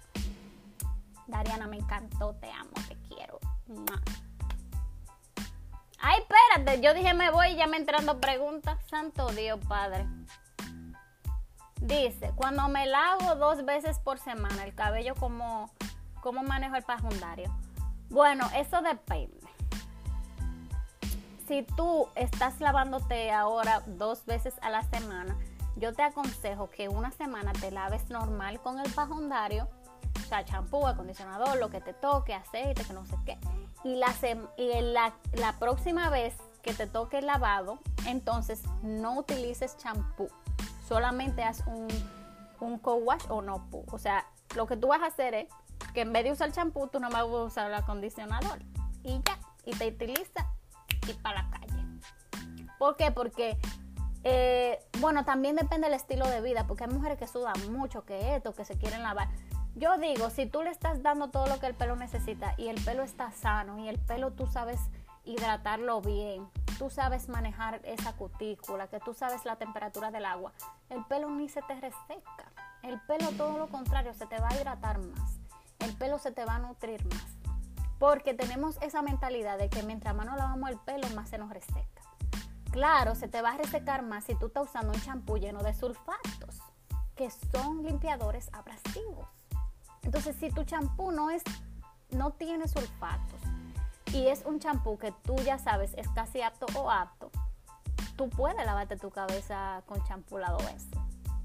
Dariana, 1.29 1.69
me 1.69 1.77
encantó, 1.77 2.35
te 2.41 2.51
amo, 2.51 2.73
te 2.89 2.97
quiero. 3.07 3.39
Ay, 6.01 6.23
espérate, 6.23 6.81
yo 6.81 6.93
dije 6.93 7.15
me 7.15 7.31
voy 7.31 7.51
y 7.51 7.57
ya 7.57 7.69
me 7.69 7.77
entrando 7.77 8.21
preguntas. 8.21 8.81
Santo 8.91 9.29
Dios, 9.29 9.61
Padre. 9.69 10.09
Dice, 11.81 12.33
cuando 12.37 12.69
me 12.69 12.87
lavo 12.87 13.35
dos 13.37 13.65
veces 13.65 13.99
por 13.99 14.19
semana 14.19 14.65
el 14.65 14.75
cabello, 14.75 15.15
¿cómo, 15.15 15.71
cómo 16.21 16.43
manejo 16.43 16.77
el 16.77 16.83
pajundario? 16.83 17.55
Bueno, 18.11 18.49
eso 18.55 18.83
depende 18.83 19.49
si 21.49 21.63
tú 21.63 22.09
estás 22.15 22.61
lavándote 22.61 23.33
ahora 23.33 23.83
dos 23.87 24.27
veces 24.27 24.55
a 24.61 24.69
la 24.69 24.83
semana, 24.83 25.35
yo 25.77 25.95
te 25.95 26.03
aconsejo 26.03 26.69
que 26.69 26.91
una 26.91 27.11
semana 27.11 27.53
te 27.55 27.71
laves 27.71 28.11
normal 28.11 28.61
con 28.61 28.79
el 28.79 28.93
pajundario, 28.93 29.67
o 30.15 30.29
sea, 30.29 30.45
champú, 30.45 30.87
acondicionador, 30.87 31.57
lo 31.57 31.71
que 31.71 31.81
te 31.81 31.95
toque, 31.95 32.35
aceite, 32.35 32.85
que 32.85 32.93
no 32.93 33.07
sé 33.07 33.17
qué. 33.25 33.39
Y, 33.83 33.97
la, 33.97 34.15
y 34.59 34.81
la, 34.83 35.15
la 35.33 35.59
próxima 35.59 36.11
vez 36.11 36.35
que 36.63 36.75
te 36.75 36.87
toque 36.87 37.19
el 37.19 37.27
lavado, 37.27 37.79
entonces 38.07 38.63
no 38.83 39.19
utilices 39.19 39.79
champú, 39.79 40.29
solamente 40.89 41.45
haz 41.45 41.63
un, 41.67 41.89
un 42.61 42.79
co-wash 42.79 43.25
o 43.29 43.43
no 43.43 43.69
O 43.93 43.99
sea, 43.99 44.27
lo 44.57 44.67
que 44.67 44.77
tú 44.77 44.89
vas 44.89 45.03
a 45.03 45.07
hacer 45.07 45.35
es 45.35 45.49
que 45.93 46.01
en 46.01 46.13
vez 46.13 46.25
de 46.25 46.33
usar 46.33 46.51
champú, 46.51 46.89
tú 46.89 46.99
no 46.99 47.11
vas 47.11 47.21
a 47.21 47.25
usar 47.25 47.67
el 47.69 47.75
acondicionador. 47.75 48.59
Y 49.03 49.21
ya, 49.23 49.39
y 49.65 49.73
te 49.73 49.89
utiliza 49.89 50.47
para 51.23 51.43
la 51.43 51.51
calle. 51.51 51.85
¿Por 52.79 52.97
qué? 52.97 53.11
Porque 53.13 53.59
Eh, 54.25 54.79
bueno, 54.99 55.25
también 55.25 55.55
depende 55.55 55.87
del 55.87 55.95
estilo 55.95 56.27
de 56.27 56.41
vida, 56.41 56.67
porque 56.67 56.85
hay 56.85 56.91
mujeres 56.91 57.19
que 57.19 57.27
sudan 57.27 57.55
mucho, 57.73 58.05
que 58.05 58.35
esto, 58.35 58.53
que 58.53 58.65
se 58.65 58.77
quieren 58.77 59.03
lavar. 59.03 59.29
Yo 59.77 59.97
digo, 59.97 60.29
si 60.29 60.45
tú 60.45 60.63
le 60.63 60.71
estás 60.71 61.03
dando 61.03 61.31
todo 61.31 61.47
lo 61.47 61.61
que 61.61 61.67
el 61.67 61.75
pelo 61.75 61.95
necesita 61.95 62.55
y 62.59 62.67
el 62.67 62.83
pelo 62.85 63.05
está 63.05 63.31
sano 63.31 63.79
y 63.79 63.89
el 63.89 63.99
pelo 63.99 64.33
tú 64.33 64.47
sabes 64.47 64.81
hidratarlo 65.29 66.01
bien, 66.01 66.49
tú 66.79 66.89
sabes 66.91 67.29
manejar 67.29 67.81
esa 67.85 68.15
cutícula, 68.15 68.89
que 68.89 68.99
tú 68.99 69.13
sabes 69.13 69.45
la 69.45 69.57
temperatura 69.57 70.11
del 70.11 70.25
agua, 70.25 70.53
el 70.89 71.05
pelo 71.05 71.29
ni 71.31 71.49
se 71.49 71.61
te 71.63 71.75
reseca. 71.75 72.53
El 72.83 73.01
pelo 73.03 73.31
todo 73.33 73.59
lo 73.59 73.69
contrario, 73.69 74.15
se 74.15 74.27
te 74.27 74.41
va 74.41 74.49
a 74.49 74.57
hidratar 74.57 74.99
más. 74.99 75.39
El 75.81 75.95
pelo 75.97 76.19
se 76.19 76.31
te 76.31 76.45
va 76.45 76.57
a 76.57 76.59
nutrir 76.61 77.05
más. 77.07 77.27
Porque 77.99 78.33
tenemos 78.33 78.79
esa 78.81 79.03
mentalidad 79.03 79.59
de 79.59 79.69
que 79.69 79.83
mientras 79.83 80.15
más 80.15 80.27
nos 80.27 80.37
lavamos 80.37 80.71
el 80.71 80.79
pelo, 80.79 81.09
más 81.11 81.29
se 81.29 81.39
nos 81.39 81.51
reseca. 81.51 82.03
Claro, 82.71 83.15
se 83.15 83.29
te 83.29 83.43
va 83.43 83.51
a 83.51 83.57
resecar 83.57 84.03
más 84.03 84.25
si 84.25 84.35
tú 84.37 84.47
estás 84.47 84.69
usando 84.69 84.93
un 84.93 85.01
champú 85.01 85.37
lleno 85.37 85.63
de 85.63 85.75
sulfatos, 85.75 86.63
que 87.17 87.31
son 87.31 87.83
limpiadores 87.83 88.49
abrasivos. 88.53 89.29
Entonces, 90.03 90.37
si 90.37 90.51
tu 90.51 90.65
champú 90.65 91.11
no 91.11 91.29
no 92.11 92.31
tiene 92.31 92.69
sulfatos 92.69 93.43
y 94.13 94.29
es 94.29 94.45
un 94.45 94.59
champú 94.59 94.99
que 94.99 95.13
tú 95.23 95.37
ya 95.37 95.59
sabes 95.59 95.93
es 95.97 96.09
casi 96.11 96.43
apto 96.43 96.67
o 96.75 96.91
apto, 96.91 97.31
tú 98.17 98.29
puedes 98.29 98.65
lavarte 98.65 98.97
tu 98.97 99.11
cabeza 99.11 99.83
con 99.87 100.03
champú 100.05 100.39
lado 100.39 100.59
S. 100.75 100.87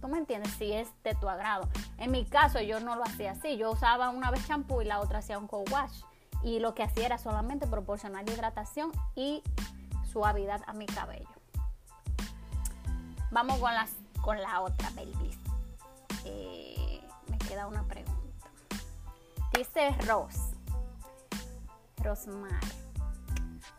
¿Tú 0.02 0.10
me 0.10 0.18
entiendes? 0.18 0.52
Si 0.56 0.74
es 0.74 0.90
de 1.04 1.16
tu 1.16 1.30
agrado. 1.30 1.70
En 1.98 2.12
mi 2.12 2.26
caso 2.26 2.60
yo 2.60 2.82
no 2.82 2.98
lo 2.98 3.04
hacía 3.04 3.32
así. 3.32 3.56
Yo 3.56 3.72
usaba 3.72 4.10
una 4.10 4.32
vez 4.32 4.46
champú 4.46 4.82
y 4.82 4.86
la 4.86 5.00
otra 5.00 5.20
hacía 5.20 5.38
un 5.38 5.48
co-wash. 5.48 6.02
Y 6.44 6.60
lo 6.60 6.74
que 6.74 6.84
hacía 6.84 7.06
era 7.06 7.18
solamente 7.18 7.68
proporcionar 7.68 8.30
hidratación 8.30 8.92
y 9.16 9.44
suavidad 10.12 10.62
a 10.68 10.74
mi 10.74 10.88
cabello. 10.88 11.30
Vamos 13.32 13.60
con, 13.60 13.72
con 14.22 14.42
la 14.42 14.60
otra, 14.60 14.90
baby. 14.90 15.32
Eh, 16.26 17.02
me 17.30 17.38
queda 17.38 17.68
una 17.68 17.84
pregunta. 17.84 18.50
Dice 19.54 19.92
Ros, 20.06 20.53
Rosmar. 22.04 22.60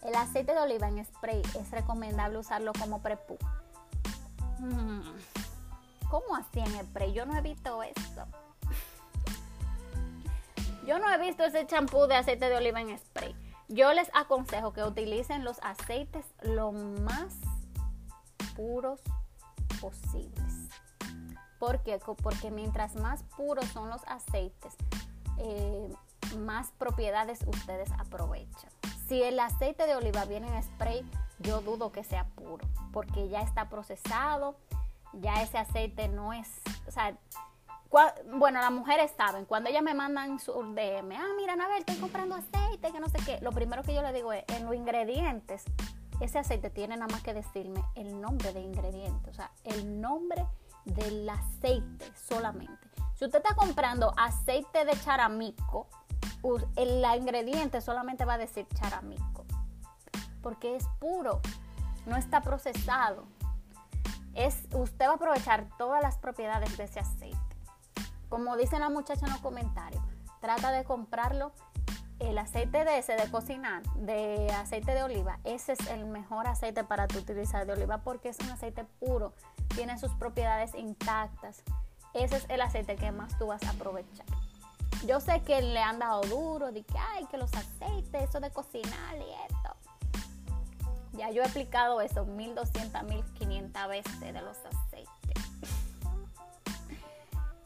El 0.02 0.14
aceite 0.14 0.52
de 0.52 0.60
oliva 0.60 0.88
en 0.88 1.04
spray 1.04 1.42
es 1.58 1.70
recomendable 1.70 2.38
usarlo 2.38 2.72
como 2.78 3.00
prepú. 3.00 3.38
Mm, 4.58 5.02
¿Cómo 6.10 6.36
así 6.36 6.60
en 6.60 6.86
spray? 6.86 7.12
Yo 7.12 7.26
no 7.26 7.36
he 7.36 7.40
visto 7.40 7.82
eso. 7.82 8.26
Yo 10.86 10.98
no 10.98 11.10
he 11.10 11.18
visto 11.18 11.44
ese 11.44 11.66
champú 11.66 12.06
de 12.06 12.16
aceite 12.16 12.48
de 12.48 12.56
oliva 12.56 12.80
en 12.80 12.98
spray. 12.98 13.34
Yo 13.68 13.92
les 13.94 14.10
aconsejo 14.14 14.72
que 14.72 14.84
utilicen 14.84 15.44
los 15.44 15.58
aceites 15.62 16.26
lo 16.42 16.72
más 16.72 17.34
puros 18.54 19.00
posibles. 19.80 20.68
¿Por 21.58 21.82
qué? 21.82 21.98
Porque 22.22 22.50
mientras 22.50 22.94
más 22.96 23.22
puros 23.36 23.64
son 23.66 23.88
los 23.88 24.02
aceites, 24.06 24.74
eh, 25.38 25.88
más 26.35 26.70
propiedades 26.72 27.41
ustedes 27.47 27.91
aprovechan. 27.93 28.70
Si 29.09 29.22
el 29.22 29.39
aceite 29.39 29.87
de 29.87 29.97
oliva 29.97 30.24
viene 30.24 30.49
en 30.49 30.62
spray, 30.62 31.05
yo 31.41 31.61
dudo 31.61 31.93
que 31.93 32.05
sea 32.05 32.26
puro, 32.28 32.66
porque 32.93 33.28
ya 33.28 33.41
está 33.41 33.68
procesado, 33.68 34.57
ya 35.12 35.43
ese 35.43 35.59
aceite 35.59 36.09
no 36.09 36.32
es, 36.32 36.49
o 36.87 36.91
sea, 36.91 37.16
bueno, 38.32 38.61
las 38.61 38.72
mujeres 38.72 39.12
saben, 39.16 39.45
cuando 39.45 39.70
ellas 39.70 39.82
me 39.82 39.95
mandan 39.95 40.39
su 40.41 40.53
DM, 40.53 41.12
ah, 41.12 41.28
mira, 41.37 41.55
ver, 41.55 41.80
estoy 41.80 41.97
comprando 41.97 42.35
aceite, 42.35 42.91
que 42.91 43.01
no 43.01 43.09
sé 43.09 43.18
qué, 43.24 43.39
lo 43.41 43.53
primero 43.53 43.82
que 43.82 43.95
yo 43.95 44.03
le 44.03 44.12
digo 44.12 44.32
es, 44.32 44.45
en 44.49 44.64
los 44.64 44.74
ingredientes, 44.74 45.64
ese 46.20 46.39
aceite 46.39 46.70
tiene 46.70 46.97
nada 46.97 47.12
más 47.12 47.22
que 47.22 47.35
decirme 47.35 47.85
el 47.95 48.20
nombre 48.20 48.53
de 48.53 48.61
ingrediente, 48.61 49.30
o 49.30 49.35
sea, 49.35 49.51
el 49.64 50.01
nombre 50.01 50.45
del 50.85 51.28
aceite 51.28 52.05
solamente. 52.14 52.89
Si 53.14 53.24
usted 53.24 53.39
está 53.39 53.55
comprando 53.55 54.12
aceite 54.16 54.85
de 54.85 54.99
charamico, 55.01 55.89
el 56.76 57.05
ingrediente 57.18 57.80
solamente 57.80 58.24
va 58.24 58.34
a 58.34 58.38
decir 58.38 58.66
charamico, 58.74 59.45
porque 60.42 60.76
es 60.76 60.86
puro, 60.99 61.40
no 62.07 62.16
está 62.16 62.42
procesado. 62.42 63.24
Es, 64.34 64.66
usted 64.72 65.07
va 65.07 65.12
a 65.12 65.14
aprovechar 65.14 65.68
todas 65.78 66.03
las 66.03 66.18
propiedades 66.18 66.76
de 66.76 66.84
ese 66.84 67.01
aceite. 67.01 67.38
Como 68.28 68.57
dice 68.57 68.78
la 68.78 68.90
muchacha 68.90 69.26
en 69.26 69.32
los 69.32 69.40
comentarios, 69.40 70.03
trata 70.40 70.72
de 70.72 70.84
comprarlo 70.84 71.53
el 72.18 72.36
aceite 72.38 72.84
de 72.84 72.99
ese 72.99 73.14
de 73.16 73.30
cocinar, 73.30 73.82
de 73.95 74.51
aceite 74.53 74.92
de 74.92 75.03
oliva, 75.03 75.38
ese 75.45 75.72
es 75.72 75.86
el 75.88 76.07
mejor 76.07 76.47
aceite 76.47 76.84
para 76.84 77.07
tu 77.07 77.18
utilizar 77.18 77.66
de 77.66 77.72
oliva 77.72 77.99
porque 77.99 78.28
es 78.28 78.38
un 78.40 78.51
aceite 78.51 78.84
puro, 79.01 79.34
tiene 79.74 79.99
sus 79.99 80.12
propiedades 80.14 80.74
intactas 80.74 81.62
ese 82.14 82.36
es 82.36 82.47
el 82.49 82.61
aceite 82.61 82.95
que 82.95 83.11
más 83.11 83.36
tú 83.38 83.49
vas 83.49 83.62
a 83.64 83.70
aprovechar. 83.70 84.24
Yo 85.07 85.20
sé 85.20 85.42
que 85.42 85.61
le 85.61 85.80
han 85.80 85.99
dado 85.99 86.22
duro, 86.22 86.72
de 86.72 86.82
que 86.82 86.99
hay 86.99 87.26
que 87.26 87.36
los 87.36 87.53
aceites, 87.53 88.22
eso 88.22 88.40
de 88.40 88.51
cocinar 88.51 89.16
y 89.16 89.53
esto. 89.53 89.76
Ya 91.12 91.30
yo 91.30 91.42
he 91.42 91.45
explicado 91.45 92.01
eso 92.01 92.24
1200, 92.24 93.03
1500 93.03 93.88
veces 93.88 94.20
de 94.20 94.32
los 94.32 94.57
aceites. 94.64 95.11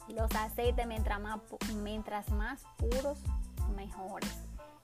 Los 0.08 0.34
aceites 0.34 0.86
mientras 0.86 1.20
más, 1.20 1.38
mientras 1.82 2.28
más 2.30 2.62
puros, 2.76 3.18
mejores. 3.76 4.34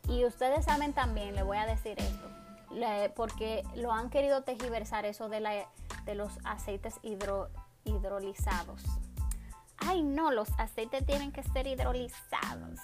Y 0.09 0.24
ustedes 0.24 0.64
saben 0.64 0.92
también, 0.92 1.34
le 1.34 1.42
voy 1.42 1.57
a 1.57 1.66
decir 1.66 1.99
esto, 1.99 2.28
porque 3.16 3.64
lo 3.74 3.92
han 3.92 4.11
querido 4.11 4.42
tejiversar 4.42 5.07
eso 5.07 5.28
de, 5.28 5.66
de 6.05 6.14
los 6.14 6.38
aceites 6.45 7.01
hidrolizados 7.84 8.82
ay 9.78 10.02
no, 10.02 10.30
los 10.30 10.48
aceites 10.58 11.04
tienen 11.06 11.32
que 11.32 11.42
ser 11.42 11.66
hidrolizados. 11.66 12.80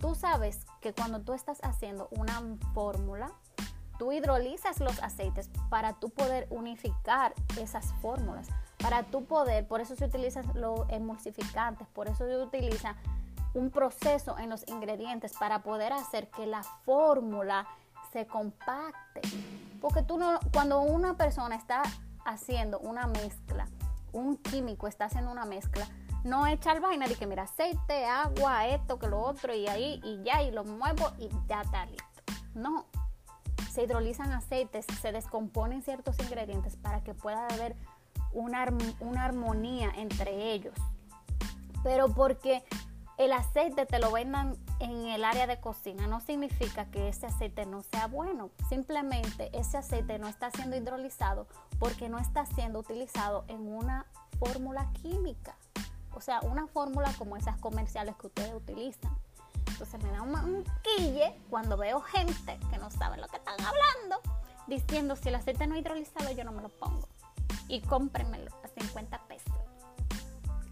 Tú 0.00 0.14
sabes 0.14 0.60
que 0.80 0.92
cuando 0.92 1.20
tú 1.20 1.32
estás 1.32 1.58
haciendo 1.62 2.08
una 2.12 2.40
fórmula, 2.72 3.32
tú 3.98 4.12
hidrolizas 4.12 4.80
los 4.80 5.02
aceites 5.02 5.50
para 5.68 5.94
tú 5.94 6.10
poder 6.10 6.46
unificar 6.50 7.34
esas 7.60 7.92
fórmulas, 8.00 8.48
para 8.78 9.02
tú 9.02 9.24
poder, 9.24 9.66
por 9.66 9.80
eso 9.80 9.96
se 9.96 10.04
utilizan 10.04 10.44
los 10.54 10.88
emulsificantes, 10.88 11.88
por 11.88 12.08
eso 12.08 12.26
se 12.26 12.36
utiliza 12.36 12.94
un 13.54 13.70
proceso 13.70 14.38
en 14.38 14.50
los 14.50 14.66
ingredientes 14.68 15.32
para 15.32 15.62
poder 15.62 15.92
hacer 15.92 16.30
que 16.30 16.46
la 16.46 16.62
fórmula 16.62 17.66
se 18.12 18.26
compacte. 18.26 19.20
Porque 19.80 20.02
tú 20.02 20.18
no, 20.18 20.38
cuando 20.52 20.80
una 20.80 21.14
persona 21.14 21.56
está 21.56 21.82
haciendo 22.24 22.78
una 22.78 23.06
mezcla, 23.06 23.66
un 24.12 24.36
químico 24.36 24.86
está 24.86 25.06
haciendo 25.06 25.30
una 25.30 25.44
mezcla, 25.44 25.86
no 26.24 26.46
echar 26.46 26.80
vaina 26.80 27.06
de 27.06 27.14
que 27.14 27.26
mira 27.26 27.44
aceite, 27.44 28.06
agua, 28.06 28.66
esto, 28.68 28.98
que 28.98 29.06
lo 29.06 29.20
otro 29.20 29.54
y 29.54 29.68
ahí 29.68 30.00
y 30.04 30.22
ya 30.24 30.42
y 30.42 30.50
lo 30.50 30.64
muevo 30.64 31.12
y 31.18 31.28
ya 31.48 31.62
está 31.62 31.86
listo. 31.86 32.04
No, 32.54 32.86
se 33.70 33.84
hidrolizan 33.84 34.32
aceites, 34.32 34.86
se 35.00 35.12
descomponen 35.12 35.82
ciertos 35.82 36.18
ingredientes 36.20 36.76
para 36.76 37.02
que 37.02 37.14
pueda 37.14 37.46
haber 37.46 37.76
una, 38.32 38.66
una 39.00 39.24
armonía 39.24 39.92
entre 39.96 40.52
ellos. 40.52 40.74
Pero 41.82 42.08
porque 42.08 42.64
el 43.18 43.32
aceite 43.32 43.84
te 43.84 43.98
lo 43.98 44.12
vendan 44.12 44.56
en 44.78 45.06
el 45.06 45.24
área 45.24 45.48
de 45.48 45.60
cocina 45.60 46.06
no 46.06 46.20
significa 46.20 46.86
que 46.86 47.08
ese 47.08 47.26
aceite 47.26 47.66
no 47.66 47.82
sea 47.82 48.06
bueno. 48.06 48.50
Simplemente 48.68 49.50
ese 49.52 49.76
aceite 49.76 50.20
no 50.20 50.28
está 50.28 50.52
siendo 50.52 50.76
hidrolizado 50.76 51.48
porque 51.80 52.08
no 52.08 52.18
está 52.18 52.46
siendo 52.46 52.78
utilizado 52.78 53.44
en 53.48 53.72
una 53.72 54.06
fórmula 54.38 54.88
química. 55.02 55.56
O 56.14 56.20
sea, 56.20 56.40
una 56.42 56.68
fórmula 56.68 57.12
como 57.18 57.36
esas 57.36 57.58
comerciales 57.58 58.14
que 58.16 58.28
ustedes 58.28 58.54
utilizan. 58.54 59.10
Entonces 59.66 60.02
me 60.02 60.10
da 60.12 60.22
un, 60.22 60.64
quille 60.82 61.34
cuando 61.50 61.76
veo 61.76 62.00
gente 62.00 62.58
que 62.70 62.78
no 62.78 62.88
sabe 62.90 63.16
lo 63.16 63.26
que 63.26 63.36
están 63.36 63.60
hablando 63.60 64.20
diciendo 64.68 65.16
si 65.16 65.28
el 65.28 65.34
aceite 65.34 65.66
no 65.66 65.74
es 65.74 65.80
hidrolizado 65.80 66.30
yo 66.30 66.44
no 66.44 66.52
me 66.52 66.62
lo 66.62 66.68
pongo. 66.68 67.08
Y 67.66 67.80
cómprenmelo 67.80 68.52
a 68.62 68.68
50 68.68 69.18
pesos. 69.26 69.57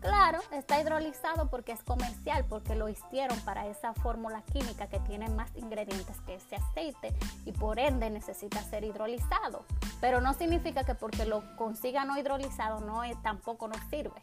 Claro, 0.01 0.40
está 0.53 0.80
hidrolizado 0.80 1.49
porque 1.51 1.72
es 1.72 1.82
comercial, 1.82 2.44
porque 2.49 2.74
lo 2.74 2.88
hicieron 2.88 3.38
para 3.40 3.66
esa 3.66 3.94
fórmula 3.94 4.42
química 4.42 4.88
que 4.88 5.01
tiene 5.01 5.28
más 5.28 5.51
ingredientes 5.57 6.20
que 6.20 6.34
ese 6.36 6.57
aceite 6.57 7.14
y 7.44 7.53
por 7.53 7.78
ende 7.78 8.11
necesita 8.11 8.62
ser 8.62 8.84
hidrolizado. 8.84 9.64
Pero 10.01 10.20
no 10.20 10.34
significa 10.34 10.84
que 10.84 10.94
porque 10.94 11.24
lo 11.24 11.42
consiga 11.57 12.05
no 12.05 12.18
hidrolizado 12.18 12.80
no 12.80 13.03
tampoco 13.22 13.68
nos 13.68 13.80
sirve. 13.90 14.22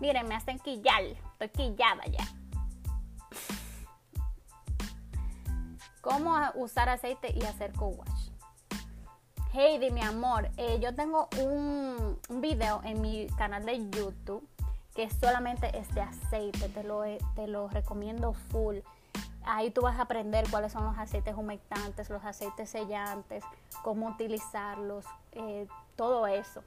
Miren, 0.00 0.28
me 0.28 0.34
hacen 0.34 0.58
quillar, 0.58 1.02
estoy 1.02 1.48
quillada 1.50 2.04
ya. 2.06 2.26
¿Cómo 6.00 6.34
usar 6.54 6.88
aceite 6.88 7.32
y 7.34 7.44
hacer 7.44 7.72
co-wash? 7.74 8.19
Heidi, 9.52 9.90
mi 9.90 10.00
amor, 10.00 10.48
eh, 10.58 10.78
yo 10.80 10.94
tengo 10.94 11.28
un, 11.40 12.20
video 12.40 12.82
en 12.84 13.00
mi 13.00 13.26
canal 13.36 13.66
de 13.66 13.90
YouTube 13.90 14.46
que 14.94 15.10
solamente 15.10 15.76
es 15.76 15.92
de 15.92 16.02
aceite, 16.02 16.68
te 16.68 16.84
lo, 16.84 17.02
te 17.34 17.48
lo 17.48 17.66
recomiendo 17.68 18.32
full. 18.32 18.76
Ahí 19.42 19.72
tú 19.72 19.82
vas 19.82 19.98
a 19.98 20.02
aprender 20.02 20.48
cuáles 20.50 20.70
son 20.70 20.84
los 20.84 20.96
aceites 20.96 21.34
humectantes, 21.36 22.10
los 22.10 22.24
aceites 22.24 22.70
sellantes, 22.70 23.42
cómo 23.82 24.06
utilizarlos, 24.06 25.04
eh, 25.32 25.66
todo 25.96 26.28
eso. 26.28 26.62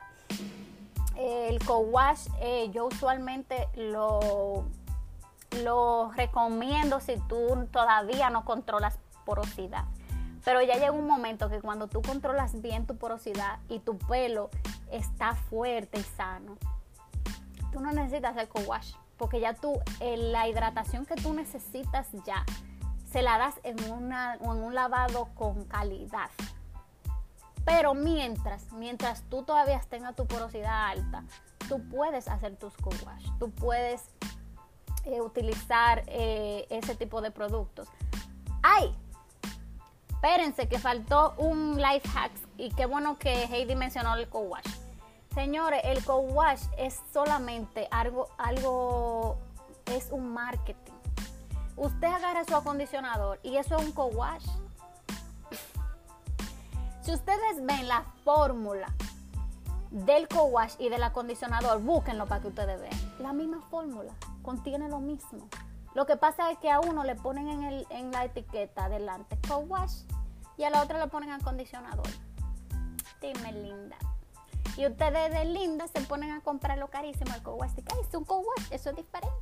El 1.16 1.64
co-wash 1.64 2.28
eh, 2.42 2.70
yo 2.74 2.88
usualmente 2.88 3.70
lo, 3.78 4.66
lo 5.64 6.12
recomiendo 6.18 7.00
si 7.00 7.16
tú 7.30 7.66
todavía 7.72 8.30
no 8.30 8.44
controlas 8.44 9.00
porosidad. 9.24 9.86
Pero 10.44 10.62
ya 10.62 10.76
llega 10.76 10.92
un 10.92 11.08
momento 11.08 11.50
que 11.50 11.62
cuando 11.62 11.88
tú 11.88 12.02
controlas 12.02 12.62
bien 12.62 12.86
tu 12.86 12.98
porosidad 12.98 13.60
y 13.70 13.80
tu 13.80 13.98
pelo 13.98 14.50
está 14.92 15.36
fuerte 15.36 16.00
y 16.00 16.04
sano, 16.04 16.58
tú 17.72 17.80
no 17.80 17.92
necesitas 17.92 18.36
el 18.38 18.48
co-wash 18.48 18.94
porque 19.18 19.40
ya 19.40 19.54
tú, 19.54 19.80
eh, 20.00 20.18
la 20.18 20.48
hidratación 20.48 21.06
que 21.06 21.16
tú 21.16 21.34
necesitas 21.34 22.08
ya, 22.26 22.46
se 23.10 23.22
la 23.22 23.38
das 23.38 23.56
en, 23.64 23.92
una, 23.92 24.36
en 24.36 24.50
un 24.50 24.74
lavado 24.74 25.30
con 25.36 25.66
calidad. 25.66 26.30
Pero 27.64 27.94
mientras, 27.94 28.72
mientras 28.74 29.22
tú 29.30 29.44
todavía 29.44 29.80
tengas 29.88 30.16
tu 30.16 30.26
porosidad 30.26 30.88
alta, 30.90 31.24
tú 31.70 31.82
puedes 31.88 32.28
hacer 32.28 32.58
tus 32.58 32.76
co-wash, 32.76 33.26
tú 33.40 33.50
puedes 33.52 34.04
eh, 35.06 35.22
utilizar 35.22 36.04
eh, 36.08 36.66
ese 36.70 36.96
tipo 36.96 37.22
de 37.22 37.32
productos. 37.32 37.88
¡Ay! 38.62 38.94
Espérense 40.24 40.70
que 40.70 40.80
faltó 40.80 41.34
un 41.36 41.76
life 41.76 42.08
hack 42.08 42.32
y 42.58 42.70
qué 42.70 42.86
bueno 42.86 43.20
que 43.20 43.44
Heidi 43.44 43.76
mencionó 43.76 44.16
el 44.16 44.30
co-wash. 44.30 44.64
Señores, 45.34 45.82
el 45.84 46.02
co-wash 46.06 46.64
es 46.78 46.98
solamente 47.12 47.90
algo, 47.92 48.30
algo, 48.38 49.38
es 49.88 50.08
un 50.12 50.34
marketing. 50.34 50.94
Usted 51.76 52.08
agarra 52.08 52.46
su 52.46 52.56
acondicionador 52.56 53.38
y 53.44 53.58
eso 53.58 53.76
es 53.76 53.86
un 53.86 53.92
co-wash. 53.92 54.46
si 57.02 57.12
ustedes 57.12 57.66
ven 57.66 57.90
la 57.90 58.06
fórmula 58.24 58.88
del 59.92 60.30
co-wash 60.30 60.76
y 60.80 60.88
del 60.88 61.04
acondicionador, 61.04 61.82
búsquenlo 61.82 62.28
para 62.28 62.42
que 62.42 62.48
ustedes 62.48 62.80
vean. 62.80 63.14
La 63.20 63.34
misma 63.34 63.60
fórmula, 63.70 64.14
contiene 64.42 64.88
lo 64.88 65.02
mismo. 65.02 65.50
Lo 65.94 66.06
que 66.06 66.18
pasa 66.18 66.50
es 66.52 66.58
que 66.58 66.72
a 66.72 66.80
uno 66.80 67.04
le 67.04 67.16
ponen 67.16 67.50
en, 67.50 67.64
el, 67.64 67.88
en 67.90 68.12
la 68.12 68.26
etiqueta 68.26 68.90
delante 68.90 69.38
co-wash 69.48 70.04
y 70.58 70.64
a 70.64 70.70
la 70.70 70.82
otra 70.82 71.00
le 71.00 71.08
ponen 71.08 71.32
acondicionador. 71.32 72.08
Dime 73.22 73.52
linda. 73.54 73.96
Y 74.76 74.88
ustedes 74.88 75.32
de 75.32 75.46
linda 75.46 75.88
se 75.88 76.02
ponen 76.02 76.32
a 76.32 76.42
comprar 76.42 76.78
lo 76.80 76.90
carísimo, 76.90 77.34
el 77.36 77.44
co-wash. 77.44 77.72
Es 77.78 78.14
un 78.16 78.26
co-wash, 78.26 78.72
eso 78.72 78.90
es 78.90 78.96
diferente. 78.96 79.38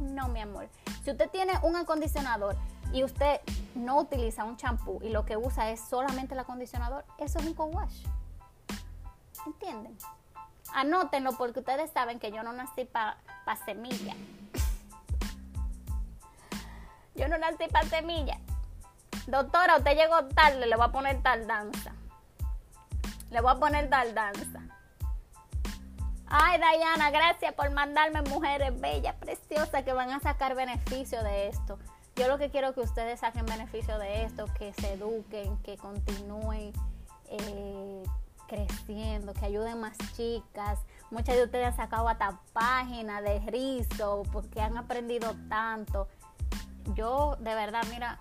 No, 0.00 0.28
mi 0.28 0.40
amor. 0.40 0.68
Si 1.04 1.12
usted 1.12 1.30
tiene 1.30 1.52
un 1.62 1.76
acondicionador 1.76 2.56
y 2.92 3.04
usted 3.04 3.40
no 3.76 4.00
utiliza 4.00 4.44
un 4.44 4.56
champú 4.56 4.98
y 5.02 5.10
lo 5.10 5.24
que 5.24 5.36
usa 5.36 5.70
es 5.70 5.80
solamente 5.80 6.34
el 6.34 6.40
acondicionador, 6.40 7.04
eso 7.18 7.38
es 7.38 7.46
un 7.46 7.54
co-wash. 7.54 8.04
¿Entienden? 9.46 9.96
Anótenlo 10.74 11.32
porque 11.32 11.60
ustedes 11.60 11.90
saben 11.92 12.18
que 12.18 12.32
yo 12.32 12.42
no 12.42 12.52
nací 12.52 12.84
para 12.84 13.18
pa 13.44 13.56
semilla. 13.56 14.14
Yo 17.14 17.28
no 17.28 17.38
nací 17.38 17.66
para 17.70 17.88
semilla. 17.88 18.38
Doctora, 19.26 19.76
usted 19.76 19.96
llegó 19.96 20.24
tarde, 20.34 20.66
le 20.66 20.76
voy 20.76 20.86
a 20.86 20.92
poner 20.92 21.22
tardanza. 21.22 21.92
Le 23.30 23.40
voy 23.40 23.52
a 23.52 23.54
poner 23.56 23.88
tardanza. 23.88 24.60
Ay, 26.26 26.58
Diana, 26.58 27.10
gracias 27.10 27.52
por 27.52 27.70
mandarme 27.70 28.22
mujeres 28.22 28.80
bellas, 28.80 29.14
preciosas, 29.16 29.84
que 29.84 29.92
van 29.92 30.10
a 30.10 30.20
sacar 30.20 30.54
beneficio 30.54 31.22
de 31.22 31.48
esto. 31.48 31.78
Yo 32.16 32.26
lo 32.28 32.38
que 32.38 32.50
quiero 32.50 32.68
es 32.68 32.74
que 32.74 32.80
ustedes 32.80 33.20
saquen 33.20 33.46
beneficio 33.46 33.98
de 33.98 34.24
esto, 34.24 34.46
que 34.58 34.72
se 34.72 34.94
eduquen, 34.94 35.56
que 35.58 35.76
continúen 35.76 36.72
eh, 37.28 38.02
creciendo, 38.48 39.32
que 39.34 39.46
ayuden 39.46 39.80
más 39.80 39.96
chicas. 40.14 40.78
Muchas 41.10 41.36
de 41.36 41.44
ustedes 41.44 41.68
han 41.68 41.76
sacado 41.76 42.08
hasta 42.08 42.38
páginas 42.52 43.22
de 43.22 43.38
rizo 43.50 44.22
porque 44.32 44.60
han 44.60 44.76
aprendido 44.76 45.34
tanto. 45.48 46.08
Yo, 46.94 47.36
de 47.40 47.54
verdad, 47.54 47.82
mira, 47.90 48.18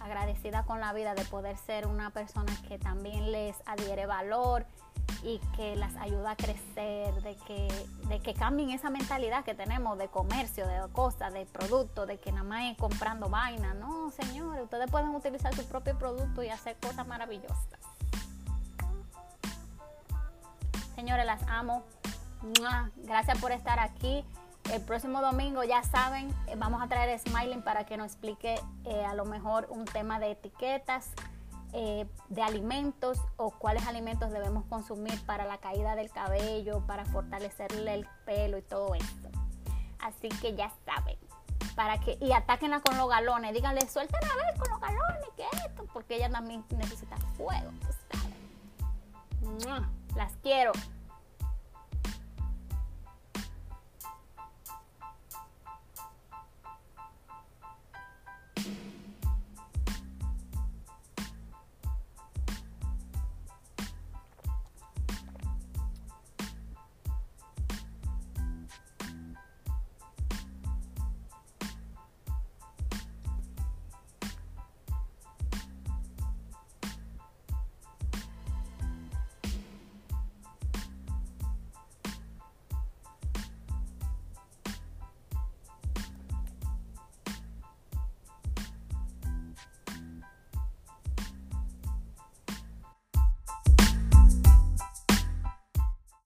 agradecida 0.00 0.64
con 0.64 0.80
la 0.80 0.92
vida 0.92 1.14
de 1.14 1.24
poder 1.24 1.56
ser 1.56 1.86
una 1.86 2.10
persona 2.10 2.52
que 2.68 2.78
también 2.78 3.32
les 3.32 3.56
adhiere 3.66 4.06
valor 4.06 4.66
y 5.22 5.40
que 5.56 5.76
las 5.76 5.96
ayuda 5.96 6.32
a 6.32 6.36
crecer, 6.36 7.12
de 7.22 7.36
que, 7.46 7.68
de 8.08 8.20
que 8.20 8.34
cambien 8.34 8.70
esa 8.70 8.90
mentalidad 8.90 9.44
que 9.44 9.54
tenemos 9.54 9.98
de 9.98 10.08
comercio, 10.08 10.66
de 10.66 10.80
cosas, 10.92 11.32
de 11.32 11.46
productos, 11.46 12.06
de 12.06 12.18
que 12.18 12.30
nada 12.30 12.44
más 12.44 12.64
es 12.64 12.76
comprando 12.76 13.28
vaina. 13.28 13.74
No, 13.74 14.10
señores, 14.10 14.62
ustedes 14.62 14.90
pueden 14.90 15.14
utilizar 15.14 15.54
su 15.54 15.64
propio 15.66 15.98
producto 15.98 16.42
y 16.42 16.48
hacer 16.48 16.76
cosas 16.76 17.06
maravillosas. 17.06 17.80
Señores, 20.94 21.26
las 21.26 21.42
amo. 21.48 21.82
Gracias 22.96 23.38
por 23.38 23.52
estar 23.52 23.78
aquí. 23.80 24.24
El 24.72 24.82
próximo 24.82 25.20
domingo, 25.20 25.62
ya 25.62 25.82
saben, 25.84 26.28
eh, 26.48 26.54
vamos 26.56 26.82
a 26.82 26.88
traer 26.88 27.14
a 27.14 27.18
Smiling 27.18 27.62
para 27.62 27.86
que 27.86 27.96
nos 27.96 28.06
explique 28.08 28.60
eh, 28.84 29.04
a 29.04 29.14
lo 29.14 29.24
mejor 29.24 29.68
un 29.70 29.84
tema 29.84 30.18
de 30.18 30.32
etiquetas, 30.32 31.10
eh, 31.72 32.06
de 32.28 32.42
alimentos 32.42 33.20
o 33.36 33.50
cuáles 33.50 33.86
alimentos 33.86 34.32
debemos 34.32 34.64
consumir 34.64 35.24
para 35.24 35.44
la 35.44 35.58
caída 35.58 35.94
del 35.94 36.10
cabello, 36.10 36.84
para 36.86 37.04
fortalecerle 37.04 37.94
el 37.94 38.08
pelo 38.24 38.58
y 38.58 38.62
todo 38.62 38.94
esto. 38.94 39.28
Así 40.00 40.28
que 40.40 40.54
ya 40.56 40.72
saben. 40.84 41.16
Para 41.76 41.98
que, 41.98 42.18
y 42.20 42.32
atáquenla 42.32 42.80
con 42.80 42.96
los 42.96 43.08
galones, 43.08 43.52
díganle, 43.52 43.82
suelten 43.88 44.20
a 44.24 44.34
ver 44.36 44.58
con 44.58 44.70
los 44.70 44.80
galones, 44.80 45.28
que 45.36 45.44
esto, 45.64 45.86
porque 45.92 46.16
ella 46.16 46.30
también 46.30 46.64
necesita 46.76 47.16
fuego, 47.36 47.70
Las 50.16 50.32
quiero. 50.42 50.72